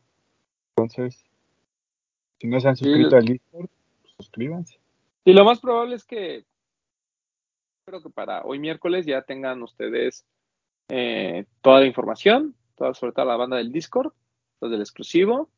Entonces, 0.77 1.25
si 2.37 2.47
no 2.47 2.59
se 2.59 2.67
han 2.67 2.75
suscrito 2.75 3.15
al 3.15 3.25
Discord, 3.25 3.67
pues 4.03 4.13
suscríbanse. 4.17 4.79
Y 5.23 5.33
lo 5.33 5.43
más 5.43 5.59
probable 5.59 5.95
es 5.95 6.05
que 6.05 6.45
espero 7.79 8.03
que 8.03 8.11
para 8.11 8.43
hoy 8.43 8.59
miércoles 8.59 9.07
ya 9.07 9.23
tengan 9.23 9.63
ustedes 9.63 10.23
eh, 10.89 11.45
toda 11.61 11.79
la 11.79 11.87
información, 11.87 12.53
toda, 12.75 12.93
sobre 12.93 13.13
todo 13.13 13.25
la 13.25 13.35
banda 13.37 13.57
del 13.57 13.71
Discord, 13.71 14.11
los 14.61 14.71
del 14.71 14.81
exclusivo, 14.81 15.49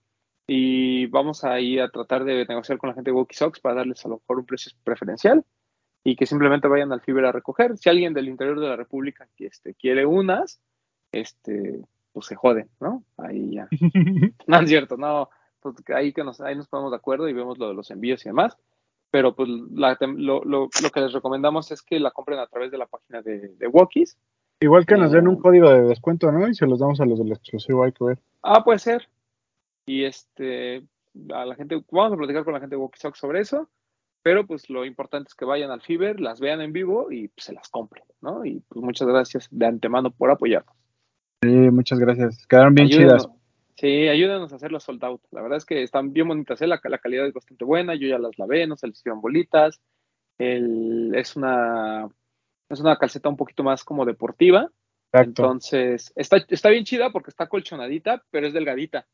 y 0.48 1.08
vamos 1.08 1.44
a 1.44 1.60
ir 1.60 1.82
a 1.82 1.90
tratar 1.90 2.24
de 2.24 2.46
negociar 2.46 2.78
con 2.78 2.90
la 2.90 2.94
gente 2.96 3.12
de 3.12 3.26
Sox 3.32 3.60
para 3.60 3.76
darles 3.76 4.06
a 4.06 4.10
lo 4.10 4.16
mejor 4.18 4.40
un 4.40 4.46
precio 4.46 4.72
preferencial 4.84 5.44
y 6.04 6.16
que 6.16 6.26
simplemente 6.26 6.68
vayan 6.70 6.94
al 6.94 7.02
Fiber 7.02 7.26
a 7.26 7.32
recoger. 7.34 7.78
Si 7.78 7.90
alguien 7.90 8.14
del 8.14 8.30
interior 8.30 8.60
de 8.60 8.68
la 8.68 8.76
República 8.78 9.28
que, 9.36 9.48
este, 9.48 9.74
quiere 9.74 10.06
unas, 10.06 10.62
este, 11.12 11.82
pues 12.14 12.28
se 12.28 12.36
joden, 12.36 12.70
¿no? 12.80 13.04
Ahí 13.18 13.56
ya. 13.56 13.68
No 14.48 14.60
es 14.62 14.70
cierto, 14.70 14.96
no. 14.98 15.30
Pues 15.60 15.76
ahí, 15.94 16.14
que 16.14 16.24
nos, 16.24 16.40
ahí 16.40 16.56
nos 16.56 16.68
ponemos 16.68 16.92
de 16.92 16.98
acuerdo 16.98 17.28
y 17.28 17.34
vemos 17.34 17.58
lo 17.58 17.68
de 17.68 17.74
los 17.74 17.92
envíos 17.92 18.26
y 18.26 18.30
demás. 18.30 18.58
Pero 19.12 19.36
pues 19.36 19.50
la- 19.72 19.98
lo, 20.02 20.44
lo- 20.46 20.70
lo 20.82 20.90
que 20.94 21.00
les 21.02 21.12
recomendamos 21.14 21.72
es 21.72 21.82
que 21.82 22.00
la 22.00 22.12
compren 22.12 22.40
a 22.40 22.48
través 22.48 22.72
de 22.72 22.78
la 22.78 22.86
página 22.86 23.22
de, 23.22 23.50
de 23.50 23.68
Walkies. 23.68 24.18
Igual 24.60 24.86
que 24.86 24.96
nos 24.96 25.12
den 25.12 25.28
un 25.28 25.38
código 25.40 25.70
de 25.70 25.84
descuento, 25.84 26.32
¿no? 26.32 26.48
Y 26.48 26.56
se 26.56 26.66
los 26.66 26.80
damos 26.80 27.00
a 27.00 27.06
los 27.06 27.20
del 27.20 27.32
exclusivo, 27.32 27.84
hay 27.84 27.92
que 27.92 28.04
ver. 28.04 28.20
Ah, 28.42 28.64
puede 28.64 28.80
ser. 28.80 29.08
Y 29.86 30.04
este, 30.04 30.84
a 31.34 31.46
la 31.46 31.56
gente, 31.56 31.82
vamos 31.92 32.14
a 32.14 32.18
platicar 32.18 32.44
con 32.44 32.54
la 32.54 32.60
gente 32.60 32.76
de 32.76 32.82
Walkie 32.82 33.00
sobre 33.14 33.42
eso. 33.42 33.70
Pero 34.24 34.46
pues 34.46 34.70
lo 34.70 34.84
importante 34.84 35.28
es 35.30 35.36
que 35.36 35.46
vayan 35.46 35.72
al 35.72 35.82
Fiber, 35.82 36.20
las 36.20 36.40
vean 36.42 36.60
en 36.62 36.74
vivo 36.74 37.12
y 37.12 37.30
pues, 37.30 37.46
se 37.46 37.54
las 37.54 37.70
compren, 37.70 38.04
¿no? 38.20 38.44
Y 38.44 38.62
pues 38.68 38.84
muchas 38.84 39.08
gracias 39.08 39.48
de 39.52 39.66
antemano 39.68 40.12
por 40.12 40.32
apoyarnos. 40.32 40.76
Sí, 41.44 41.50
muchas 41.50 42.00
gracias. 42.00 42.46
Quedaron 42.48 42.74
bien 42.74 42.88
Ayúdenos. 42.88 43.24
chidas. 43.28 43.38
Sí, 43.76 44.08
ayúdanos 44.10 44.52
a 44.52 44.56
hacer 44.56 44.72
los 44.72 44.84
sold 44.84 45.04
out. 45.06 45.22
La 45.32 45.42
verdad 45.44 45.58
es 45.60 45.66
que 45.66 45.84
están 45.84 46.12
bien 46.12 46.28
bonitas, 46.28 46.60
¿eh? 46.62 46.68
la, 46.68 46.82
la 46.84 46.98
calidad 46.98 47.28
es 47.28 47.34
bastante 47.34 47.64
buena. 47.64 47.94
Yo 47.96 48.08
ya 48.08 48.18
las 48.18 48.38
lavé, 48.40 48.66
no 48.66 48.76
se 48.76 48.88
les 48.88 48.98
hicieron 48.98 49.22
bolitas. 49.22 49.80
El- 50.40 51.14
es 51.16 51.36
una 51.36 52.10
es 52.70 52.80
una 52.80 52.98
calceta 52.98 53.30
un 53.30 53.38
poquito 53.38 53.64
más 53.64 53.84
como 53.84 54.06
deportiva. 54.06 54.70
Exacto. 55.14 55.44
Entonces, 55.44 56.12
está, 56.16 56.38
está 56.50 56.70
bien 56.70 56.84
chida 56.84 57.12
porque 57.12 57.30
está 57.30 57.48
colchonadita, 57.48 58.24
pero 58.30 58.48
es 58.48 58.54
delgadita. 58.54 59.08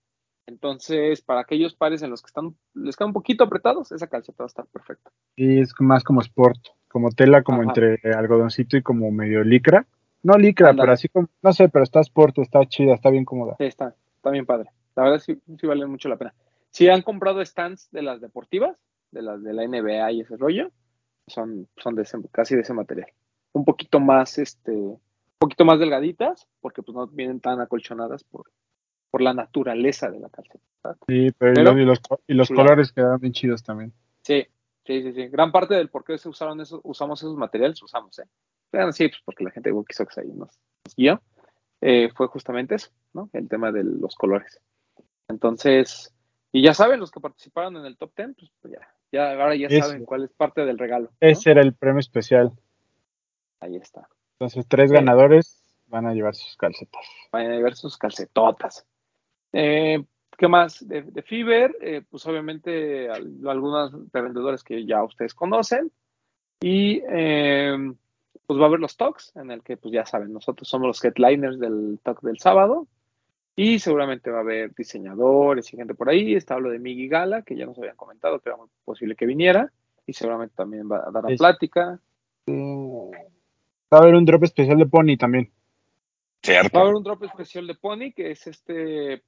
Entonces, 0.46 1.22
para 1.22 1.42
aquellos 1.42 1.74
pares 1.76 2.02
en 2.02 2.10
los 2.10 2.22
que 2.22 2.28
están, 2.28 2.56
les 2.74 2.96
quedan 2.98 3.10
un 3.10 3.14
poquito 3.14 3.44
apretados, 3.46 3.92
esa 3.92 4.08
calceta 4.08 4.44
va 4.44 4.46
a 4.46 4.48
estar 4.48 4.66
perfecta. 4.66 5.12
Y 5.36 5.62
es 5.62 5.74
más 5.80 6.04
como 6.04 6.22
sport, 6.22 6.58
como 6.90 7.12
tela, 7.12 7.44
como 7.44 7.62
Ajá. 7.62 7.70
entre 7.70 8.14
algodoncito 8.14 8.76
y 8.76 8.82
como 8.82 9.10
medio 9.12 9.44
licra. 9.44 9.86
No 10.22 10.38
licra, 10.38 10.74
pero 10.74 10.92
así 10.92 11.10
como, 11.10 11.30
no 11.42 11.54
sé, 11.54 11.70
pero 11.70 11.84
está 11.84 12.00
sport, 12.02 12.38
está 12.40 12.66
chida, 12.66 12.94
está 12.94 13.10
bien 13.10 13.26
cómoda. 13.26 13.56
Sí, 13.58 13.66
está, 13.66 13.96
está 14.16 14.30
bien 14.32 14.46
padre. 14.46 14.70
La 14.96 15.04
verdad 15.04 15.20
sí, 15.20 15.40
sí 15.60 15.68
valen 15.68 15.90
mucho 15.90 16.08
la 16.10 16.18
pena. 16.18 16.34
Si 16.72 16.88
han 16.90 17.02
comprado 17.02 17.44
stands 17.46 17.90
de 17.92 18.02
las 18.02 18.20
deportivas, 18.22 18.78
de 19.12 19.22
las 19.22 19.44
de 19.44 19.54
la 19.54 19.64
NBA 19.64 20.12
y 20.12 20.22
ese 20.22 20.38
rollo, 20.38 20.72
son, 21.28 21.68
son 21.78 21.96
de 21.96 22.04
ese- 22.04 22.18
casi 22.32 22.56
de 22.56 22.62
ese 22.62 22.74
material. 22.74 23.08
Un 23.54 23.66
poquito 23.66 24.00
más, 24.00 24.38
este, 24.38 24.72
un 24.72 25.00
poquito 25.38 25.64
más 25.66 25.80
delgaditas, 25.80 26.48
porque 26.60 26.82
pues 26.84 26.96
no 26.96 27.08
vienen 27.08 27.40
tan 27.40 27.60
acolchonadas 27.62 28.24
por, 28.24 28.52
por 29.12 29.22
la 29.22 29.34
naturaleza 29.34 30.10
de 30.10 30.20
la 30.20 30.30
calceta. 30.30 30.64
Sí, 31.08 31.30
pero, 31.38 31.54
Pero- 31.54 31.80
y 31.80 31.86
los, 31.86 32.00
y 32.28 32.34
los 32.34 32.50
colores 32.50 32.92
quedaron 32.92 33.20
bien 33.20 33.34
chidos 33.34 33.64
también. 33.64 33.94
Sí, 34.24 34.46
sí, 34.86 35.02
sí, 35.04 35.14
sí. 35.14 35.28
Gran 35.28 35.52
parte 35.52 35.76
del 35.76 35.90
por 35.90 36.04
qué 36.04 36.18
se 36.18 36.30
usaron 36.30 36.60
esos, 36.62 36.82
usamos 36.84 37.22
esos 37.22 37.38
materiales, 37.38 37.82
usamos, 37.82 38.18
¿eh? 38.20 38.26
Sí, 38.92 39.08
pues 39.08 39.22
porque 39.24 39.44
la 39.44 39.52
gente 39.52 39.70
de 39.70 39.74
Wookiee 39.74 39.96
Sox 39.96 40.18
ahí 40.18 40.28
nos, 40.30 40.50
nos 40.84 40.96
guió. 40.98 41.22
Eh, 41.80 42.10
fue 42.16 42.28
justamente 42.28 42.76
eso, 42.76 42.90
¿no? 43.14 43.30
El 43.34 43.48
tema 43.48 43.72
de 43.72 43.84
los 43.84 44.16
colores. 44.16 44.60
Entonces, 45.28 46.14
y 46.52 46.64
ya 46.64 46.74
saben, 46.74 47.00
los 47.00 47.12
que 47.12 47.20
participaron 47.20 47.78
en 47.78 47.86
el 47.86 47.98
top 47.98 48.12
10, 48.16 48.30
pues, 48.38 48.52
pues 48.62 48.74
ya, 48.74 48.88
ya, 49.12 49.32
ahora 49.42 49.56
ya 49.56 49.68
Eso. 49.68 49.88
saben 49.88 50.06
cuál 50.06 50.24
es 50.24 50.32
parte 50.34 50.66
del 50.66 50.78
regalo. 50.78 51.06
¿no? 51.06 51.18
Ese 51.20 51.52
era 51.52 51.62
el 51.62 51.74
premio 51.74 52.00
especial. 52.00 52.52
Ahí 53.64 53.76
está. 53.78 54.08
Entonces, 54.40 54.66
tres 54.68 54.90
Sí. 54.90 54.96
ganadores 54.96 55.64
van 55.88 56.06
a 56.06 56.14
llevar 56.14 56.36
sus 56.36 56.58
calcetas. 56.58 57.02
Vayan 57.32 57.54
a 57.54 57.60
ver 57.60 57.76
sus 57.76 57.98
calcetotas. 57.98 58.86
Eh, 59.54 60.04
¿Qué 60.38 60.48
más? 60.48 60.86
De, 60.88 61.04
de 61.04 61.22
Fiverr, 61.22 61.76
eh, 61.82 62.02
pues 62.10 62.26
obviamente 62.26 63.10
al- 63.10 63.38
algunos 63.48 63.94
revendedores 64.12 64.64
que 64.64 64.86
ya 64.86 65.04
ustedes 65.04 65.34
conocen. 65.34 65.92
Y 66.60 67.02
eh, 67.10 67.78
pues 68.48 68.60
va 68.60 68.64
a 68.64 68.68
haber 68.68 68.80
los 68.80 68.98
talks, 68.98 69.32
en 69.36 69.52
el 69.52 69.62
que 69.64 69.78
pues 69.78 69.94
ya 69.94 70.06
saben, 70.06 70.34
nosotros 70.34 70.68
somos 70.68 70.88
los 70.88 71.04
headliners 71.06 71.60
del 71.60 72.00
talk 72.04 72.22
del 72.22 72.40
sábado. 72.40 72.88
Y 73.56 73.78
seguramente 73.78 74.32
va 74.32 74.40
a 74.40 74.42
haber 74.42 74.74
diseñadores 74.74 75.72
y 75.72 75.78
gente 75.78 75.94
por 75.94 76.10
ahí. 76.10 76.34
Está 76.36 76.58
lo 76.60 76.72
de 76.72 76.80
Migi 76.80 77.08
Gala, 77.08 77.44
que 77.44 77.56
ya 77.56 77.66
nos 77.68 77.78
habían 77.78 77.96
comentado 77.96 78.40
que 78.40 78.50
era 78.50 78.58
muy 78.58 78.68
posible 78.84 79.16
que 79.16 79.28
viniera. 79.28 79.72
Y 80.08 80.14
seguramente 80.14 80.56
también 80.56 80.90
va 80.92 81.08
a 81.08 81.12
dar 81.12 81.24
una 81.26 81.36
plática. 81.38 82.00
Va 83.94 84.00
a 84.00 84.02
haber 84.02 84.16
un 84.16 84.26
drop 84.26 84.44
especial 84.44 84.78
de 84.80 84.88
Pony 84.88 85.18
también. 85.20 85.46
Va 85.46 86.56
a 86.56 86.60
haber 86.60 86.72
Cierto. 86.72 86.98
un 86.98 87.04
drop 87.04 87.24
especial 87.26 87.68
de 87.68 87.76
Pony, 87.76 88.12
que 88.16 88.32
es 88.32 88.48
este 88.48 89.24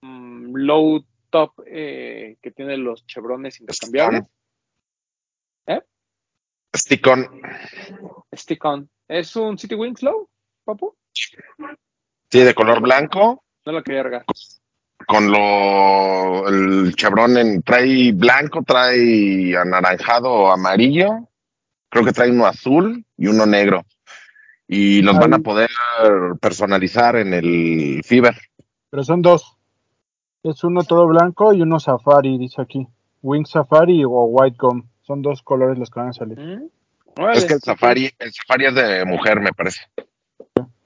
mm, 0.00 0.54
low 0.54 1.04
top 1.28 1.54
eh, 1.66 2.36
que 2.40 2.52
tiene 2.52 2.76
los 2.76 3.04
chevrones 3.06 3.60
intercambiables. 3.60 4.22
Stick-on. 6.76 7.26
Stick-on. 8.34 8.88
¿Es 9.08 9.34
un 9.34 9.58
City 9.58 9.74
Wings 9.74 10.02
Low, 10.02 10.28
papu? 10.64 10.94
Sí, 11.12 12.40
de 12.40 12.54
color 12.54 12.80
blanco. 12.80 13.42
No 13.64 13.72
lo 13.72 13.82
quería 13.82 14.02
regar. 14.02 14.24
Con 15.06 15.30
lo. 15.30 16.48
El 16.48 16.94
chevron 16.94 17.36
en, 17.38 17.62
trae 17.62 18.12
blanco, 18.12 18.62
trae 18.62 19.56
anaranjado 19.56 20.30
o 20.30 20.50
amarillo. 20.50 21.28
Creo 21.88 22.04
que 22.04 22.12
trae 22.12 22.30
uno 22.30 22.46
azul 22.46 23.04
y 23.16 23.26
uno 23.26 23.46
negro. 23.46 23.84
Y 24.68 25.02
los 25.02 25.16
van 25.18 25.34
a 25.34 25.38
poder 25.38 25.70
personalizar 26.40 27.16
en 27.16 27.32
el 27.34 28.02
Fiber. 28.04 28.34
Pero 28.90 29.04
son 29.04 29.22
dos. 29.22 29.56
Es 30.42 30.62
uno 30.64 30.82
todo 30.84 31.06
blanco 31.06 31.52
y 31.52 31.62
uno 31.62 31.78
safari, 31.80 32.38
dice 32.38 32.60
aquí. 32.62 32.86
Wing 33.22 33.44
Safari 33.46 34.04
o 34.04 34.24
White 34.26 34.56
Gum. 34.58 34.88
Son 35.02 35.22
dos 35.22 35.42
colores 35.42 35.78
los 35.78 35.90
que 35.90 36.00
van 36.00 36.08
a 36.10 36.12
salir. 36.12 36.38
Mm. 36.38 36.68
Es 37.32 37.44
que 37.46 37.54
el 37.54 37.60
Safari, 37.60 38.10
el 38.18 38.32
Safari 38.32 38.66
es 38.66 38.74
de 38.74 39.04
mujer, 39.04 39.40
me 39.40 39.52
parece. 39.52 39.80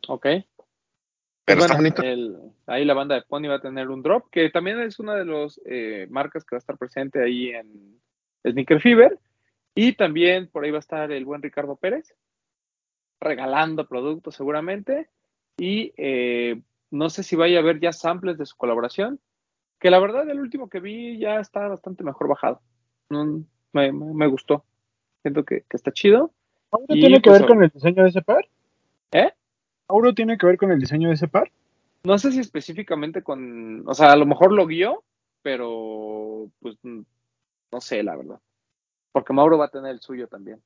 Ok. 0.09 0.23
Pero 0.23 0.45
Pues 1.45 1.59
está 1.59 1.75
bueno, 1.75 1.77
bonito. 1.77 2.03
el- 2.03 2.37
ahí 2.67 2.85
la 2.85 2.95
banda 2.95 3.17
de 3.17 3.23
Pony 3.23 3.49
va 3.49 3.57
a 3.57 3.61
tener 3.61 3.89
un 3.89 4.03
drop, 4.03 4.31
que 4.31 4.51
también 4.51 4.79
es 4.81 4.99
una 5.01 5.15
de 5.17 5.25
las 5.25 5.61
marcas 6.11 6.45
que 6.45 6.55
va 6.55 6.59
a 6.59 6.61
estar 6.61 6.79
presente 6.79 7.23
ahí 7.23 7.49
en 7.51 7.99
Sneaker 8.49 8.81
Fever. 8.81 9.19
Y 9.75 9.93
también 9.95 10.49
por 10.49 10.65
ahí 10.65 10.71
va 10.71 10.79
a 10.79 10.81
estar 10.81 11.11
el 11.11 11.25
buen 11.25 11.43
Ricardo 11.43 11.77
Pérez, 11.77 12.15
regalando 13.21 13.87
productos 13.87 14.35
seguramente. 14.35 15.09
Y 15.59 15.93
eh, 15.97 16.61
no 16.91 17.11
sé 17.11 17.23
si 17.23 17.37
vaya 17.37 17.59
a 17.59 17.63
haber 17.63 17.81
ya 17.81 17.93
samples 17.93 18.39
de 18.39 18.47
su 18.47 18.57
colaboración, 18.57 19.21
que 19.79 19.91
la 19.91 19.99
verdad 19.99 20.29
el 20.29 20.41
último 20.41 20.69
que 20.69 20.81
vi 20.81 21.19
ya 21.19 21.39
está 21.41 21.69
bastante 21.69 22.03
mejor 22.05 22.29
bajado. 22.29 22.61
No, 23.09 23.45
me, 23.73 23.93
me- 23.93 24.27
gustó. 24.27 24.65
Siento 25.23 25.45
que, 25.45 25.65
que 25.69 25.77
está 25.77 25.93
chido. 25.93 26.33
¿Auro 26.71 26.87
tiene 26.87 27.21
que 27.21 27.31
pues, 27.31 27.41
ver 27.41 27.49
con 27.49 27.63
el 27.63 27.71
diseño 27.71 28.03
de 28.03 28.09
ese 28.09 28.23
par? 28.23 28.49
¿Eh? 29.13 29.31
¿Auro 29.89 30.15
tiene 30.15 30.39
que 30.39 30.47
ver 30.47 30.57
con 30.57 30.71
el 30.71 30.79
diseño 30.79 31.09
de 31.09 31.15
ese 31.15 31.29
par? 31.29 31.51
No 32.05 32.17
sé 32.19 32.33
si 32.33 32.41
específicamente 32.41 33.23
con, 33.23 33.87
o 33.87 33.95
sea, 33.95 34.13
a 34.13 34.17
lo 34.17 34.25
mejor 34.25 34.53
lo 34.53 34.67
guió, 34.67 35.03
pero 35.43 36.49
pues 36.61 36.77
no 36.83 37.81
sé, 37.81 38.03
la 38.03 38.17
verdad. 38.17 38.41
Porque 39.13 39.33
Mauro 39.33 39.59
va 39.59 39.67
a 39.67 39.71
tener 39.71 39.91
el 39.91 40.01
suyo 40.01 40.29
también. 40.29 40.63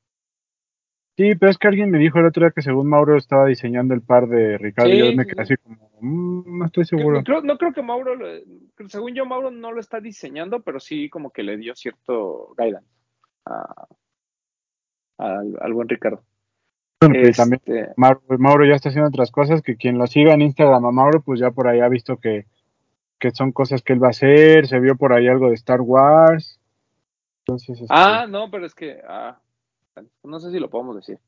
Sí, 1.17 1.35
pero 1.37 1.51
es 1.51 1.59
que 1.59 1.69
alguien 1.69 1.91
me 1.91 1.99
dijo 1.99 2.19
el 2.19 2.27
otro 2.27 2.43
día 2.45 2.51
que 2.51 2.63
según 2.63 2.89
Mauro 2.89 3.17
estaba 3.17 3.47
diseñando 3.47 3.95
el 3.95 4.03
par 4.03 4.27
de 4.27 4.59
Ricardo. 4.59 4.91
Sí, 4.91 4.97
y 4.97 4.99
yo 4.99 5.13
me 5.17 5.25
quedé 5.27 5.47
sí. 5.47 5.55
así 5.55 5.57
como, 5.63 5.89
"Mm, 6.01 6.59
no 6.59 6.65
estoy 6.67 6.85
seguro. 6.85 7.23
creo- 7.23 7.43
no 7.43 7.57
creo 7.57 7.73
que 7.73 7.83
Mauro, 7.83 8.13
según 8.89 9.15
yo, 9.15 9.25
Mauro 9.25 9.53
no 9.53 9.71
lo 9.71 9.81
está 9.81 10.01
diseñando, 10.01 10.63
pero 10.63 10.81
sí 10.81 11.09
como 11.09 11.31
que 11.31 11.45
le 11.45 11.57
dio 11.57 11.75
cierto 11.77 12.53
guidance 12.59 12.89
a- 13.47 13.87
al, 15.19 15.57
al 15.61 15.73
buen 15.73 15.89
Ricardo. 15.89 16.25
Bueno, 17.01 17.15
que 17.15 17.31
también 17.33 17.61
Este, 17.65 17.93
Mauro, 17.97 18.21
Mauro 18.39 18.65
ya 18.67 18.75
está 18.75 18.89
haciendo 18.89 19.09
otras 19.09 19.31
cosas, 19.31 19.63
que 19.63 19.77
quien 19.77 19.99
lo 19.99 20.07
siga 20.09 20.35
en 20.35 20.43
Instagram 20.43 20.85
a 20.85 20.91
Mauro, 20.91 21.21
pues 21.23 21.39
ya 21.39 21.53
por 21.53 21.69
ahí 21.69 21.79
ha 21.81 21.89
visto 21.89 22.17
que, 22.17 22.47
que 23.21 23.31
son 23.31 23.53
cosas 23.53 23.83
que 23.83 23.93
él 23.93 24.03
va 24.03 24.09
a 24.09 24.11
hacer, 24.11 24.67
se 24.67 24.81
vio 24.81 24.97
por 24.97 25.13
ahí 25.13 25.29
algo 25.29 25.49
de 25.49 25.55
Star 25.55 25.81
Wars. 25.81 26.59
Entonces, 27.47 27.81
este, 27.81 27.87
ah, 27.91 28.27
no, 28.29 28.51
pero 28.51 28.67
es 28.67 28.75
que, 28.75 29.01
ah, 29.07 29.39
no 30.25 30.41
sé 30.41 30.51
si 30.51 30.59
lo 30.59 30.71
podemos 30.71 30.97
decir. 30.97 31.19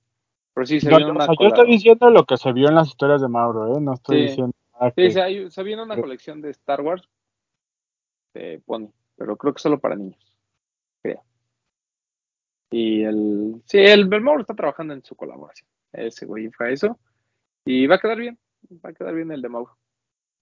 Pero 0.55 0.67
sí 0.67 0.81
se 0.81 0.91
no, 0.91 0.97
viene 0.97 1.13
o 1.13 1.15
una 1.15 1.27
sea, 1.27 1.35
yo 1.39 1.49
estoy 1.49 1.67
diciendo 1.71 2.11
lo 2.11 2.25
que 2.25 2.37
se 2.37 2.53
vio 2.53 2.69
en 2.69 2.75
las 2.77 2.89
historias 2.89 3.21
de 3.21 3.29
Mauro, 3.29 3.77
¿eh? 3.77 3.81
No 3.81 3.93
estoy 3.95 4.17
Sí. 4.17 4.23
diciendo 4.29 4.53
nada 4.73 4.91
Sí, 4.91 4.95
que... 5.03 5.11
se, 5.11 5.23
hay- 5.23 5.51
se 5.51 5.63
viene 5.63 5.83
una 5.83 6.01
colección 6.01 6.41
de 6.41 6.51
Star 6.51 6.81
Wars 6.81 7.09
de 8.35 8.61
Pony, 8.65 8.89
pero 9.17 9.37
creo 9.37 9.53
que 9.55 9.61
solo 9.63 9.79
para 9.79 9.97
niños, 9.97 10.37
creo. 11.03 11.23
Y 12.71 13.03
el, 13.05 13.63
sí, 13.67 13.79
el, 13.79 14.13
el 14.13 14.21
Mauro 14.21 14.41
está 14.41 14.55
trabajando 14.55 14.95
en 14.95 15.05
su 15.05 15.15
colaboración, 15.15 15.69
ese 15.93 16.27
güey 16.27 16.51
fue 16.51 16.73
eso, 16.73 16.99
y 17.65 17.87
va 17.87 17.97
a 17.97 17.99
quedar 17.99 18.19
bien, 18.19 18.39
va 18.85 18.91
a 18.91 18.93
quedar 18.93 19.15
bien 19.15 19.31
el 19.33 19.43
de 19.43 19.49
Mauro. 19.49 19.77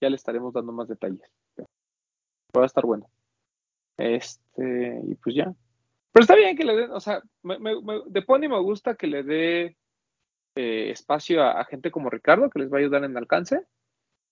Ya 0.01 0.11
le 0.11 0.17
estaremos 0.17 0.53
dando 0.53 0.73
más 0.73 0.89
detalles. 0.89 1.21
Va 2.57 2.63
a 2.63 2.67
estar 2.67 2.85
bueno. 2.85 3.09
Este, 3.97 5.01
y 5.07 5.15
pues 5.15 5.35
ya. 5.37 5.55
Pero 6.15 6.23
está 6.23 6.35
bien 6.37 6.57
que 6.57 6.65
le 6.65 6.75
den, 6.77 6.91
o 6.93 7.01
sea, 7.01 7.23
me- 7.43 7.59
me- 7.59 7.83
me- 7.83 8.03
de 8.07 8.23
Pony 8.23 8.49
me 8.49 8.61
gusta 8.61 8.95
que 8.95 9.07
le 9.09 9.23
dé 9.25 9.77
eh, 10.57 10.91
espacio 10.91 11.43
a, 11.43 11.61
a 11.61 11.65
gente 11.65 11.91
como 11.91 12.09
Ricardo, 12.09 12.49
que 12.49 12.61
les 12.61 12.73
va 12.73 12.77
a 12.77 12.81
ayudar 12.81 13.03
en 13.05 13.17
alcance, 13.17 13.67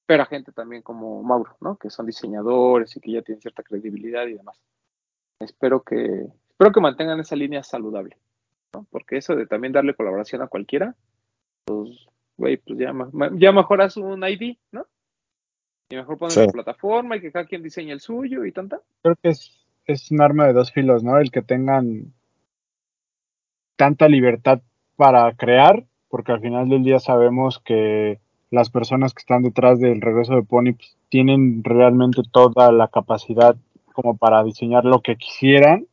pero 0.06 0.22
a 0.22 0.26
gente 0.26 0.52
también 0.52 0.80
como 0.82 1.20
Mauro, 1.24 1.56
¿no? 1.60 1.76
Que 1.76 1.90
son 1.90 2.06
diseñadores 2.06 2.96
y 2.96 3.00
que 3.00 3.10
ya 3.12 3.22
tienen 3.22 3.42
cierta 3.42 3.62
credibilidad 3.64 4.26
y 4.28 4.34
demás. 4.34 4.62
Espero 5.40 5.82
que, 5.82 6.28
espero 6.50 6.70
que 6.72 6.80
mantengan 6.80 7.18
esa 7.18 7.34
línea 7.34 7.64
saludable, 7.64 8.16
¿no? 8.72 8.86
Porque 8.90 9.16
eso 9.16 9.34
de 9.34 9.46
también 9.48 9.72
darle 9.72 9.94
colaboración 9.94 10.42
a 10.42 10.46
cualquiera, 10.46 10.94
pues, 11.64 12.06
güey, 12.36 12.58
pues 12.58 12.78
ya, 12.78 12.94
ya 13.32 13.50
mejoras 13.52 13.96
un 13.96 14.22
ID, 14.22 14.58
¿no? 14.70 14.86
Y 15.90 15.96
mejor 15.96 16.18
pones 16.18 16.34
Sí. 16.34 16.46
tu 16.46 16.52
plataforma 16.52 17.16
y 17.16 17.20
que 17.20 17.32
cada 17.32 17.46
quien 17.46 17.62
diseñe 17.64 17.90
el 17.90 18.00
suyo 18.00 18.44
y 18.44 18.52
tanta. 18.52 18.80
creo 19.02 19.16
que 19.16 19.30
es, 19.30 19.61
es 19.86 20.10
un 20.10 20.20
arma 20.20 20.46
de 20.46 20.52
dos 20.52 20.72
filos, 20.72 21.02
¿no? 21.02 21.18
El 21.18 21.30
que 21.30 21.42
tengan 21.42 22.12
tanta 23.76 24.08
libertad 24.08 24.60
para 24.96 25.32
crear, 25.34 25.84
porque 26.08 26.32
al 26.32 26.40
final 26.40 26.68
del 26.68 26.84
día 26.84 27.00
sabemos 27.00 27.58
que 27.58 28.20
las 28.50 28.70
personas 28.70 29.14
que 29.14 29.20
están 29.20 29.42
detrás 29.42 29.80
del 29.80 30.00
regreso 30.00 30.34
de 30.34 30.42
Pony 30.42 30.74
pues, 30.74 30.96
tienen 31.08 31.64
realmente 31.64 32.22
toda 32.30 32.70
la 32.70 32.88
capacidad 32.88 33.56
como 33.94 34.16
para 34.16 34.44
diseñar 34.44 34.84
lo 34.84 35.00
que 35.00 35.16
quisieran, 35.16 35.86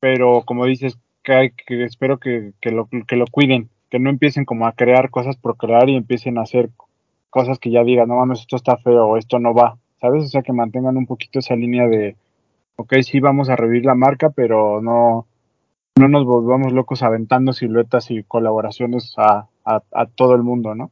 pero 0.00 0.42
como 0.44 0.66
dices, 0.66 0.98
que, 1.22 1.32
hay, 1.32 1.50
que 1.52 1.84
espero 1.84 2.18
que, 2.18 2.52
que, 2.60 2.70
lo, 2.70 2.88
que 3.06 3.16
lo 3.16 3.26
cuiden, 3.26 3.70
que 3.90 3.98
no 3.98 4.10
empiecen 4.10 4.44
como 4.44 4.66
a 4.66 4.72
crear 4.72 5.10
cosas 5.10 5.36
por 5.36 5.56
crear 5.56 5.88
y 5.88 5.96
empiecen 5.96 6.38
a 6.38 6.42
hacer 6.42 6.70
cosas 7.30 7.58
que 7.58 7.70
ya 7.70 7.82
digan, 7.82 8.08
no 8.08 8.16
mames, 8.16 8.40
esto 8.40 8.56
está 8.56 8.76
feo 8.76 9.16
esto 9.16 9.38
no 9.38 9.54
va, 9.54 9.76
¿sabes? 10.04 10.24
O 10.24 10.28
sea, 10.28 10.42
que 10.42 10.52
mantengan 10.52 10.98
un 10.98 11.06
poquito 11.06 11.38
esa 11.38 11.56
línea 11.56 11.86
de, 11.86 12.14
ok, 12.76 12.92
sí 13.02 13.20
vamos 13.20 13.48
a 13.48 13.56
revivir 13.56 13.86
la 13.86 13.94
marca, 13.94 14.28
pero 14.28 14.82
no, 14.82 15.26
no 15.98 16.08
nos 16.08 16.26
volvamos 16.26 16.74
locos 16.74 17.02
aventando 17.02 17.54
siluetas 17.54 18.10
y 18.10 18.22
colaboraciones 18.22 19.14
a, 19.16 19.48
a, 19.64 19.82
a 19.92 20.06
todo 20.06 20.34
el 20.34 20.42
mundo, 20.42 20.74
¿no? 20.74 20.90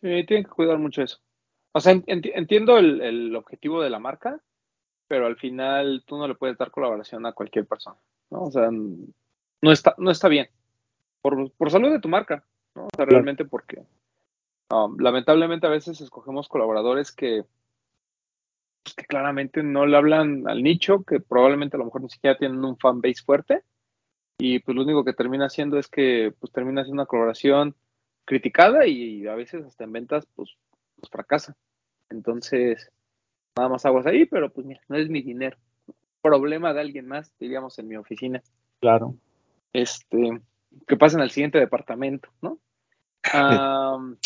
Sí, 0.00 0.24
tienen 0.24 0.44
que 0.44 0.50
cuidar 0.50 0.78
mucho 0.78 1.02
eso. 1.02 1.18
O 1.72 1.80
sea, 1.80 1.92
enti- 1.92 2.32
entiendo 2.34 2.78
el, 2.78 3.02
el 3.02 3.36
objetivo 3.36 3.82
de 3.82 3.90
la 3.90 3.98
marca, 3.98 4.40
pero 5.06 5.26
al 5.26 5.36
final 5.36 6.02
tú 6.06 6.16
no 6.16 6.26
le 6.26 6.36
puedes 6.36 6.56
dar 6.56 6.70
colaboración 6.70 7.26
a 7.26 7.32
cualquier 7.32 7.66
persona, 7.66 7.96
¿no? 8.30 8.44
O 8.44 8.50
sea, 8.50 8.70
no 8.70 9.72
está, 9.72 9.94
no 9.98 10.10
está 10.10 10.28
bien. 10.28 10.48
Por, 11.20 11.50
por 11.52 11.70
salud 11.70 11.90
de 11.90 12.00
tu 12.00 12.08
marca, 12.08 12.42
¿no? 12.74 12.84
O 12.84 12.88
sea, 12.96 13.04
realmente 13.04 13.44
porque 13.44 13.82
um, 14.70 14.96
lamentablemente 14.98 15.66
a 15.66 15.70
veces 15.70 16.00
escogemos 16.00 16.48
colaboradores 16.48 17.12
que, 17.12 17.44
pues, 18.82 18.94
que 18.94 19.04
claramente 19.04 19.62
no 19.62 19.86
le 19.86 19.96
hablan 19.96 20.48
al 20.48 20.62
nicho, 20.62 21.04
que 21.04 21.20
probablemente 21.20 21.76
a 21.76 21.78
lo 21.78 21.86
mejor 21.86 22.02
ni 22.02 22.10
siquiera 22.10 22.38
tienen 22.38 22.64
un 22.64 22.78
fan 22.78 23.00
base 23.00 23.22
fuerte, 23.24 23.62
y 24.40 24.58
pues 24.60 24.74
lo 24.74 24.82
único 24.82 25.04
que 25.04 25.12
termina 25.12 25.46
haciendo 25.46 25.78
es 25.78 25.86
que 25.86 26.32
pues 26.40 26.50
termina 26.50 26.82
siendo 26.82 27.02
una 27.02 27.06
colaboración 27.06 27.74
criticada 28.24 28.86
y 28.86 29.26
a 29.26 29.34
veces 29.34 29.66
hasta 29.66 29.84
en 29.84 29.92
ventas 29.92 30.26
pues, 30.34 30.56
pues 30.96 31.10
fracasa. 31.10 31.56
Entonces, 32.08 32.90
nada 33.54 33.68
más 33.68 33.84
aguas 33.84 34.06
ahí, 34.06 34.24
pero 34.24 34.50
pues 34.50 34.66
mira, 34.66 34.80
no 34.88 34.96
es 34.96 35.10
mi 35.10 35.20
dinero. 35.20 35.58
Problema 36.22 36.72
de 36.72 36.80
alguien 36.80 37.06
más, 37.06 37.32
diríamos 37.38 37.78
en 37.78 37.88
mi 37.88 37.96
oficina. 37.96 38.42
Claro. 38.80 39.14
Este, 39.74 40.40
que 40.86 40.96
pasen 40.96 41.20
al 41.20 41.30
siguiente 41.30 41.58
departamento, 41.58 42.30
¿no? 42.40 42.58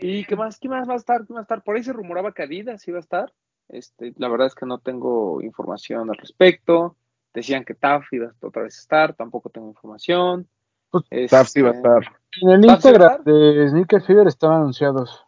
¿Y 0.00 0.24
qué 0.24 0.36
más? 0.36 0.58
¿Qué 0.58 0.68
más 0.68 0.88
va 0.88 0.94
a 0.94 0.96
estar? 0.96 1.26
¿Qué 1.26 1.32
va 1.32 1.40
a 1.40 1.42
estar? 1.42 1.62
Por 1.62 1.76
ahí 1.76 1.82
se 1.82 1.92
rumoraba 1.92 2.32
que 2.32 2.42
Adidas 2.42 2.86
iba 2.88 2.98
a 2.98 3.00
estar. 3.00 3.32
Este, 3.68 4.14
la 4.16 4.28
verdad 4.28 4.46
es 4.46 4.54
que 4.54 4.66
no 4.66 4.78
tengo 4.78 5.42
información 5.42 6.10
al 6.10 6.16
respecto. 6.16 6.96
Decían 7.34 7.64
que 7.64 7.74
TAF 7.74 8.12
iba 8.12 8.28
a 8.28 8.46
otra 8.46 8.62
vez 8.62 8.76
a 8.76 8.80
estar, 8.80 9.14
tampoco 9.14 9.50
tengo 9.50 9.68
información. 9.68 10.48
Pues, 10.90 11.30
TAF 11.30 11.48
sí 11.48 11.60
va 11.60 11.70
a 11.70 11.72
Este, 11.72 11.88
estar. 11.88 12.16
En 12.42 12.50
el 12.50 12.60
¿Vas 12.60 12.70
a 12.70 12.88
Instagram 12.88 13.24
de 13.24 13.68
Sneaker 13.68 14.02
Fever 14.02 14.26
están 14.26 14.52
anunciados. 14.52 15.24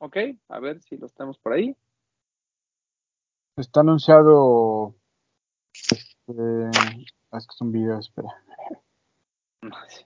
Ok, 0.00 0.16
a 0.48 0.58
ver 0.58 0.80
si 0.82 0.96
los 0.96 1.12
tenemos 1.12 1.38
por 1.38 1.52
ahí. 1.52 1.76
Está 3.56 3.80
anunciado. 3.80 4.94
Este, 5.72 6.02
es 7.32 7.46
que 7.46 7.54
es 7.54 7.60
un 7.60 7.72
video, 7.72 7.98
espera. 7.98 8.28
No, 9.60 9.76
sí. 9.88 10.04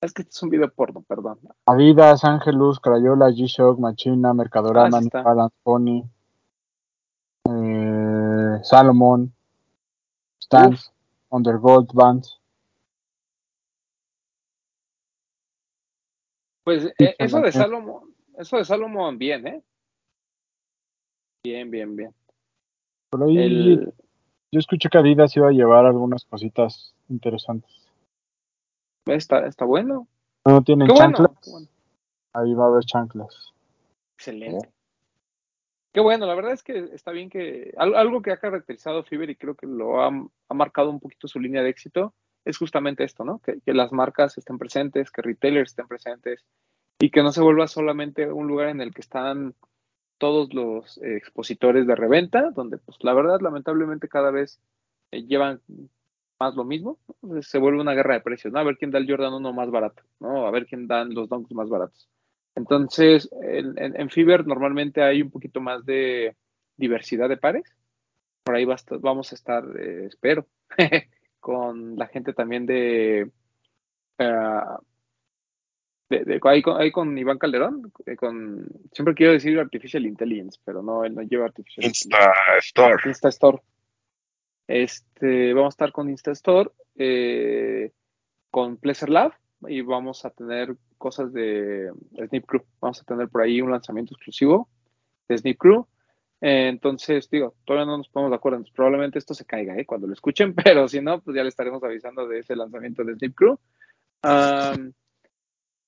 Es 0.00 0.12
que 0.12 0.22
este 0.22 0.30
es 0.30 0.42
un 0.42 0.50
video 0.50 0.72
porno, 0.72 1.02
perdón. 1.02 1.40
Adidas, 1.66 2.24
Angelus, 2.24 2.78
Crayola, 2.78 3.30
G-Shock, 3.30 3.80
Machina, 3.80 4.30
Ah, 4.30 4.34
Mercadorama. 4.34 5.00
Balance, 5.12 5.56
Pony, 5.64 6.02
eh, 7.50 8.58
Salomon, 8.62 9.34
Stance, 10.40 10.92
Undergold, 11.30 11.90
Vans. 11.92 12.40
Pues 16.62 16.84
eh, 16.98 17.16
eso 17.18 17.40
de. 17.40 17.50
Salomon, 17.50 18.14
eso 18.36 18.56
de 18.58 18.64
Salomon 18.64 19.18
bien, 19.18 19.46
¿eh? 19.48 19.62
Bien, 21.42 21.70
bien, 21.70 21.96
bien. 21.96 22.14
Por 23.10 23.24
ahí 23.24 23.38
El, 23.38 23.94
yo 24.52 24.60
escuché 24.60 24.88
que 24.90 24.98
Adidas 24.98 25.34
iba 25.36 25.48
a 25.48 25.52
llevar 25.52 25.86
algunas 25.86 26.24
cositas 26.24 26.94
interesantes. 27.08 27.87
Está, 29.16 29.46
está 29.46 29.64
bueno. 29.64 30.06
No 30.44 30.62
tienen 30.62 30.88
Qué 30.88 30.94
chanclas. 30.94 31.30
bueno. 31.50 31.66
Ahí 32.32 32.54
va 32.54 32.64
a 32.64 32.68
haber 32.68 32.84
chanclas. 32.84 33.52
Excelente. 34.16 34.70
Qué 35.92 36.00
bueno, 36.00 36.26
la 36.26 36.34
verdad 36.34 36.52
es 36.52 36.62
que 36.62 36.78
está 36.92 37.10
bien 37.12 37.30
que 37.30 37.72
al- 37.76 37.94
algo 37.94 38.20
que 38.22 38.30
ha 38.30 38.36
caracterizado 38.36 39.02
Fiverr 39.04 39.30
y 39.30 39.36
creo 39.36 39.54
que 39.54 39.66
lo 39.66 40.00
ha, 40.02 40.08
ha 40.48 40.54
marcado 40.54 40.90
un 40.90 41.00
poquito 41.00 41.26
su 41.28 41.40
línea 41.40 41.62
de 41.62 41.70
éxito 41.70 42.14
es 42.44 42.56
justamente 42.58 43.04
esto, 43.04 43.24
¿no? 43.24 43.40
Que, 43.40 43.60
que 43.60 43.74
las 43.74 43.92
marcas 43.92 44.38
estén 44.38 44.58
presentes, 44.58 45.10
que 45.10 45.22
retailers 45.22 45.70
estén 45.70 45.88
presentes 45.88 46.44
y 47.00 47.10
que 47.10 47.22
no 47.22 47.32
se 47.32 47.40
vuelva 47.42 47.66
solamente 47.66 48.30
un 48.30 48.46
lugar 48.46 48.68
en 48.68 48.80
el 48.80 48.92
que 48.94 49.00
están 49.00 49.54
todos 50.18 50.52
los 50.52 50.98
eh, 50.98 51.16
expositores 51.16 51.86
de 51.86 51.94
reventa, 51.94 52.50
donde 52.50 52.78
pues 52.78 52.98
la 53.02 53.14
verdad 53.14 53.40
lamentablemente 53.40 54.08
cada 54.08 54.30
vez 54.30 54.60
eh, 55.10 55.22
llevan 55.24 55.60
más 56.40 56.54
lo 56.54 56.64
mismo, 56.64 56.98
se 57.42 57.58
vuelve 57.58 57.80
una 57.80 57.94
guerra 57.94 58.14
de 58.14 58.20
precios, 58.20 58.52
¿no? 58.52 58.60
A 58.60 58.64
ver 58.64 58.76
quién 58.78 58.90
da 58.90 58.98
el 58.98 59.08
Jordan 59.10 59.34
1 59.34 59.52
más 59.52 59.70
barato, 59.70 60.02
¿no? 60.20 60.46
A 60.46 60.50
ver 60.50 60.66
quién 60.66 60.86
dan 60.86 61.12
los 61.14 61.28
Dunks 61.28 61.52
más 61.52 61.68
baratos. 61.68 62.08
Entonces, 62.54 63.28
en, 63.42 63.78
en, 63.78 64.00
en 64.00 64.10
Fiverr 64.10 64.46
normalmente 64.46 65.02
hay 65.02 65.22
un 65.22 65.30
poquito 65.30 65.60
más 65.60 65.84
de 65.84 66.36
diversidad 66.76 67.28
de 67.28 67.36
pares. 67.36 67.64
Por 68.44 68.54
ahí 68.54 68.64
va 68.64 68.74
a 68.74 68.76
estar- 68.76 68.98
vamos 69.00 69.32
a 69.32 69.34
estar, 69.34 69.64
eh, 69.78 70.06
espero, 70.06 70.46
con 71.40 71.96
la 71.96 72.06
gente 72.06 72.32
también 72.32 72.66
de, 72.66 73.30
de, 76.08 76.24
de- 76.24 76.40
ahí, 76.44 76.62
con, 76.62 76.80
ahí 76.80 76.90
con 76.90 77.16
Iván 77.18 77.38
Calderón, 77.38 77.92
eh, 78.06 78.16
con 78.16 78.66
siempre 78.92 79.14
quiero 79.14 79.32
decir 79.32 79.58
Artificial 79.58 80.06
Intelligence, 80.06 80.58
pero 80.64 80.82
no, 80.82 81.04
él 81.04 81.14
no 81.14 81.22
lleva 81.22 81.46
Artificial 81.46 81.84
Insta 81.86 82.32
Store. 82.58 82.96
Insta 83.04 83.28
Store. 83.28 83.58
Este, 84.68 85.54
vamos 85.54 85.72
a 85.72 85.76
estar 85.76 85.92
con 85.92 86.10
Insta 86.10 86.30
Store, 86.32 86.70
eh, 86.94 87.90
con 88.50 88.76
Pleasure 88.76 89.10
Lab 89.10 89.32
y 89.66 89.80
vamos 89.80 90.26
a 90.26 90.30
tener 90.30 90.76
cosas 90.98 91.32
de 91.32 91.90
Snip 92.28 92.44
Crew. 92.46 92.62
Vamos 92.80 93.00
a 93.00 93.04
tener 93.04 93.28
por 93.28 93.42
ahí 93.42 93.62
un 93.62 93.70
lanzamiento 93.70 94.14
exclusivo 94.14 94.68
de 95.26 95.38
Snip 95.38 95.58
Crew. 95.58 95.86
Entonces, 96.40 97.28
digo, 97.30 97.54
todavía 97.64 97.86
no 97.86 97.96
nos 97.96 98.08
ponemos 98.08 98.30
de 98.30 98.36
acuerdo. 98.36 98.58
Entonces, 98.58 98.76
probablemente 98.76 99.18
esto 99.18 99.34
se 99.34 99.46
caiga 99.46 99.76
¿eh? 99.76 99.86
cuando 99.86 100.06
lo 100.06 100.12
escuchen, 100.12 100.54
pero 100.64 100.86
si 100.86 101.00
no, 101.00 101.20
pues 101.22 101.34
ya 101.34 101.42
le 101.42 101.48
estaremos 101.48 101.82
avisando 101.82 102.28
de 102.28 102.40
ese 102.40 102.54
lanzamiento 102.54 103.02
de 103.04 103.14
Snip 103.14 103.34
Crew. 103.34 103.58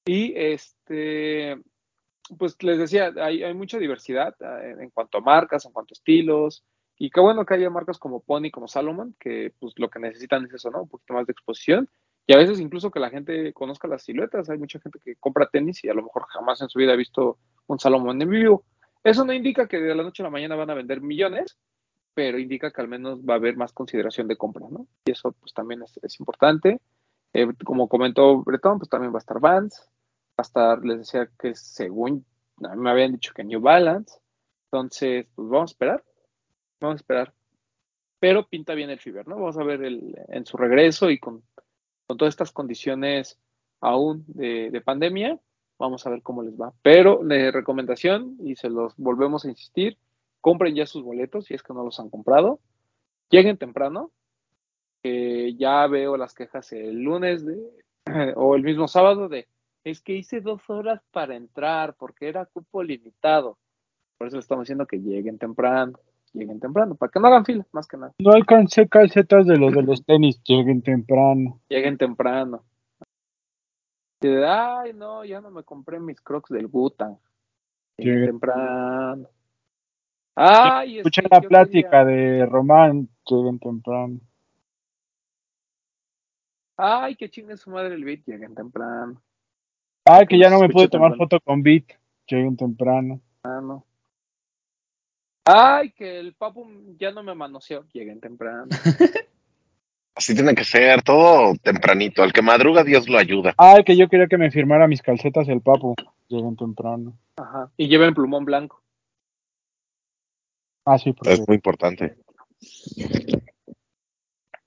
Y 0.07 0.33
este, 0.35 1.61
pues 2.39 2.61
les 2.63 2.79
decía, 2.79 3.13
hay, 3.21 3.43
hay 3.43 3.55
mucha 3.55 3.79
diversidad 3.79 4.35
eh, 4.41 4.77
en 4.81 4.91
cuanto 4.91 5.19
a 5.19 5.21
marcas, 5.21 5.67
en 5.67 5.73
cuanto 5.73 5.93
a 5.93 5.97
estilos. 5.99 6.65
Y 7.03 7.09
qué 7.09 7.19
bueno 7.19 7.47
que 7.47 7.55
haya 7.55 7.71
marcas 7.71 7.99
como 7.99 8.21
Pony, 8.21 8.51
como 8.53 8.69
Salomon, 8.69 9.17
que 9.19 9.55
pues 9.59 9.73
lo 9.79 9.89
que 9.89 9.99
necesitan 9.99 10.45
es 10.45 10.53
eso, 10.53 10.71
¿no? 10.71 10.83
Un 10.83 10.89
poquito 10.91 11.15
más 11.15 11.27
de 11.27 11.33
exposición. 11.33 11.89
Y 12.27 12.35
a 12.35 12.37
veces 12.37 12.61
incluso 12.61 12.91
que 12.91 13.01
la 13.01 13.09
gente 13.09 13.55
conozca 13.55 13.89
las 13.89 14.03
siluetas. 14.03 14.51
Hay 14.51 14.59
mucha 14.59 14.79
gente 14.81 14.99
que 15.03 15.17
compra 15.17 15.49
tenis 15.51 15.83
y 15.83 15.89
a 15.89 15.95
lo 15.95 16.03
mejor 16.03 16.27
jamás 16.29 16.61
en 16.61 16.69
su 16.69 16.79
vida 16.79 16.93
ha 16.93 16.97
visto 16.97 17.39
un 17.69 17.79
Salomon 17.79 18.21
en 18.21 18.29
vivo. 18.29 18.67
Eso 19.03 19.25
no 19.25 19.33
indica 19.33 19.67
que 19.67 19.81
de 19.81 19.95
la 19.95 20.03
noche 20.03 20.23
a 20.23 20.25
la 20.25 20.31
mañana 20.31 20.57
van 20.57 20.69
a 20.69 20.75
vender 20.75 21.01
millones, 21.01 21.57
pero 22.13 22.39
indica 22.39 22.71
que 22.71 22.83
al 22.83 22.89
menos 22.89 23.21
va 23.23 23.33
a 23.33 23.37
haber 23.39 23.57
más 23.57 23.73
consideración 23.73 24.29
de 24.29 24.37
compra, 24.37 24.67
¿no? 24.71 24.87
Y 25.07 25.13
eso 25.13 25.33
pues 25.33 25.55
también 25.55 25.83
es, 25.83 25.99
es 26.03 26.21
importante. 26.21 26.83
Eh, 27.33 27.49
como 27.65 27.89
comentó 27.89 28.43
Bretón, 28.43 28.77
pues 28.77 28.91
también 28.91 29.11
va 29.11 29.17
a 29.17 29.21
estar 29.25 29.41
Vans, 29.41 29.89
va 30.33 30.37
a 30.37 30.43
estar, 30.43 30.85
les 30.85 30.99
decía 30.99 31.31
que 31.39 31.55
según 31.55 32.27
me 32.59 32.91
habían 32.91 33.13
dicho 33.13 33.33
que 33.35 33.43
New 33.43 33.63
Balance. 33.63 34.21
Entonces, 34.71 35.27
pues 35.35 35.49
vamos 35.49 35.71
a 35.71 35.73
esperar. 35.73 36.05
Vamos 36.81 36.95
a 36.95 36.97
esperar. 36.97 37.35
Pero 38.19 38.47
pinta 38.49 38.75
bien 38.75 38.91
el 38.91 38.99
Fiverr, 38.99 39.29
¿no? 39.29 39.37
Vamos 39.37 39.57
a 39.57 39.65
ver 39.65 39.83
el, 39.83 40.17
en 40.29 40.45
su 40.45 40.57
regreso 40.57 41.11
y 41.11 41.19
con, 41.19 41.43
con 42.07 42.17
todas 42.17 42.33
estas 42.33 42.53
condiciones 42.53 43.39
aún 43.81 44.25
de, 44.29 44.71
de, 44.71 44.81
pandemia, 44.83 45.41
vamos 45.79 46.07
a 46.07 46.11
ver 46.11 46.23
cómo 46.23 46.43
les 46.43 46.61
va. 46.61 46.73
Pero 46.83 47.21
de 47.25 47.51
recomendación, 47.51 48.37
y 48.45 48.57
se 48.57 48.69
los 48.69 48.95
volvemos 48.97 49.45
a 49.45 49.49
insistir, 49.49 49.97
compren 50.41 50.75
ya 50.75 50.87
sus 50.87 51.03
boletos 51.03 51.47
si 51.47 51.55
es 51.55 51.63
que 51.63 51.73
no 51.73 51.85
los 51.85 51.99
han 51.99 52.11
comprado. 52.11 52.61
Lleguen 53.31 53.57
temprano. 53.57 54.11
Eh, 55.03 55.55
ya 55.57 55.87
veo 55.87 56.19
las 56.19 56.35
quejas 56.35 56.73
el 56.73 57.01
lunes 57.01 57.43
o 58.37 58.55
el 58.55 58.63
mismo 58.63 58.87
sábado 58.87 59.31
de 59.31 59.49
es 59.83 60.03
que 60.03 60.13
hice 60.13 60.43
dos 60.43 60.69
horas 60.69 61.01
para 61.11 61.37
entrar 61.37 61.95
porque 61.95 62.29
era 62.29 62.45
cupo 62.45 62.83
limitado. 62.83 63.59
Por 64.19 64.27
eso 64.27 64.37
le 64.37 64.41
estamos 64.41 64.65
diciendo 64.65 64.87
que 64.87 64.99
lleguen 64.99 65.39
temprano, 65.39 65.99
lleguen 66.33 66.61
temprano, 66.61 66.95
para 66.95 67.11
que 67.11 67.21
no 67.21 67.27
hagan 67.29 67.45
fila, 67.45 67.67
más 67.73 67.87
que 67.87 67.97
nada. 67.97 68.13
No 68.19 68.33
alcancé 68.33 68.89
calcetas 68.89 69.47
de 69.47 69.57
los 69.57 69.73
de 69.75 69.83
los 69.83 70.05
tenis, 70.05 70.41
lleguen 70.45 70.83
temprano. 70.83 71.61
Lleguen 71.69 71.97
temprano. 71.99 72.65
Y 74.23 74.29
de, 74.29 74.47
ay, 74.47 74.93
no, 74.93 75.25
ya 75.25 75.41
no 75.41 75.51
me 75.51 75.63
compré 75.65 75.99
mis 75.99 76.21
crocs 76.21 76.51
del 76.51 76.67
Gutan. 76.69 77.19
Lleguen 77.97 78.15
Lleguen. 78.15 78.31
temprano. 78.33 79.29
Ay, 80.37 80.99
Escuché 80.99 81.23
es 81.23 81.29
que 81.29 81.35
la 81.35 81.41
plática 81.41 82.05
quería- 82.05 82.05
de 82.05 82.47
Román, 82.47 83.09
lleguen 83.27 83.59
temprano. 83.59 84.21
Ay, 86.77 87.15
que 87.17 87.29
chingue 87.29 87.57
su 87.57 87.71
madre 87.71 87.95
el 87.95 88.05
beat, 88.05 88.25
lleguen 88.27 88.55
temprano. 88.55 89.21
Ah, 90.07 90.25
que 90.27 90.39
ya 90.39 90.49
no 90.49 90.59
me 90.59 90.67
Escuché 90.67 90.73
pude 90.73 90.89
tomar 90.89 91.11
temprano. 91.13 91.29
foto 91.31 91.41
con 91.45 91.63
Beat, 91.63 91.85
lleguen 92.27 92.57
temprano. 92.57 93.21
Ah, 93.45 93.61
no. 93.63 93.85
Ay, 95.45 95.93
que 95.93 96.19
el 96.19 96.35
papu 96.35 96.67
ya 96.99 97.11
no 97.11 97.23
me 97.23 97.35
manoseó, 97.35 97.85
lleguen 97.93 98.21
temprano. 98.21 98.69
Así 100.15 100.35
tiene 100.35 100.55
que 100.55 100.65
ser, 100.65 101.03
todo 101.03 101.55
tempranito. 101.63 102.23
Al 102.23 102.33
que 102.33 102.43
madruga, 102.43 102.85
Dios 102.85 103.09
lo 103.09 103.19
ayuda. 103.19 103.55
Ah, 103.57 103.79
que 103.85 103.97
yo 103.97 104.09
quería 104.09 104.27
que 104.27 104.39
me 104.39 104.51
firmara 104.51 104.87
mis 104.87 105.03
calcetas 105.03 105.49
el 105.49 105.63
papu, 105.63 105.95
lleguen 106.29 106.57
temprano. 106.57 107.17
Ajá. 107.37 107.71
Y 107.77 107.89
lleven 107.89 108.15
plumón 108.15 108.45
blanco. 108.45 108.83
Ah, 110.85 110.99
sí, 110.99 111.13
porque 111.13 111.33
Es 111.33 111.47
muy 111.47 111.57
importante. 111.57 112.17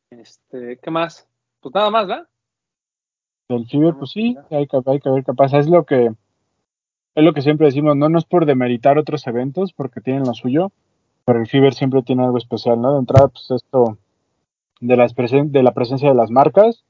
Este, 0.09 0.80
¿qué 0.82 0.91
más? 0.91 1.28
Pues 1.59 1.76
nada 1.76 1.89
más, 1.89 2.09
¿va? 2.09 2.28
del 3.49 3.67
Fiber, 3.67 3.93
pues 3.95 4.11
sí, 4.11 4.36
hay 4.49 4.67
que, 4.67 4.78
hay 4.86 4.99
que 4.99 5.09
ver 5.09 5.24
qué 5.24 5.34
pasa. 5.34 5.59
Es 5.59 5.67
lo 5.67 5.86
que 5.86 6.11
es 7.16 7.24
lo 7.24 7.34
que 7.34 7.41
siempre 7.41 7.68
decimos, 7.68 7.95
no, 7.95 8.09
no 8.09 8.18
es 8.18 8.26
por 8.26 8.45
demeritar 8.45 8.97
otros 8.97 9.26
eventos, 9.28 9.74
porque 9.74 10.01
tienen 10.01 10.24
lo 10.24 10.34
suyo, 10.34 10.72
pero 11.26 11.39
el 11.39 11.47
Fiber 11.47 11.74
siempre 11.74 12.01
tiene 12.03 12.24
algo 12.24 12.38
especial, 12.38 12.82
¿no? 12.82 12.93
De 12.93 12.99
entrada, 12.99 13.28
pues 13.28 13.49
esto 13.51 13.97
de, 14.82 14.97
las 14.97 15.14
presen 15.14 15.51
de 15.51 15.64
la 15.64 15.72
presencia 15.74 16.09
de 16.09 16.16
las 16.16 16.32
marcas, 16.32 16.84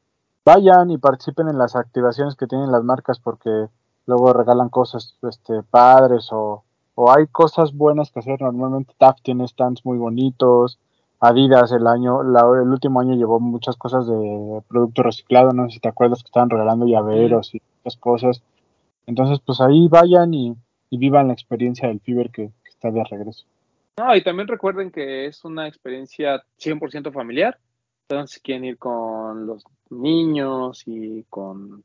vayan 0.46 0.92
y 0.92 0.98
participen 0.98 1.48
en 1.50 1.58
las 1.58 1.76
activaciones 1.76 2.36
que 2.36 2.48
tienen 2.48 2.72
las 2.72 2.84
marcas, 2.84 3.20
porque 3.20 3.68
luego 4.06 4.34
regalan 4.34 4.70
cosas 4.70 5.16
este, 5.30 5.62
padres 5.64 6.30
o, 6.32 6.64
o 6.96 7.12
hay 7.12 7.28
cosas 7.28 7.74
buenas 7.74 8.12
que 8.12 8.20
hacer. 8.20 8.42
Normalmente 8.42 8.94
TAF 8.98 9.22
tiene 9.22 9.48
stands 9.48 9.86
muy 9.86 9.98
bonitos, 9.98 10.80
Adidas 11.26 11.72
el 11.72 11.88
año, 11.88 12.22
la- 12.22 12.42
el 12.62 12.68
último 12.68 13.00
año 13.00 13.16
llevó 13.16 13.40
muchas 13.40 13.78
cosas 13.78 14.06
de 14.08 14.62
producto 14.68 15.04
reciclado, 15.04 15.52
no 15.54 15.70
sé 15.70 15.76
si 15.76 15.80
te 15.80 15.88
acuerdas 15.88 16.22
que 16.22 16.28
estaban 16.28 16.50
regalando 16.50 16.86
llaveros 16.86 17.56
y 17.56 17.62
otras 17.80 17.96
cosas. 17.96 18.42
Entonces, 19.06 19.40
pues 19.46 19.60
ahí 19.62 19.88
vayan 19.90 20.34
y, 20.34 20.56
y 20.90 20.98
vivan 20.98 21.28
la 21.28 21.34
experiencia 21.34 21.88
del 21.88 22.00
Fiber 22.00 22.30
que, 22.30 22.52
que 22.64 22.70
está 22.70 22.92
de 22.92 23.04
regreso. 23.04 23.46
No, 23.98 24.16
y 24.16 24.24
también 24.24 24.48
recuerden 24.48 24.92
que 24.92 25.28
es 25.28 25.44
una 25.46 25.68
experiencia 25.68 26.44
100% 26.60 27.12
familiar. 27.12 27.60
Entonces, 28.08 28.36
si 28.36 28.42
quieren 28.42 28.66
ir 28.66 28.78
con 28.78 29.46
los 29.46 29.64
niños 29.90 30.84
y 30.86 31.24
con 31.30 31.84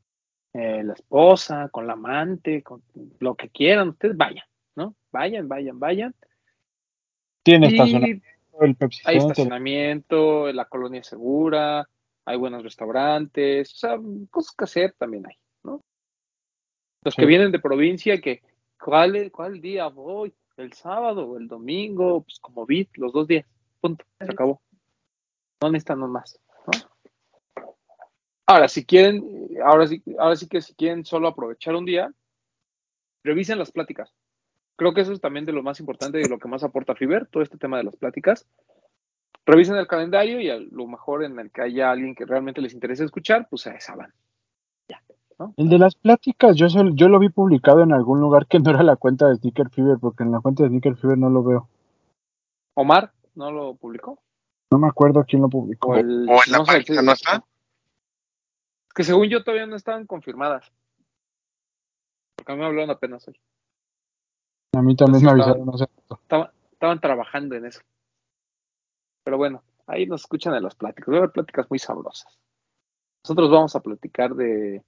eh, 0.53 0.83
la 0.83 0.93
esposa, 0.93 1.69
con 1.69 1.85
la 1.85 1.93
amante, 1.93 2.63
con 2.63 2.81
lo 3.19 3.35
que 3.35 3.49
quieran, 3.49 3.89
ustedes 3.89 4.17
vayan, 4.17 4.45
¿no? 4.75 4.95
Vayan, 5.11 5.47
vayan, 5.47 5.79
vayan. 5.79 6.15
Tiene 7.43 7.67
estacionamiento, 7.67 8.25
el 8.61 8.75
Pepsi 8.75 9.01
hay 9.05 9.17
estacionamiento, 9.17 10.51
la 10.51 10.65
colonia 10.65 11.01
es 11.01 11.07
segura, 11.07 11.87
hay 12.25 12.37
buenos 12.37 12.63
restaurantes, 12.63 13.71
o 13.73 13.77
sea, 13.77 13.97
cosas 14.29 14.55
que 14.55 14.63
hacer 14.63 14.95
también 14.97 15.27
hay, 15.27 15.35
¿no? 15.63 15.83
Los 17.03 17.13
Sí. 17.15 17.21
que 17.21 17.25
vienen 17.27 17.51
de 17.51 17.59
provincia, 17.59 18.19
que 18.19 18.41
¿cuál, 18.83 19.15
es- 19.15 19.31
¿cuál 19.31 19.61
día 19.61 19.87
voy? 19.87 20.33
¿El 20.57 20.73
sábado 20.73 21.25
o 21.25 21.37
el 21.37 21.47
domingo? 21.47 22.23
Pues 22.23 22.39
como 22.39 22.65
vi, 22.65 22.87
los 22.95 23.13
dos 23.13 23.27
días, 23.27 23.45
punto, 23.79 24.03
se 24.19 24.31
acabó. 24.31 24.61
No 25.61 25.71
necesitan 25.71 25.99
más, 26.11 26.39
¿no? 26.67 27.63
Ahora, 28.45 28.67
si 28.67 28.83
quieren, 28.85 29.49
ahora 29.63 29.87
sí, 29.87 30.01
ahora 30.17 30.35
sí 30.35 30.47
que 30.47 30.61
si 30.61 30.73
quieren 30.73 31.05
solo 31.05 31.27
aprovechar 31.27 31.75
un 31.75 31.85
día, 31.85 32.11
revisen 33.23 33.59
las 33.59 33.71
pláticas. 33.71 34.13
Creo 34.75 34.93
que 34.93 35.01
eso 35.01 35.13
es 35.13 35.21
también 35.21 35.45
de 35.45 35.51
lo 35.53 35.61
más 35.61 35.79
importante 35.79 36.19
y 36.19 36.23
de 36.23 36.29
lo 36.29 36.39
que 36.39 36.47
más 36.47 36.63
aporta 36.63 36.95
Fiverr, 36.95 37.27
todo 37.27 37.43
este 37.43 37.57
tema 37.57 37.77
de 37.77 37.83
las 37.83 37.95
pláticas. 37.95 38.47
Revisen 39.45 39.75
el 39.75 39.87
calendario 39.87 40.39
y 40.41 40.49
a 40.49 40.57
lo 40.57 40.87
mejor 40.87 41.23
en 41.23 41.37
el 41.39 41.51
que 41.51 41.61
haya 41.61 41.91
alguien 41.91 42.15
que 42.15 42.25
realmente 42.25 42.61
les 42.61 42.73
interese 42.73 43.03
escuchar, 43.05 43.47
pues 43.49 43.67
a 43.67 43.71
esa 43.73 43.95
van. 43.95 44.13
El 45.55 45.69
de 45.69 45.79
las 45.79 45.95
pláticas, 45.95 46.55
yo, 46.57 46.69
sol- 46.69 46.95
yo 46.95 47.07
lo 47.07 47.19
vi 47.19 47.29
publicado 47.29 47.81
en 47.81 47.93
algún 47.93 48.19
lugar 48.19 48.47
que 48.47 48.59
no 48.59 48.71
era 48.71 48.83
la 48.83 48.97
cuenta 48.97 49.27
de 49.27 49.35
Sneaker 49.37 49.69
Fever, 49.69 49.97
porque 49.99 50.23
en 50.23 50.31
la 50.31 50.41
cuenta 50.41 50.63
de 50.63 50.69
Sneaker 50.69 50.95
Fever 50.97 51.17
no 51.17 51.29
lo 51.29 51.43
veo. 51.43 51.69
Omar 52.75 53.13
no 53.35 53.51
lo 53.51 53.75
publicó. 53.75 54.19
No 54.71 54.79
me 54.79 54.87
acuerdo 54.87 55.23
quién 55.25 55.41
lo 55.41 55.49
publicó. 55.49 55.91
O, 55.91 55.95
el, 55.95 56.27
o 56.29 56.43
en 56.45 56.51
la 56.51 56.57
no 56.57 56.65
sé, 56.65 56.73
página 56.73 57.01
no 57.01 57.11
está. 57.13 57.43
Que 58.93 59.03
según 59.03 59.29
yo 59.29 59.43
todavía 59.43 59.65
no 59.65 59.75
estaban 59.75 60.05
confirmadas. 60.05 60.71
Porque 62.35 62.51
a 62.51 62.55
mí 62.55 62.61
me 62.61 62.67
hablaron 62.67 62.89
apenas 62.89 63.27
hoy. 63.27 63.39
A 64.75 64.81
mí 64.81 64.95
también 64.95 65.23
me 65.23 65.31
Entonces, 65.31 65.47
avisaron, 65.47 65.65
no 65.65 65.77
sé. 65.77 65.87
Estaban, 66.21 66.49
estaban 66.71 66.99
trabajando 66.99 67.55
en 67.55 67.65
eso. 67.65 67.81
Pero 69.23 69.37
bueno, 69.37 69.63
ahí 69.87 70.05
nos 70.05 70.21
escuchan 70.21 70.53
en 70.53 70.63
las 70.63 70.75
pláticas. 70.75 71.09
Va 71.11 71.15
a 71.15 71.17
haber 71.19 71.31
pláticas 71.31 71.65
muy 71.69 71.79
sabrosas. 71.79 72.37
Nosotros 73.23 73.49
vamos 73.49 73.75
a 73.75 73.79
platicar 73.79 74.35
de 74.35 74.83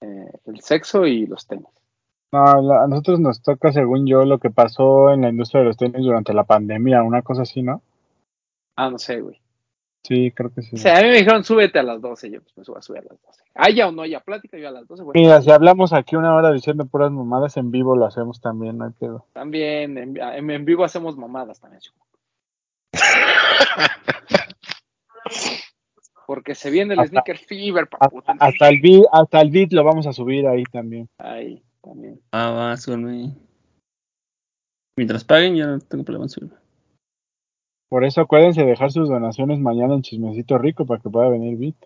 eh, 0.00 0.30
el 0.46 0.60
sexo 0.60 1.06
y 1.06 1.26
los 1.26 1.46
tenis. 1.46 1.66
No, 2.32 2.60
la- 2.62 2.84
a 2.84 2.86
nosotros 2.86 3.20
nos 3.20 3.40
toca, 3.42 3.72
según 3.72 4.06
yo, 4.06 4.24
lo 4.24 4.38
que 4.38 4.50
pasó 4.50 5.10
en 5.12 5.22
la 5.22 5.30
industria 5.30 5.60
de 5.60 5.66
los 5.68 5.76
tenis 5.76 6.02
durante 6.04 6.34
la 6.34 6.44
pandemia, 6.44 7.02
una 7.02 7.22
cosa 7.22 7.42
así, 7.42 7.62
¿no? 7.62 7.82
Ah, 8.76 8.90
no 8.90 8.98
sé, 8.98 9.20
güey. 9.20 9.40
Sí, 10.04 10.30
creo 10.30 10.52
que 10.54 10.62
sí. 10.62 10.76
O 10.76 10.78
sea, 10.78 10.98
a 10.98 11.02
mí 11.02 11.08
me 11.08 11.16
dijeron 11.18 11.42
súbete 11.42 11.78
a 11.80 11.82
las 11.82 12.00
12. 12.00 12.30
Yo 12.30 12.40
pues 12.40 12.56
me 12.56 12.64
subo 12.64 12.78
a 12.78 12.82
subir 12.82 13.00
a 13.00 13.04
las 13.12 13.20
12. 13.20 13.42
Haya 13.56 13.88
o 13.88 13.92
no 13.92 14.02
haya 14.02 14.20
plática, 14.20 14.56
yo 14.56 14.68
a 14.68 14.70
las 14.70 14.86
12. 14.86 15.02
Bueno, 15.02 15.20
Mira, 15.20 15.42
si 15.42 15.50
hablamos 15.50 15.92
aquí 15.92 16.14
una 16.16 16.34
hora 16.34 16.52
diciendo 16.52 16.86
puras 16.86 17.10
mamadas 17.10 17.56
en 17.56 17.70
vivo, 17.72 17.96
lo 17.96 18.06
hacemos 18.06 18.40
también, 18.40 18.78
no 18.78 18.84
hay 18.84 18.92
pedo. 18.92 19.26
también 19.32 19.98
en, 19.98 20.16
en- 20.16 20.50
en 20.50 20.64
vivo 20.64 20.84
hacemos 20.84 21.16
mamadas 21.16 21.60
también. 21.60 21.82
Porque 26.28 26.54
se 26.54 26.70
viene 26.70 26.92
el 26.92 27.00
Hasta- 27.00 27.08
sneaker 27.22 27.38
fever. 27.38 27.88
Hasta, 27.98 28.32
hasta 28.38 28.68
el 28.68 28.82
beat, 28.82 29.04
hasta 29.12 29.40
el 29.40 29.50
beat 29.50 29.72
lo 29.72 29.82
vamos 29.82 30.06
a 30.06 30.12
subir 30.12 30.46
ahí 30.46 30.62
también. 30.64 31.08
Ahí, 31.16 31.62
también. 31.82 32.20
Ah, 32.32 32.50
va, 32.50 32.76
súbeme. 32.76 33.34
Mientras 34.98 35.24
paguen, 35.24 35.56
ya 35.56 35.66
no 35.66 35.78
tengo 35.78 36.04
problema 36.04 36.26
en 36.26 36.28
subirme. 36.28 36.56
Por 37.88 38.04
eso 38.04 38.20
acuérdense 38.20 38.60
de 38.60 38.66
dejar 38.66 38.92
sus 38.92 39.08
donaciones 39.08 39.58
mañana 39.58 39.94
en 39.94 40.02
Chismecito 40.02 40.58
Rico 40.58 40.84
para 40.84 41.00
que 41.00 41.08
pueda 41.08 41.30
venir 41.30 41.56
beat. 41.56 41.76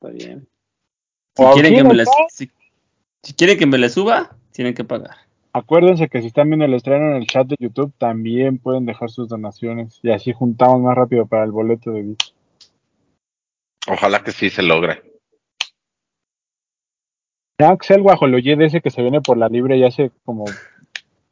Está 0.00 0.08
bien. 0.14 0.48
Si 1.36 1.44
O 1.44 1.52
quieren, 1.52 1.74
que 1.74 1.80
aquí, 1.80 1.88
me 1.88 1.94
les, 1.94 2.06
¿no? 2.06 2.12
si, 2.30 2.50
si 3.22 3.34
quieren 3.34 3.58
que 3.58 3.66
me 3.66 3.76
les 3.76 3.92
suba, 3.92 4.34
tienen 4.52 4.72
que 4.72 4.84
pagar. 4.84 5.16
Acuérdense 5.52 6.08
que 6.08 6.22
si 6.22 6.28
están 6.28 6.48
viendo 6.48 6.64
el 6.64 6.72
estreno 6.72 7.10
en 7.10 7.16
el 7.16 7.26
chat 7.26 7.46
de 7.46 7.56
YouTube, 7.58 7.92
también 7.98 8.56
pueden 8.56 8.86
dejar 8.86 9.10
sus 9.10 9.28
donaciones 9.28 10.00
y 10.02 10.12
así 10.12 10.32
juntamos 10.32 10.80
más 10.80 10.96
rápido 10.96 11.26
para 11.26 11.44
el 11.44 11.52
boleto 11.52 11.90
de 11.90 12.02
beat. 12.04 12.22
Ojalá 13.88 14.22
que 14.22 14.32
sí 14.32 14.50
se 14.50 14.62
logre. 14.62 15.02
Ya 17.60 17.76
que 17.76 17.86
sea 17.86 17.96
el 17.96 18.02
guajoloyé 18.02 18.56
de 18.56 18.66
ese 18.66 18.80
que 18.80 18.90
se 18.90 19.02
viene 19.02 19.20
por 19.20 19.36
la 19.36 19.48
libre 19.48 19.76
y 19.76 19.84
hace 19.84 20.12
como 20.24 20.44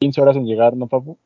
15 0.00 0.20
horas 0.20 0.36
en 0.36 0.44
llegar, 0.46 0.74
¿no, 0.76 0.86
papu? 0.88 1.18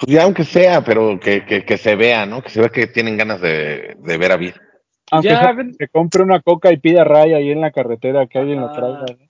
Pues 0.00 0.06
ya 0.14 0.22
aunque 0.24 0.44
sea, 0.44 0.82
pero 0.82 1.20
que, 1.20 1.44
que, 1.44 1.64
que 1.64 1.76
se 1.76 1.94
vea, 1.94 2.24
¿no? 2.26 2.42
Que 2.42 2.48
se 2.50 2.60
vea 2.60 2.70
que 2.70 2.86
tienen 2.86 3.16
ganas 3.16 3.40
de, 3.40 3.96
de 3.98 4.16
ver 4.18 4.32
a 4.32 4.36
Vid. 4.36 4.54
Aunque 5.10 5.28
Ya, 5.28 5.40
sea 5.40 5.52
ven- 5.52 5.76
que 5.78 5.88
compre 5.88 6.22
una 6.22 6.40
coca 6.40 6.72
y 6.72 6.78
pida 6.78 7.04
ray 7.04 7.34
ahí 7.34 7.50
en 7.50 7.60
la 7.60 7.70
carretera, 7.70 8.26
que 8.26 8.38
alguien 8.38 8.60
lo 8.60 8.68
Ah. 8.68 8.72
traiga. 8.72 9.04
¿no? 9.08 9.28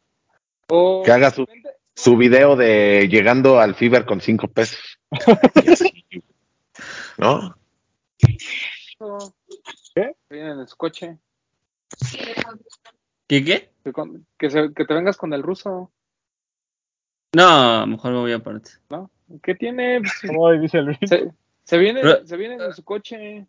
O 0.68 1.02
Que 1.02 1.10
haga 1.12 1.30
su- 1.30 1.46
Su 1.94 2.16
video 2.16 2.56
de 2.56 3.08
llegando 3.10 3.58
al 3.60 3.74
Fiber 3.74 4.06
con 4.06 4.20
cinco 4.20 4.48
pesos. 4.48 4.98
¿No? 7.18 7.54
o- 9.00 9.34
¿Qué? 9.94 10.16
vienen 10.30 10.60
en 10.60 10.66
su 10.68 10.76
coche. 10.76 11.18
¿Qué 13.26 13.44
qué? 13.44 13.70
Que, 13.84 13.92
con- 13.92 14.26
que, 14.38 14.50
se- 14.50 14.72
que 14.74 14.84
te 14.84 14.94
vengas 14.94 15.16
con 15.16 15.32
el 15.32 15.42
ruso, 15.42 15.90
No, 17.34 17.86
mejor 17.86 18.12
me 18.12 18.18
voy 18.18 18.32
aparte. 18.32 18.70
¿no? 18.90 19.10
¿Qué 19.42 19.54
tiene? 19.54 20.00
Pues, 20.00 20.12
Ay, 20.52 20.58
dice 20.60 20.82
Luis. 20.82 20.98
se, 21.04 21.32
se 21.64 21.78
viene, 21.78 22.00
Pero- 22.02 22.26
se 22.26 22.36
vienen 22.36 22.60
en 22.60 22.72
su 22.74 22.84
coche. 22.84 23.46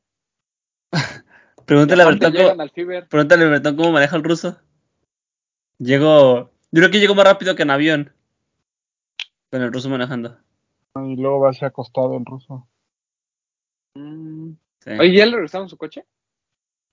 Pregúntale 1.66 2.04
a 2.04 2.08
Bertón 2.08 2.34
cómo, 2.34 2.68
pregúntale 3.10 3.46
a 3.46 3.50
Bertón 3.50 3.76
cómo 3.78 3.91
maneja 3.94 4.16
el 4.18 4.24
ruso. 4.24 4.60
Llego, 5.80 6.52
yo 6.72 6.80
creo 6.82 6.91
que 6.91 7.00
llego 7.00 7.16
más 7.16 7.26
rápido 7.26 7.56
que 7.56 7.64
en 7.64 7.70
avión. 7.72 8.14
Con 9.50 9.62
el 9.62 9.72
ruso 9.72 9.89
manejando. 9.89 10.38
Y 10.96 11.16
luego 11.16 11.39
va 11.39 11.50
hacia 11.52 11.70
acostado 11.70 12.18
el 12.18 12.26
ruso. 12.26 12.68
Mm. 13.96 14.52
Sí. 14.80 14.89
Oye, 15.00 15.14
¿ya 15.16 15.26
le 15.26 15.34
regresaron 15.34 15.70
su 15.70 15.78
coche? 15.78 16.06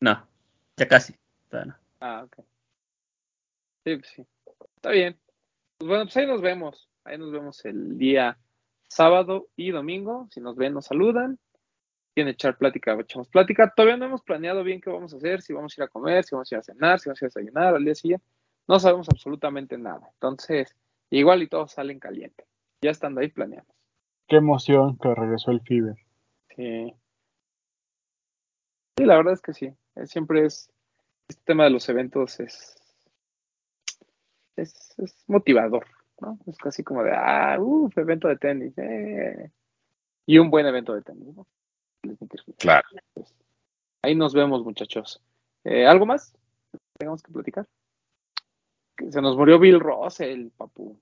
No, 0.00 0.26
ya 0.76 0.88
casi. 0.88 1.14
Todavía 1.48 1.72
no. 1.72 1.78
Ah, 2.00 2.22
ok. 2.24 2.44
Sí, 3.84 3.96
pues 3.96 4.08
sí. 4.08 4.26
Está 4.76 4.90
bien. 4.90 5.18
Pues 5.78 5.88
bueno, 5.88 6.04
pues 6.04 6.16
ahí 6.16 6.26
nos 6.26 6.40
vemos. 6.40 6.88
Ahí 7.04 7.18
nos 7.18 7.30
vemos 7.32 7.64
el 7.64 7.98
día 7.98 8.38
sábado 8.88 9.48
y 9.56 9.70
domingo. 9.70 10.28
Si 10.30 10.40
nos 10.40 10.56
ven, 10.56 10.74
nos 10.74 10.86
saludan. 10.86 11.38
Quieren 12.14 12.32
echar 12.32 12.58
plática, 12.58 12.98
echamos 12.98 13.28
plática. 13.28 13.72
Todavía 13.74 13.96
no 13.96 14.06
hemos 14.06 14.22
planeado 14.22 14.64
bien 14.64 14.80
qué 14.80 14.90
vamos 14.90 15.14
a 15.14 15.16
hacer, 15.16 15.42
si 15.42 15.52
vamos 15.52 15.72
a 15.72 15.80
ir 15.80 15.84
a 15.84 15.88
comer, 15.88 16.24
si 16.24 16.34
vamos 16.34 16.50
a 16.50 16.54
ir 16.54 16.58
a 16.58 16.62
cenar, 16.62 16.98
si 16.98 17.08
vamos 17.08 17.22
a 17.22 17.24
ir 17.24 17.26
a 17.26 17.28
desayunar 17.28 17.74
al 17.74 17.84
día 17.84 17.94
siguiente. 17.94 18.26
No 18.66 18.80
sabemos 18.80 19.08
absolutamente 19.08 19.78
nada. 19.78 20.08
Entonces, 20.14 20.74
igual 21.10 21.42
y 21.42 21.48
todos 21.48 21.72
salen 21.72 22.00
caliente. 22.00 22.44
Ya 22.82 22.90
estando 22.90 23.20
ahí 23.20 23.28
planeamos. 23.28 23.74
Qué 24.26 24.36
emoción 24.36 24.96
que 24.98 25.14
regresó 25.14 25.50
el 25.50 25.60
Fever. 25.60 25.96
Sí. 26.56 26.94
Sí, 28.96 29.04
la 29.04 29.16
verdad 29.16 29.34
es 29.34 29.40
que 29.40 29.52
sí. 29.52 29.72
Eh, 29.96 30.06
Siempre 30.06 30.46
es. 30.46 30.70
Este 31.28 31.42
tema 31.44 31.64
de 31.64 31.70
los 31.70 31.88
eventos 31.88 32.40
es. 32.40 32.76
Es, 34.56 34.94
es 34.98 35.14
motivador, 35.26 35.86
¿no? 36.20 36.38
Es 36.46 36.56
casi 36.58 36.82
como 36.82 37.02
de, 37.02 37.12
ah, 37.14 37.56
uff, 37.58 37.96
evento 37.96 38.28
de 38.28 38.36
tenis. 38.36 38.74
eh". 38.76 39.50
Y 40.26 40.38
un 40.38 40.50
buen 40.50 40.66
evento 40.66 40.94
de 40.94 41.02
tenis, 41.02 41.34
¿no? 41.34 41.46
Claro. 42.58 42.86
Pues, 43.14 43.34
ahí 44.02 44.14
nos 44.14 44.34
vemos, 44.34 44.64
muchachos. 44.64 45.22
Eh, 45.64 45.86
¿Algo 45.86 46.06
más? 46.06 46.34
Tenemos 46.98 47.22
que 47.22 47.32
platicar. 47.32 47.66
Que 48.96 49.10
se 49.10 49.20
nos 49.20 49.36
murió 49.36 49.58
Bill 49.58 49.80
Russell, 49.80 50.48
papu. 50.56 50.98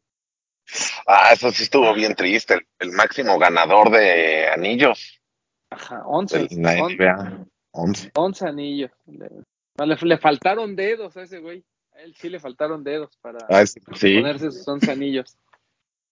Ah, 1.07 1.31
eso 1.33 1.51
sí 1.51 1.63
estuvo 1.65 1.93
bien 1.95 2.15
triste. 2.15 2.55
El, 2.55 2.67
el 2.81 2.93
máximo 2.93 3.39
ganador 3.39 3.91
de 3.91 4.49
anillos 4.49 5.19
Ajá, 5.71 6.03
11. 6.07 6.49
De 7.87 7.87
la 7.87 7.91
on- 7.91 7.91
NBA. 7.91 8.11
11. 8.11 8.11
11 8.15 8.47
anillos. 8.47 8.91
Le, 9.07 9.29
le, 9.87 9.97
le 10.01 10.19
faltaron 10.19 10.77
dedos 10.77 11.17
a 11.17 11.23
ese 11.23 11.39
güey. 11.41 11.65
A 11.93 12.03
él 12.03 12.15
sí 12.15 12.29
le 12.29 12.41
faltaron 12.41 12.85
dedos 12.85 13.17
para. 13.21 13.39
Ah, 13.49 13.65
sí. 13.67 13.81
ponerse 13.81 14.51
sus 14.51 14.67
11 14.67 14.91
anillos. 14.91 15.37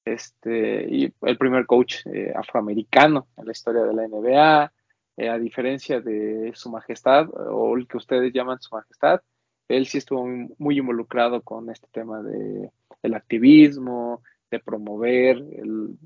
Este, 0.05 0.87
y 0.89 1.13
el 1.23 1.37
primer 1.37 1.67
coach 1.67 2.07
eh, 2.07 2.33
afroamericano 2.35 3.27
en 3.37 3.47
la 3.47 3.53
historia 3.53 3.83
de 3.83 3.93
la 3.93 4.07
NBA, 4.07 4.73
eh, 5.17 5.29
a 5.29 5.39
diferencia 5.39 6.01
de 6.01 6.53
su 6.55 6.71
majestad, 6.71 7.27
o 7.35 7.77
el 7.77 7.89
que 7.89 7.97
ustedes 7.97 8.33
llaman 8.33 8.61
su 8.61 8.73
majestad, 8.75 9.21
él 9.69 9.87
sí 9.87 9.99
estuvo 9.99 10.25
muy, 10.25 10.55
muy 10.59 10.79
involucrado 10.79 11.43
con 11.43 11.71
este 11.71 11.89
tema 11.91 12.23
de 12.23 12.71
el 13.03 13.15
activismo, 13.15 14.23
de 14.51 14.61
promover 14.61 15.39
el 15.39 15.99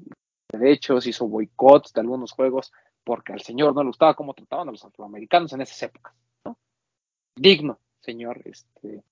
derechos, 0.51 1.07
hizo 1.07 1.29
boicots 1.29 1.93
de 1.93 2.01
algunos 2.01 2.33
juegos, 2.33 2.73
porque 3.11 3.33
al 3.33 3.41
señor 3.41 3.75
no 3.75 3.83
le 3.83 3.89
gustaba 3.89 4.15
cómo 4.15 4.35
trataban 4.35 4.69
a 4.69 4.71
los 4.71 4.85
afroamericanos 4.85 5.53
en 5.53 5.63
esas 5.63 5.83
épocas, 5.83 6.15
¿no? 6.45 6.57
Digno, 7.35 7.81
señor, 7.99 8.41
este, 8.45 9.03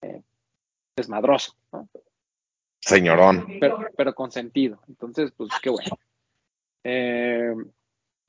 eh, 0.00 0.22
desmadroso, 0.94 1.56
¿no? 1.72 1.88
Señorón. 2.78 3.44
pero, 3.58 3.80
pero 3.96 4.14
con 4.14 4.30
sentido. 4.30 4.80
Entonces, 4.86 5.32
pues 5.36 5.50
qué 5.60 5.70
bueno. 5.70 5.98
Eh, 6.84 7.52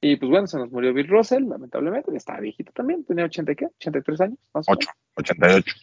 y 0.01 0.15
pues 0.15 0.31
bueno, 0.31 0.47
se 0.47 0.57
nos 0.57 0.71
murió 0.71 0.91
Bill 0.95 1.09
Russell, 1.09 1.47
lamentablemente, 1.47 2.09
ya 2.09 2.17
estaba 2.17 2.39
viejito 2.39 2.71
también, 2.71 3.03
tenía 3.03 3.25
80 3.25 3.51
y 3.51 3.55
qué, 3.55 3.65
83 3.67 4.21
años, 4.21 4.39
más 4.51 4.67
o 4.67 4.71
menos. 4.71 4.87
8. 5.15 5.31
88. 5.37 5.75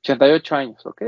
88 0.00 0.54
años, 0.54 0.84
ok. 0.84 1.02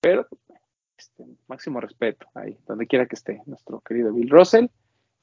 Pero 0.00 0.26
pues, 0.26 0.60
este, 0.98 1.24
máximo 1.46 1.80
respeto 1.80 2.26
ahí, 2.34 2.58
donde 2.66 2.88
quiera 2.88 3.06
que 3.06 3.14
esté, 3.14 3.40
nuestro 3.46 3.78
querido 3.78 4.12
Bill 4.12 4.28
Russell. 4.28 4.66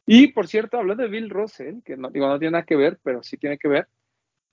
Y 0.09 0.27
por 0.27 0.47
cierto, 0.47 0.77
hablando 0.77 1.03
de 1.03 1.09
Bill 1.09 1.29
Russell, 1.29 1.81
que 1.83 1.97
no, 1.97 2.09
digo, 2.09 2.27
no 2.27 2.39
tiene 2.39 2.53
nada 2.53 2.65
que 2.65 2.77
ver, 2.77 2.97
pero 3.03 3.21
sí 3.23 3.35
tiene 3.35 3.57
que 3.57 3.67
ver, 3.67 3.89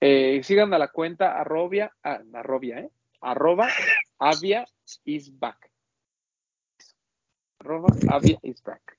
eh, 0.01 0.41
sigan 0.43 0.73
a 0.73 0.77
la 0.77 0.89
cuenta 0.89 1.39
arrobia, 1.39 1.93
ah, 2.03 2.19
arrobia, 2.33 2.79
¿eh? 2.79 2.91
Arroba 3.21 3.69
Avia 4.19 4.65
is 5.05 5.39
back. 5.39 5.71
Arroba 7.59 7.87
Avia 8.09 8.37
is 8.43 8.61
back. 8.61 8.97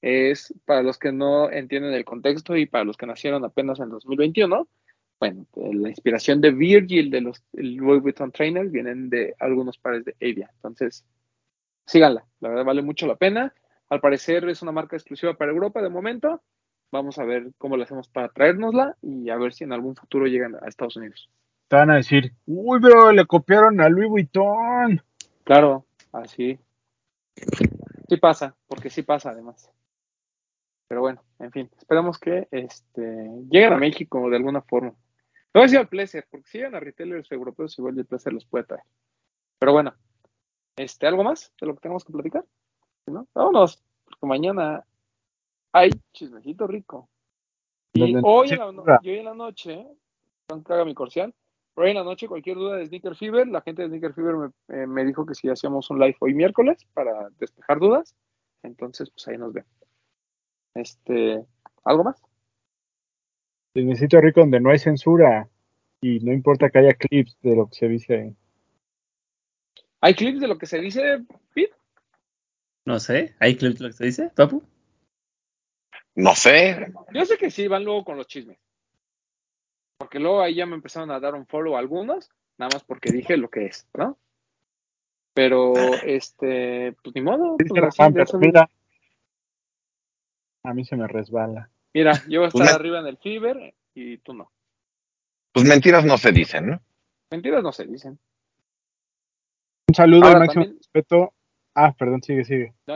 Es 0.00 0.54
para 0.64 0.82
los 0.82 0.98
que 0.98 1.12
no 1.12 1.50
entienden 1.50 1.92
el 1.92 2.04
contexto 2.04 2.56
y 2.56 2.64
para 2.64 2.84
los 2.84 2.96
que 2.96 3.06
nacieron 3.06 3.44
apenas 3.44 3.78
en 3.78 3.90
2021, 3.90 4.66
bueno, 5.20 5.46
eh, 5.56 5.74
la 5.74 5.90
inspiración 5.90 6.40
de 6.40 6.50
Virgil 6.50 7.10
de 7.10 7.20
los 7.20 7.44
Louis 7.52 8.00
Vuitton 8.00 8.32
Trainers 8.32 8.72
vienen 8.72 9.10
de 9.10 9.34
algunos 9.38 9.76
pares 9.76 10.04
de 10.04 10.16
Avia. 10.22 10.50
Entonces, 10.54 11.04
síganla, 11.84 12.24
la 12.40 12.48
verdad 12.48 12.64
vale 12.64 12.82
mucho 12.82 13.06
la 13.06 13.16
pena. 13.16 13.52
Al 13.90 14.00
parecer 14.00 14.48
es 14.48 14.62
una 14.62 14.72
marca 14.72 14.96
exclusiva 14.96 15.34
para 15.34 15.52
Europa 15.52 15.80
de 15.80 15.88
momento. 15.88 16.42
Vamos 16.90 17.18
a 17.18 17.24
ver 17.24 17.52
cómo 17.58 17.76
lo 17.76 17.82
hacemos 17.82 18.08
para 18.08 18.28
traérnosla 18.28 18.96
y 19.02 19.30
a 19.30 19.36
ver 19.36 19.52
si 19.52 19.64
en 19.64 19.72
algún 19.72 19.94
futuro 19.94 20.26
llegan 20.26 20.56
a 20.56 20.68
Estados 20.68 20.96
Unidos. 20.96 21.30
Te 21.68 21.76
van 21.76 21.90
a 21.90 21.96
decir, 21.96 22.32
uy, 22.46 22.80
pero 22.80 23.12
le 23.12 23.26
copiaron 23.26 23.80
a 23.80 23.88
Louis 23.88 24.08
Vuitton. 24.08 25.02
Claro, 25.44 25.86
así. 26.12 26.58
Sí 28.08 28.16
pasa, 28.16 28.56
porque 28.66 28.88
sí 28.88 29.02
pasa 29.02 29.30
además. 29.30 29.70
Pero 30.88 31.02
bueno, 31.02 31.22
en 31.38 31.52
fin, 31.52 31.70
esperamos 31.76 32.18
que 32.18 32.48
este, 32.50 33.02
lleguen 33.50 33.74
a 33.74 33.78
México 33.78 34.30
de 34.30 34.36
alguna 34.36 34.62
forma. 34.62 34.94
No 35.54 35.60
voy 35.60 35.76
a 35.76 35.80
al 35.80 35.88
Placer, 35.88 36.26
porque 36.30 36.48
si 36.48 36.58
llegan 36.58 36.74
a 36.74 36.80
retailers 36.80 37.30
europeos, 37.30 37.78
igual 37.78 37.98
el 37.98 38.06
Placer 38.06 38.32
los 38.32 38.46
puede 38.46 38.64
traer. 38.64 38.84
Pero 39.58 39.72
bueno, 39.72 39.94
este, 40.76 41.06
¿algo 41.06 41.24
más 41.24 41.52
de 41.60 41.66
lo 41.66 41.74
que 41.74 41.80
tenemos 41.80 42.04
que 42.04 42.12
platicar? 42.12 42.44
¿No? 43.10 43.26
Vámonos, 43.34 43.82
porque 44.04 44.26
mañana 44.26 44.84
hay 45.72 45.90
chismecito 46.12 46.66
rico. 46.66 47.08
Y 47.94 48.14
hoy 48.22 48.50
en, 48.50 48.58
la, 48.58 48.72
no- 48.72 48.84
y 49.02 49.10
hoy 49.10 49.18
en 49.18 49.24
la 49.24 49.34
noche, 49.34 49.86
que 50.46 50.72
haga 50.72 50.84
mi 50.84 50.94
corcial, 50.94 51.34
hoy 51.74 51.90
en 51.90 51.96
la 51.96 52.04
noche 52.04 52.28
cualquier 52.28 52.56
duda 52.56 52.76
de 52.76 52.86
Sneaker 52.86 53.16
Fever, 53.16 53.48
la 53.48 53.60
gente 53.60 53.82
de 53.82 53.88
Sneaker 53.88 54.14
Fever 54.14 54.34
me, 54.36 54.46
eh, 54.76 54.86
me 54.86 55.04
dijo 55.04 55.26
que 55.26 55.34
si 55.34 55.48
hacíamos 55.48 55.90
un 55.90 55.98
live 55.98 56.16
hoy 56.20 56.34
miércoles 56.34 56.86
para 56.94 57.30
despejar 57.38 57.78
dudas, 57.78 58.14
entonces 58.62 59.10
pues 59.10 59.26
ahí 59.28 59.38
nos 59.38 59.52
ven. 59.52 59.64
Este, 60.74 61.44
¿algo 61.84 62.04
más? 62.04 62.22
Necesito 63.74 64.20
rico 64.20 64.40
donde 64.40 64.60
no 64.60 64.70
hay 64.70 64.78
censura 64.78 65.48
y 66.00 66.20
no 66.20 66.32
importa 66.32 66.68
que 66.70 66.78
haya 66.78 66.94
clips 66.94 67.36
de 67.42 67.56
lo 67.56 67.68
que 67.68 67.74
se 67.74 67.88
dice. 67.88 68.34
¿Hay 70.00 70.14
clips 70.14 70.40
de 70.40 70.48
lo 70.48 70.58
que 70.58 70.66
se 70.66 70.78
dice, 70.78 71.24
Pete? 71.54 71.74
No 72.88 72.98
sé, 73.00 73.34
¿hay 73.38 73.54
clips 73.54 73.80
de 73.80 73.84
lo 73.84 73.90
que 73.90 73.96
se 73.98 74.04
dice, 74.06 74.30
Papu? 74.34 74.62
No 76.14 76.34
sé, 76.34 76.90
Yo 77.12 77.26
sé 77.26 77.36
que 77.36 77.50
sí, 77.50 77.68
van 77.68 77.84
luego 77.84 78.02
con 78.02 78.16
los 78.16 78.26
chismes. 78.26 78.58
Porque 79.98 80.18
luego 80.18 80.40
ahí 80.40 80.54
ya 80.54 80.64
me 80.64 80.74
empezaron 80.74 81.10
a 81.10 81.20
dar 81.20 81.34
un 81.34 81.46
follow 81.46 81.76
a 81.76 81.80
algunos, 81.80 82.30
nada 82.56 82.70
más 82.72 82.84
porque 82.84 83.12
dije 83.12 83.36
lo 83.36 83.50
que 83.50 83.66
es, 83.66 83.86
¿no? 83.92 84.16
Pero, 85.34 85.74
este, 86.02 86.96
pues 87.02 87.14
ni 87.14 87.20
modo. 87.20 87.58
Pues, 87.58 87.70
así, 87.84 87.98
Román, 87.98 88.14
de 88.14 88.24
pero 88.24 88.38
mira, 88.38 88.70
a 90.64 90.72
mí 90.72 90.82
se 90.86 90.96
me 90.96 91.06
resbala. 91.08 91.68
Mira, 91.92 92.12
yo 92.26 92.40
voy 92.40 92.46
a 92.46 92.48
estar 92.48 92.60
Pues 92.62 92.70
me- 92.70 92.74
arriba 92.74 93.00
en 93.00 93.06
el 93.06 93.18
Fever 93.18 93.74
y 93.92 94.16
tú 94.16 94.32
no. 94.32 94.50
pues 95.52 95.66
mentiras 95.66 96.06
no 96.06 96.16
se 96.16 96.32
dicen, 96.32 96.70
¿no? 96.70 96.80
Mentiras 97.30 97.62
no 97.62 97.70
se 97.70 97.84
dicen. 97.84 98.18
Un 99.88 99.94
saludo 99.94 100.30
y 100.30 100.34
máximo 100.34 100.64
también- 100.64 100.78
respeto. 100.78 101.34
Ah, 101.80 101.94
perdón, 101.96 102.22
sigue, 102.22 102.44
sigue. 102.44 102.74
No. 102.86 102.94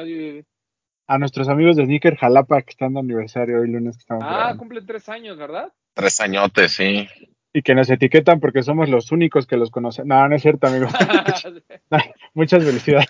A 1.07 1.19
nuestros 1.19 1.49
amigos 1.49 1.77
de 1.77 1.85
Sneaker 1.85 2.17
Jalapa 2.17 2.63
que 2.63 2.71
están 2.71 2.95
de 2.95 3.01
aniversario 3.01 3.61
hoy 3.61 3.69
lunes 3.71 3.97
que 3.97 4.01
estamos 4.01 4.25
Ah, 4.25 4.31
grabando. 4.35 4.59
cumplen 4.59 4.87
tres 4.87 5.09
años, 5.09 5.37
¿verdad? 5.37 5.73
Tres 5.95 6.21
añotes, 6.21 6.73
sí. 6.73 7.07
Y 7.53 7.63
que 7.63 7.75
nos 7.75 7.91
etiquetan 7.91 8.41
porque 8.41 8.63
somos 8.63 8.89
los 8.89 9.13
únicos 9.13 9.47
que 9.47 9.57
los 9.57 9.71
conocen. 9.71 10.09
No, 10.09 10.27
no 10.29 10.35
es 10.35 10.43
cierto, 10.43 10.67
amigo. 10.67 10.87
Muchas 12.35 12.65
felicidades. 12.65 13.09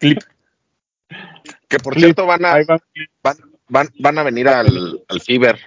Clip. 0.00 0.18
Que 1.68 1.78
por 1.78 1.92
Clip, 1.94 2.04
cierto 2.04 2.26
van 2.26 2.44
a, 2.44 2.54
van, 3.22 3.36
van, 3.68 3.88
van 3.98 4.18
a 4.18 4.22
venir 4.22 4.48
al, 4.48 5.04
al 5.08 5.20
Fiber. 5.20 5.58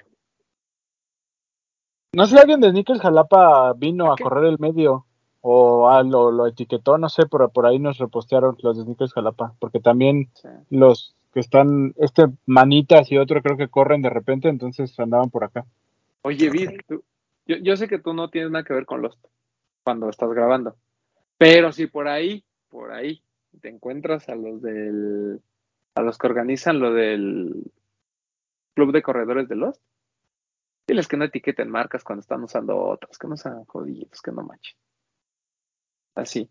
No 2.14 2.26
sé 2.26 2.34
si 2.34 2.40
alguien 2.40 2.60
de 2.60 2.70
Sneakers 2.70 3.00
Jalapa 3.00 3.74
vino 3.74 4.10
a 4.12 4.16
correr 4.16 4.44
el 4.46 4.58
medio 4.58 5.06
o 5.40 5.88
ah, 5.88 6.02
lo, 6.02 6.30
lo 6.30 6.46
etiquetó, 6.46 6.98
no 6.98 7.08
sé, 7.08 7.24
pero 7.30 7.48
por 7.50 7.66
ahí 7.66 7.78
nos 7.78 7.98
repostearon 7.98 8.56
los 8.62 8.76
de 8.76 8.84
Sneakers 8.84 9.12
Jalapa, 9.12 9.54
porque 9.58 9.80
también 9.80 10.28
Sí. 10.34 10.48
los 10.70 11.14
que 11.32 11.40
están, 11.40 11.94
este 11.98 12.26
Manitas 12.46 13.12
y 13.12 13.18
otro 13.18 13.42
creo 13.42 13.56
que 13.56 13.68
corren 13.68 14.02
de 14.02 14.10
repente, 14.10 14.48
entonces 14.48 14.98
andaban 14.98 15.30
por 15.30 15.44
acá. 15.44 15.64
Oye, 16.22 16.50
Vid, 16.50 16.70
yo, 16.88 17.56
yo 17.56 17.76
sé 17.76 17.88
que 17.88 17.98
tú 17.98 18.14
no 18.14 18.30
tienes 18.30 18.50
nada 18.50 18.64
que 18.64 18.74
ver 18.74 18.86
con 18.86 19.02
los 19.02 19.18
cuando 19.84 20.08
estás 20.08 20.30
grabando, 20.30 20.76
pero 21.38 21.70
si 21.72 21.86
por 21.86 22.08
ahí, 22.08 22.44
por 22.68 22.92
ahí, 22.92 23.22
te 23.60 23.68
encuentras 23.68 24.28
a 24.28 24.34
los 24.34 24.60
del, 24.62 25.40
a 25.94 26.00
los 26.00 26.18
que 26.18 26.26
organizan 26.26 26.80
lo 26.80 26.92
del 26.92 27.70
club 28.74 28.92
de 28.92 29.02
corredores 29.02 29.48
de 29.48 29.56
Lost, 29.56 29.80
diles 30.88 31.06
que 31.08 31.16
no 31.16 31.24
etiqueten 31.24 31.70
marcas 31.70 32.02
cuando 32.04 32.20
están 32.20 32.42
usando 32.42 32.76
otras, 32.78 33.18
que 33.18 33.28
no 33.28 33.36
sean 33.36 33.64
jodidos, 33.64 34.20
que 34.22 34.32
no 34.32 34.42
manchen. 34.42 34.76
Así. 36.16 36.48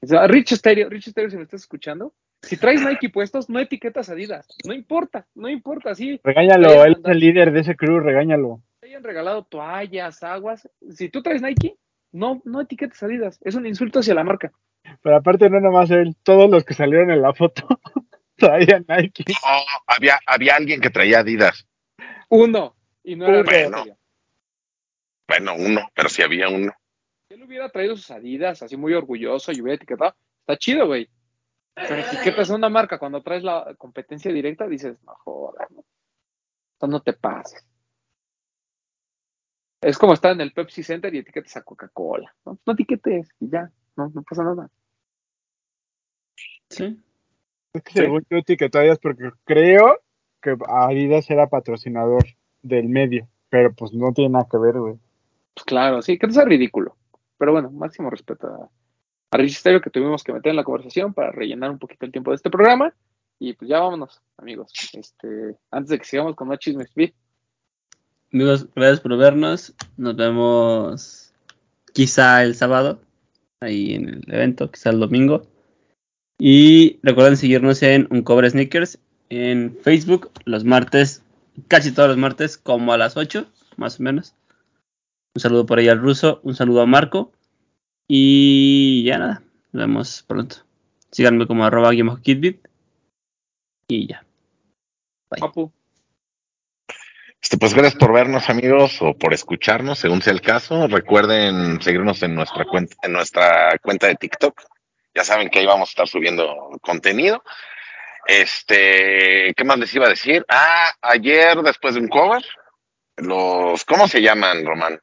O 0.00 0.06
sea, 0.06 0.26
Rich 0.26 0.54
Stereo, 0.54 0.88
Rich 0.88 1.10
Stereo, 1.10 1.28
si 1.28 1.36
me 1.36 1.42
estás 1.42 1.62
escuchando, 1.62 2.14
si 2.40 2.56
traes 2.56 2.82
Nike 2.82 3.10
puestos, 3.10 3.50
no 3.50 3.58
etiquetas 3.58 4.08
Adidas, 4.08 4.46
no 4.64 4.72
importa, 4.72 5.26
no 5.34 5.48
importa, 5.48 5.94
sí, 5.94 6.20
Regáñalo, 6.22 6.84
él 6.84 6.96
es 7.04 7.10
el 7.10 7.18
líder 7.18 7.52
de 7.52 7.60
ese 7.60 7.76
crew, 7.76 7.98
regáñalo. 7.98 8.62
te 8.80 8.86
hayan 8.86 9.02
regalado 9.02 9.44
toallas, 9.44 10.22
aguas. 10.22 10.68
Si 10.88 11.08
tú 11.08 11.22
traes 11.22 11.42
Nike, 11.42 11.76
no, 12.12 12.40
no 12.44 12.60
etiquetes 12.60 13.02
Adidas. 13.02 13.38
Es 13.42 13.54
un 13.56 13.66
insulto 13.66 13.98
hacia 13.98 14.14
la 14.14 14.24
marca. 14.24 14.52
Pero 15.02 15.16
aparte 15.16 15.50
no 15.50 15.60
nomás 15.60 15.90
él, 15.90 16.16
todos 16.22 16.48
los 16.48 16.64
que 16.64 16.74
salieron 16.74 17.10
en 17.10 17.20
la 17.20 17.34
foto 17.34 17.66
traían 18.36 18.86
Nike. 18.88 19.24
Oh, 19.44 19.64
había, 19.86 20.18
había 20.26 20.54
alguien 20.54 20.80
que 20.80 20.90
traía 20.90 21.20
Adidas. 21.20 21.66
Uno. 22.30 22.76
Y 23.02 23.16
no 23.16 23.26
era 23.26 23.42
Bueno. 23.42 23.84
Bueno, 25.26 25.54
uno, 25.56 25.90
pero 25.94 26.08
sí 26.08 26.22
había 26.22 26.48
uno. 26.48 26.72
Si 27.28 27.34
él 27.34 27.42
hubiera 27.42 27.68
traído 27.68 27.94
sus 27.94 28.10
Adidas 28.10 28.62
así 28.62 28.78
muy 28.78 28.94
orgulloso 28.94 29.52
y 29.52 29.60
hubiera 29.60 29.76
etiquetado, 29.76 30.14
está 30.40 30.56
chido, 30.56 30.86
güey. 30.86 31.10
Pero 31.74 31.96
etiquetas 31.96 32.50
a 32.50 32.54
una 32.54 32.70
marca 32.70 32.98
cuando 32.98 33.22
traes 33.22 33.44
la 33.44 33.74
competencia 33.76 34.32
directa, 34.32 34.66
dices, 34.66 34.96
no 35.04 35.14
jodas, 35.24 35.70
no. 35.70 35.84
Esto 36.72 36.86
no 36.86 37.02
te 37.02 37.12
pases. 37.12 37.66
Es 39.82 39.98
como 39.98 40.14
estar 40.14 40.32
en 40.32 40.40
el 40.40 40.52
Pepsi 40.52 40.82
Center 40.82 41.14
y 41.14 41.18
etiquetas 41.18 41.56
a 41.58 41.62
Coca-Cola. 41.62 42.34
No, 42.46 42.58
no 42.64 42.72
etiquetes 42.72 43.28
y 43.40 43.50
ya, 43.50 43.70
no, 43.96 44.08
no 44.08 44.22
pasa 44.22 44.42
nada. 44.42 44.70
Sí. 46.70 46.98
Es 47.74 47.82
que 47.82 47.92
según 47.92 48.26
yo 48.30 48.38
etiquetó 48.38 48.78
a 48.78 48.80
Adidas 48.80 48.98
porque 49.00 49.30
creo 49.44 50.00
que 50.40 50.56
Adidas 50.66 51.30
era 51.30 51.48
patrocinador 51.48 52.24
del 52.62 52.88
medio, 52.88 53.28
pero 53.50 53.74
pues 53.74 53.92
no 53.92 54.14
tiene 54.14 54.30
nada 54.30 54.48
que 54.50 54.56
ver, 54.56 54.78
güey. 54.78 54.94
Pues 55.54 55.64
claro, 55.64 56.00
sí, 56.00 56.18
que 56.18 56.26
no 56.26 56.32
sea 56.32 56.46
ridículo. 56.46 56.96
Pero 57.38 57.52
bueno, 57.52 57.70
máximo 57.70 58.10
respeto 58.10 58.46
a, 58.48 59.36
a 59.36 59.38
que 59.38 59.90
tuvimos 59.90 60.24
que 60.24 60.32
meter 60.32 60.50
en 60.50 60.56
la 60.56 60.64
conversación 60.64 61.14
para 61.14 61.32
rellenar 61.32 61.70
un 61.70 61.78
poquito 61.78 62.04
el 62.06 62.12
tiempo 62.12 62.30
de 62.30 62.36
este 62.36 62.50
programa. 62.50 62.92
Y 63.38 63.52
pues 63.52 63.68
ya 63.68 63.80
vámonos, 63.80 64.20
amigos. 64.36 64.72
Este, 64.92 65.56
antes 65.70 65.90
de 65.90 65.98
que 65.98 66.04
sigamos 66.04 66.34
con 66.34 66.48
más 66.48 66.58
chismes, 66.58 66.90
Amigos, 68.32 68.68
gracias 68.74 69.00
por 69.00 69.16
vernos. 69.16 69.74
Nos 69.96 70.16
vemos 70.16 71.32
quizá 71.94 72.42
el 72.42 72.54
sábado, 72.54 73.00
ahí 73.60 73.94
en 73.94 74.08
el 74.08 74.34
evento, 74.34 74.70
quizá 74.70 74.90
el 74.90 75.00
domingo. 75.00 75.46
Y 76.38 76.98
recuerden 77.02 77.36
seguirnos 77.36 77.82
en 77.82 78.06
Uncover 78.10 78.50
Sneakers 78.50 78.98
en 79.30 79.76
Facebook 79.82 80.30
los 80.44 80.64
martes, 80.64 81.22
casi 81.68 81.92
todos 81.92 82.08
los 82.08 82.18
martes, 82.18 82.56
como 82.56 82.92
a 82.92 82.98
las 82.98 83.16
8, 83.16 83.46
más 83.76 84.00
o 84.00 84.02
menos. 84.02 84.34
Un 85.34 85.40
saludo 85.40 85.66
por 85.66 85.78
ahí 85.78 85.88
al 85.88 86.00
ruso, 86.00 86.40
un 86.42 86.54
saludo 86.54 86.82
a 86.82 86.86
Marco. 86.86 87.32
Y 88.08 89.04
ya 89.04 89.18
nada, 89.18 89.42
nos 89.72 89.80
vemos 89.80 90.24
pronto. 90.26 90.56
Síganme 91.10 91.46
como 91.46 91.64
arroba 91.64 91.90
kitbit. 92.22 92.66
Y 93.88 94.08
ya. 94.08 94.24
Papu. 95.28 95.72
Este, 97.40 97.56
pues 97.56 97.72
gracias 97.72 97.94
por 97.94 98.12
vernos, 98.12 98.50
amigos, 98.50 99.00
o 99.00 99.14
por 99.16 99.32
escucharnos, 99.32 99.98
según 99.98 100.22
sea 100.22 100.32
el 100.32 100.40
caso. 100.40 100.88
Recuerden 100.88 101.80
seguirnos 101.80 102.22
en 102.22 102.34
nuestra 102.34 102.64
cuenta, 102.64 102.96
en 103.02 103.12
nuestra 103.12 103.78
cuenta 103.80 104.08
de 104.08 104.16
TikTok. 104.16 104.60
Ya 105.14 105.24
saben 105.24 105.48
que 105.48 105.60
ahí 105.60 105.66
vamos 105.66 105.88
a 105.88 105.92
estar 105.92 106.08
subiendo 106.08 106.70
contenido. 106.80 107.42
Este, 108.26 109.54
¿qué 109.56 109.64
más 109.64 109.78
les 109.78 109.94
iba 109.94 110.06
a 110.06 110.10
decir? 110.10 110.44
Ah, 110.48 110.92
ayer, 111.00 111.56
después 111.62 111.94
de 111.94 112.00
un 112.00 112.08
cover, 112.08 112.44
los, 113.16 113.84
¿cómo 113.84 114.08
se 114.08 114.20
llaman, 114.20 114.66
Román? 114.66 115.00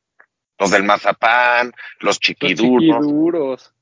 Los 0.59 0.71
del 0.71 0.83
mazapán, 0.83 1.67
los 1.99 2.03
Los 2.15 2.19
chiquiduros. 2.19 2.81
chiquiduros. 3.01 3.73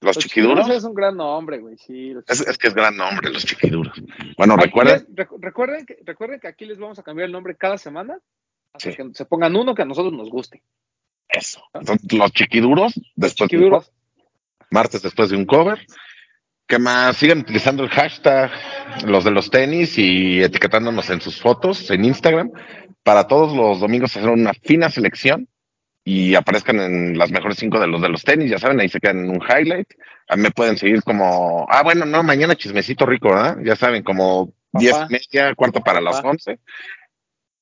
Los 0.00 0.18
chiquiduros. 0.18 0.68
es 0.68 0.84
un 0.84 0.94
gran 0.94 1.16
nombre, 1.16 1.58
güey. 1.58 1.76
Sí, 1.78 2.14
Es, 2.28 2.40
es 2.40 2.58
que 2.58 2.68
es 2.68 2.74
gran 2.74 2.96
nombre, 2.96 3.30
los 3.30 3.44
chiquiduros. 3.44 4.00
Bueno, 4.36 4.56
recuerden, 4.56 5.06
recuerden, 5.40 5.86
que, 5.86 5.98
recuerden 6.04 6.38
que 6.38 6.48
aquí 6.48 6.64
les 6.66 6.78
vamos 6.78 6.98
a 6.98 7.02
cambiar 7.02 7.26
el 7.26 7.32
nombre 7.32 7.56
cada 7.56 7.78
semana 7.78 8.18
hasta 8.72 8.90
Sí. 8.90 8.96
que 8.96 9.04
se 9.14 9.24
pongan 9.24 9.56
uno 9.56 9.74
que 9.74 9.82
a 9.82 9.86
nosotros 9.86 10.12
nos 10.12 10.28
guste. 10.30 10.62
eso. 11.28 11.60
Entonces, 11.74 12.12
los 12.12 12.30
chiquiduros, 12.32 12.92
después 13.16 13.48
de 13.50 13.56
un 13.56 13.62
Chiquiduros. 13.62 13.92
martes 14.70 15.02
después 15.02 15.30
de 15.30 15.36
un 15.36 15.44
cover. 15.44 15.84
Que 16.68 16.78
más 16.80 17.16
sigan 17.16 17.38
utilizando 17.40 17.82
el 17.84 17.90
hashtag 17.90 18.50
los 19.06 19.22
de 19.24 19.30
los 19.30 19.50
tenis 19.50 19.96
y 19.98 20.42
etiquetándonos 20.42 21.08
en 21.10 21.20
sus 21.20 21.40
fotos 21.40 21.90
en 21.92 22.04
Instagram 22.04 22.50
para 23.04 23.26
todos 23.28 23.56
los 23.56 23.78
domingos 23.80 24.16
hacer 24.16 24.28
una 24.28 24.52
fina 24.52 24.88
selección 24.90 25.48
y 26.08 26.36
aparezcan 26.36 26.78
en 26.78 27.18
las 27.18 27.32
mejores 27.32 27.58
cinco 27.58 27.80
de 27.80 27.88
los 27.88 28.00
de 28.00 28.08
los 28.08 28.22
tenis, 28.22 28.48
ya 28.48 28.60
saben, 28.60 28.78
ahí 28.78 28.88
se 28.88 29.00
quedan 29.00 29.24
en 29.24 29.30
un 29.30 29.42
highlight. 29.42 29.88
A 30.28 30.36
mí 30.36 30.42
me 30.42 30.52
pueden 30.52 30.78
seguir 30.78 31.02
como, 31.02 31.66
ah, 31.68 31.82
bueno, 31.82 32.06
no, 32.06 32.22
mañana 32.22 32.54
chismecito 32.54 33.04
rico, 33.06 33.30
¿verdad? 33.30 33.56
Ya 33.64 33.74
saben, 33.74 34.04
como 34.04 34.46
Papá. 34.46 34.78
diez 34.78 34.96
y 35.08 35.12
media, 35.12 35.52
cuarto 35.56 35.80
para 35.80 36.00
las 36.00 36.22
once, 36.22 36.60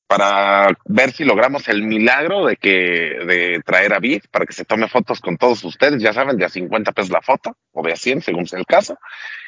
para 0.07 0.77
ver 0.85 1.13
si 1.13 1.25
logramos 1.25 1.69
el 1.69 1.85
milagro 1.85 2.45
de 2.45 2.57
que, 2.57 2.71
de 2.71 3.63
traer 3.65 3.95
a 3.95 3.99
Vid 3.99 4.25
para 4.31 4.45
que 4.45 4.53
se 4.53 4.67
tome 4.67 4.89
fotos 4.89 5.23
con 5.23 5.39
todos 5.39 5.65
ustedes, 5.65 6.03
ya 6.03 6.13
saben, 6.13 6.37
de 6.37 6.45
a 6.45 6.51
50 6.51 6.93
pesos 6.93 7.11
la 7.11 7.23
foto, 7.23 7.57
o 7.73 7.83
de 7.83 7.95
a 7.95 7.97
100, 7.97 8.21
según 8.21 8.47
sea 8.47 8.59
el 8.59 8.67
caso. 8.67 8.99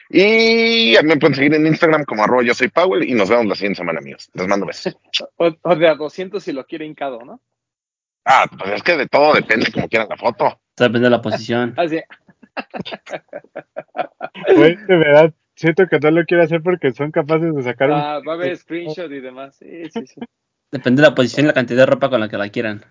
Y 0.08 0.94
me 1.04 1.18
pueden 1.18 1.34
seguir 1.34 1.52
en 1.52 1.66
Instagram 1.66 2.04
como 2.04 2.24
arroba 2.24 2.44
yo 2.44 2.54
soy 2.54 2.68
Powell 2.68 3.06
y 3.06 3.12
nos 3.12 3.28
vemos 3.28 3.44
la 3.44 3.56
siguiente 3.56 3.76
semana, 3.76 3.98
amigos. 3.98 4.30
Les 4.32 4.48
mando 4.48 4.64
besos. 4.64 4.96
O, 5.36 5.50
o 5.60 5.76
de 5.76 5.86
a 5.86 5.96
200 5.96 6.42
si 6.42 6.52
lo 6.52 6.64
quiere 6.64 6.86
hincado, 6.86 7.22
¿no? 7.22 7.42
Ah, 8.26 8.46
pues 8.58 8.72
es 8.72 8.82
que 8.82 8.96
de 8.96 9.06
todo 9.06 9.34
depende 9.34 9.70
como 9.72 9.88
quieran 9.88 10.08
la 10.10 10.16
foto. 10.16 10.60
Depende 10.76 11.06
de 11.06 11.10
la 11.10 11.22
posición. 11.22 11.74
Así. 11.78 12.00
Güey, 14.56 14.76
de 14.76 14.96
verdad, 14.96 15.32
siento 15.54 15.86
que 15.86 16.00
no 16.00 16.10
lo 16.10 16.24
quiero 16.24 16.42
hacer 16.42 16.60
porque 16.60 16.92
son 16.92 17.12
capaces 17.12 17.54
de 17.54 17.62
sacar 17.62 17.90
un... 17.90 17.96
Ah, 17.96 18.20
va 18.26 18.32
a 18.32 18.34
haber 18.34 18.56
screenshot 18.56 19.10
y 19.12 19.20
demás. 19.20 19.56
Sí, 19.56 19.84
sí, 19.90 20.06
sí. 20.06 20.20
Depende 20.72 21.02
de 21.02 21.08
la 21.08 21.14
posición 21.14 21.46
y 21.46 21.48
la 21.48 21.54
cantidad 21.54 21.78
de 21.78 21.86
ropa 21.86 22.10
con 22.10 22.20
la 22.20 22.28
que 22.28 22.36
la 22.36 22.48
quieran. 22.48 22.84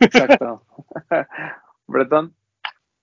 Exacto. 0.00 0.64
Bretón, 1.86 2.34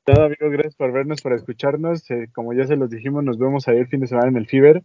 Nada, 0.08 0.26
amigos, 0.26 0.52
gracias 0.52 0.76
por 0.76 0.92
vernos, 0.92 1.22
por 1.22 1.34
escucharnos. 1.34 2.10
Eh, 2.12 2.30
como 2.34 2.54
ya 2.54 2.66
se 2.66 2.76
los 2.76 2.90
dijimos, 2.92 3.24
nos 3.24 3.40
vemos 3.40 3.68
ahí 3.68 3.78
el 3.78 3.88
fin 3.88 4.02
de 4.02 4.08
semana 4.08 4.28
en 4.28 4.38
el 4.38 4.46
Fiber. 4.48 4.84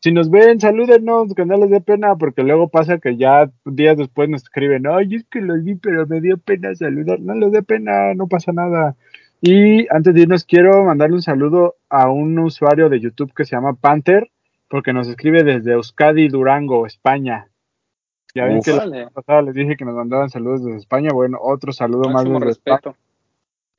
Si 0.00 0.12
nos 0.12 0.30
ven, 0.30 0.58
salúdenos, 0.60 1.34
que 1.34 1.44
no 1.44 1.58
les 1.58 1.68
dé 1.68 1.82
pena, 1.82 2.16
porque 2.16 2.42
luego 2.42 2.68
pasa 2.68 2.98
que 2.98 3.16
ya 3.16 3.50
días 3.66 3.98
después 3.98 4.30
nos 4.30 4.42
escriben, 4.42 4.86
ay, 4.86 5.14
es 5.14 5.24
que 5.24 5.42
los 5.42 5.62
vi, 5.62 5.74
pero 5.74 6.06
me 6.06 6.22
dio 6.22 6.38
pena 6.38 6.74
saludar. 6.74 7.20
No 7.20 7.34
les 7.34 7.52
dé 7.52 7.62
pena, 7.62 8.14
no 8.14 8.26
pasa 8.26 8.50
nada. 8.52 8.96
Y 9.42 9.86
antes 9.94 10.14
de 10.14 10.22
irnos, 10.22 10.44
quiero 10.44 10.84
mandarle 10.84 11.16
un 11.16 11.22
saludo 11.22 11.76
a 11.90 12.10
un 12.10 12.38
usuario 12.38 12.88
de 12.88 13.00
YouTube 13.00 13.34
que 13.34 13.44
se 13.44 13.56
llama 13.56 13.74
Panther, 13.74 14.30
porque 14.68 14.94
nos 14.94 15.06
escribe 15.06 15.44
desde 15.44 15.72
Euskadi, 15.72 16.28
Durango, 16.28 16.86
España. 16.86 17.48
Ya 18.34 18.46
ven 18.46 18.62
que 18.62 18.72
la 18.72 19.10
pasada 19.10 19.42
les 19.42 19.54
dije 19.54 19.76
que 19.76 19.84
nos 19.84 19.94
mandaban 19.94 20.30
saludos 20.30 20.64
desde 20.64 20.78
España. 20.78 21.10
Bueno, 21.12 21.38
otro 21.42 21.72
saludo 21.72 22.04
más 22.04 22.24
máximo 22.24 22.38
desde 22.38 22.52
España. 22.52 22.76
respeto. 22.76 22.96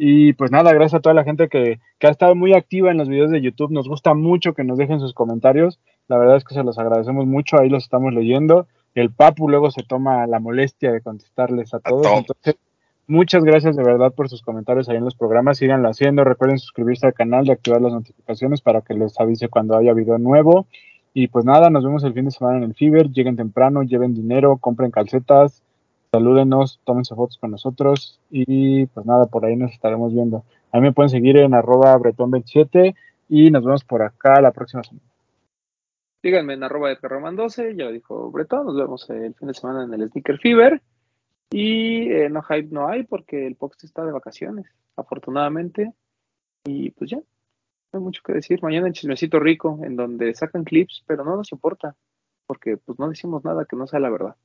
Y 0.03 0.33
pues 0.33 0.51
nada, 0.51 0.73
gracias 0.73 0.99
a 0.99 1.01
toda 1.01 1.13
la 1.13 1.23
gente 1.23 1.47
que, 1.47 1.79
que 1.99 2.07
ha 2.07 2.09
estado 2.09 2.33
muy 2.33 2.53
activa 2.53 2.89
en 2.89 2.97
los 2.97 3.07
videos 3.07 3.29
de 3.29 3.39
YouTube. 3.39 3.71
Nos 3.71 3.87
gusta 3.87 4.15
mucho 4.15 4.53
que 4.53 4.63
nos 4.63 4.79
dejen 4.79 4.99
sus 4.99 5.13
comentarios. 5.13 5.79
La 6.11 6.17
verdad 6.17 6.35
es 6.35 6.43
que 6.43 6.53
se 6.53 6.63
los 6.63 6.77
agradecemos 6.77 7.25
mucho. 7.25 7.57
Ahí 7.57 7.69
los 7.69 7.83
estamos 7.83 8.13
leyendo. 8.13 8.67
El 8.95 9.11
Papu 9.11 9.47
luego 9.47 9.71
se 9.71 9.81
toma 9.81 10.27
la 10.27 10.41
molestia 10.41 10.91
de 10.91 10.99
contestarles 10.99 11.73
a 11.73 11.79
todos. 11.79 12.05
Entonces, 12.05 12.57
muchas 13.07 13.45
gracias 13.45 13.77
de 13.77 13.83
verdad 13.83 14.11
por 14.13 14.27
sus 14.27 14.41
comentarios 14.41 14.89
ahí 14.89 14.97
en 14.97 15.05
los 15.05 15.15
programas. 15.15 15.59
Síganlo 15.59 15.87
haciendo. 15.87 16.25
Recuerden 16.25 16.59
suscribirse 16.59 17.07
al 17.07 17.13
canal 17.13 17.47
y 17.47 17.51
activar 17.51 17.81
las 17.81 17.93
notificaciones 17.93 18.59
para 18.59 18.81
que 18.81 18.93
les 18.93 19.17
avise 19.21 19.47
cuando 19.47 19.77
haya 19.77 19.93
video 19.93 20.17
nuevo. 20.17 20.65
Y 21.13 21.29
pues 21.29 21.45
nada, 21.45 21.69
nos 21.69 21.85
vemos 21.85 22.03
el 22.03 22.13
fin 22.13 22.25
de 22.25 22.31
semana 22.31 22.57
en 22.57 22.63
el 22.63 22.73
Fiber. 22.73 23.09
Lleguen 23.09 23.37
temprano, 23.37 23.81
lleven 23.83 24.13
dinero, 24.13 24.57
compren 24.57 24.91
calcetas, 24.91 25.63
salúdenos, 26.11 26.81
tómense 26.83 27.15
fotos 27.15 27.37
con 27.37 27.51
nosotros 27.51 28.19
y 28.29 28.85
pues 28.87 29.05
nada, 29.05 29.27
por 29.27 29.45
ahí 29.45 29.55
nos 29.55 29.71
estaremos 29.71 30.13
viendo. 30.13 30.43
A 30.73 30.79
mí 30.79 30.83
me 30.83 30.91
pueden 30.91 31.09
seguir 31.09 31.37
en 31.37 31.53
arroba 31.53 31.97
bretón27 31.97 32.95
y 33.29 33.49
nos 33.49 33.63
vemos 33.63 33.85
por 33.85 34.01
acá 34.01 34.41
la 34.41 34.51
próxima 34.51 34.83
semana. 34.83 35.10
Díganme 36.23 36.53
en 36.53 36.63
arroba 36.63 36.89
de 36.89 36.97
Roman 37.01 37.35
12, 37.35 37.75
ya 37.75 37.85
lo 37.85 37.91
dijo 37.91 38.29
Bretón, 38.31 38.67
nos 38.67 38.77
vemos 38.77 39.09
el 39.09 39.33
fin 39.33 39.47
de 39.47 39.53
semana 39.55 39.83
en 39.83 39.93
el 39.93 40.09
Sneaker 40.09 40.39
Fever. 40.39 40.81
Y 41.49 42.09
eh, 42.11 42.29
no 42.29 42.43
hype 42.43 42.69
no 42.71 42.87
hay 42.87 43.03
porque 43.03 43.45
el 43.47 43.55
Pox 43.55 43.83
está 43.83 44.05
de 44.05 44.11
vacaciones, 44.11 44.67
afortunadamente. 44.95 45.93
Y 46.63 46.91
pues 46.91 47.09
ya, 47.09 47.17
no 47.17 47.99
hay 47.99 47.99
mucho 47.99 48.21
que 48.23 48.33
decir. 48.33 48.61
Mañana 48.61 48.87
en 48.87 48.93
Chismecito 48.93 49.39
Rico, 49.39 49.79
en 49.83 49.95
donde 49.95 50.33
sacan 50.35 50.63
clips, 50.63 51.03
pero 51.07 51.25
no 51.25 51.35
nos 51.35 51.51
importa, 51.51 51.95
porque 52.45 52.77
pues 52.77 52.99
no 52.99 53.09
decimos 53.09 53.43
nada 53.43 53.65
que 53.65 53.75
no 53.75 53.87
sea 53.87 53.99
la 53.99 54.11
verdad. 54.11 54.35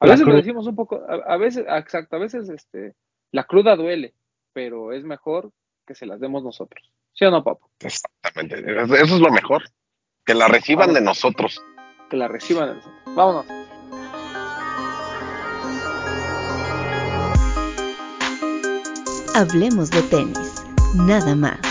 A 0.00 0.06
La 0.06 0.12
veces 0.12 0.26
lo 0.26 0.34
decimos 0.34 0.66
un 0.66 0.76
poco, 0.76 1.04
a, 1.08 1.34
a 1.34 1.36
veces, 1.36 1.66
exacto, 1.68 2.16
a 2.16 2.20
veces 2.20 2.48
este, 2.48 2.94
la 3.30 3.44
cruda 3.44 3.76
duele, 3.76 4.14
pero 4.52 4.92
es 4.92 5.04
mejor 5.04 5.52
que 5.86 5.94
se 5.94 6.06
las 6.06 6.20
demos 6.20 6.42
nosotros. 6.42 6.92
¿Sí 7.12 7.24
o 7.24 7.30
no, 7.30 7.42
papo? 7.42 7.70
Exactamente. 7.80 8.60
Eso 8.60 9.16
es 9.16 9.20
lo 9.20 9.30
mejor. 9.30 9.64
Que 10.28 10.34
la 10.34 10.46
reciban 10.46 10.92
de 10.92 11.00
nosotros. 11.00 11.58
Que 12.10 12.18
la 12.18 12.28
reciban 12.28 12.68
de 12.68 12.74
nosotros. 12.74 13.14
Vámonos. 13.16 13.46
Hablemos 19.34 19.90
de 19.90 20.02
tenis, 20.02 20.66
nada 20.96 21.34
más. 21.34 21.67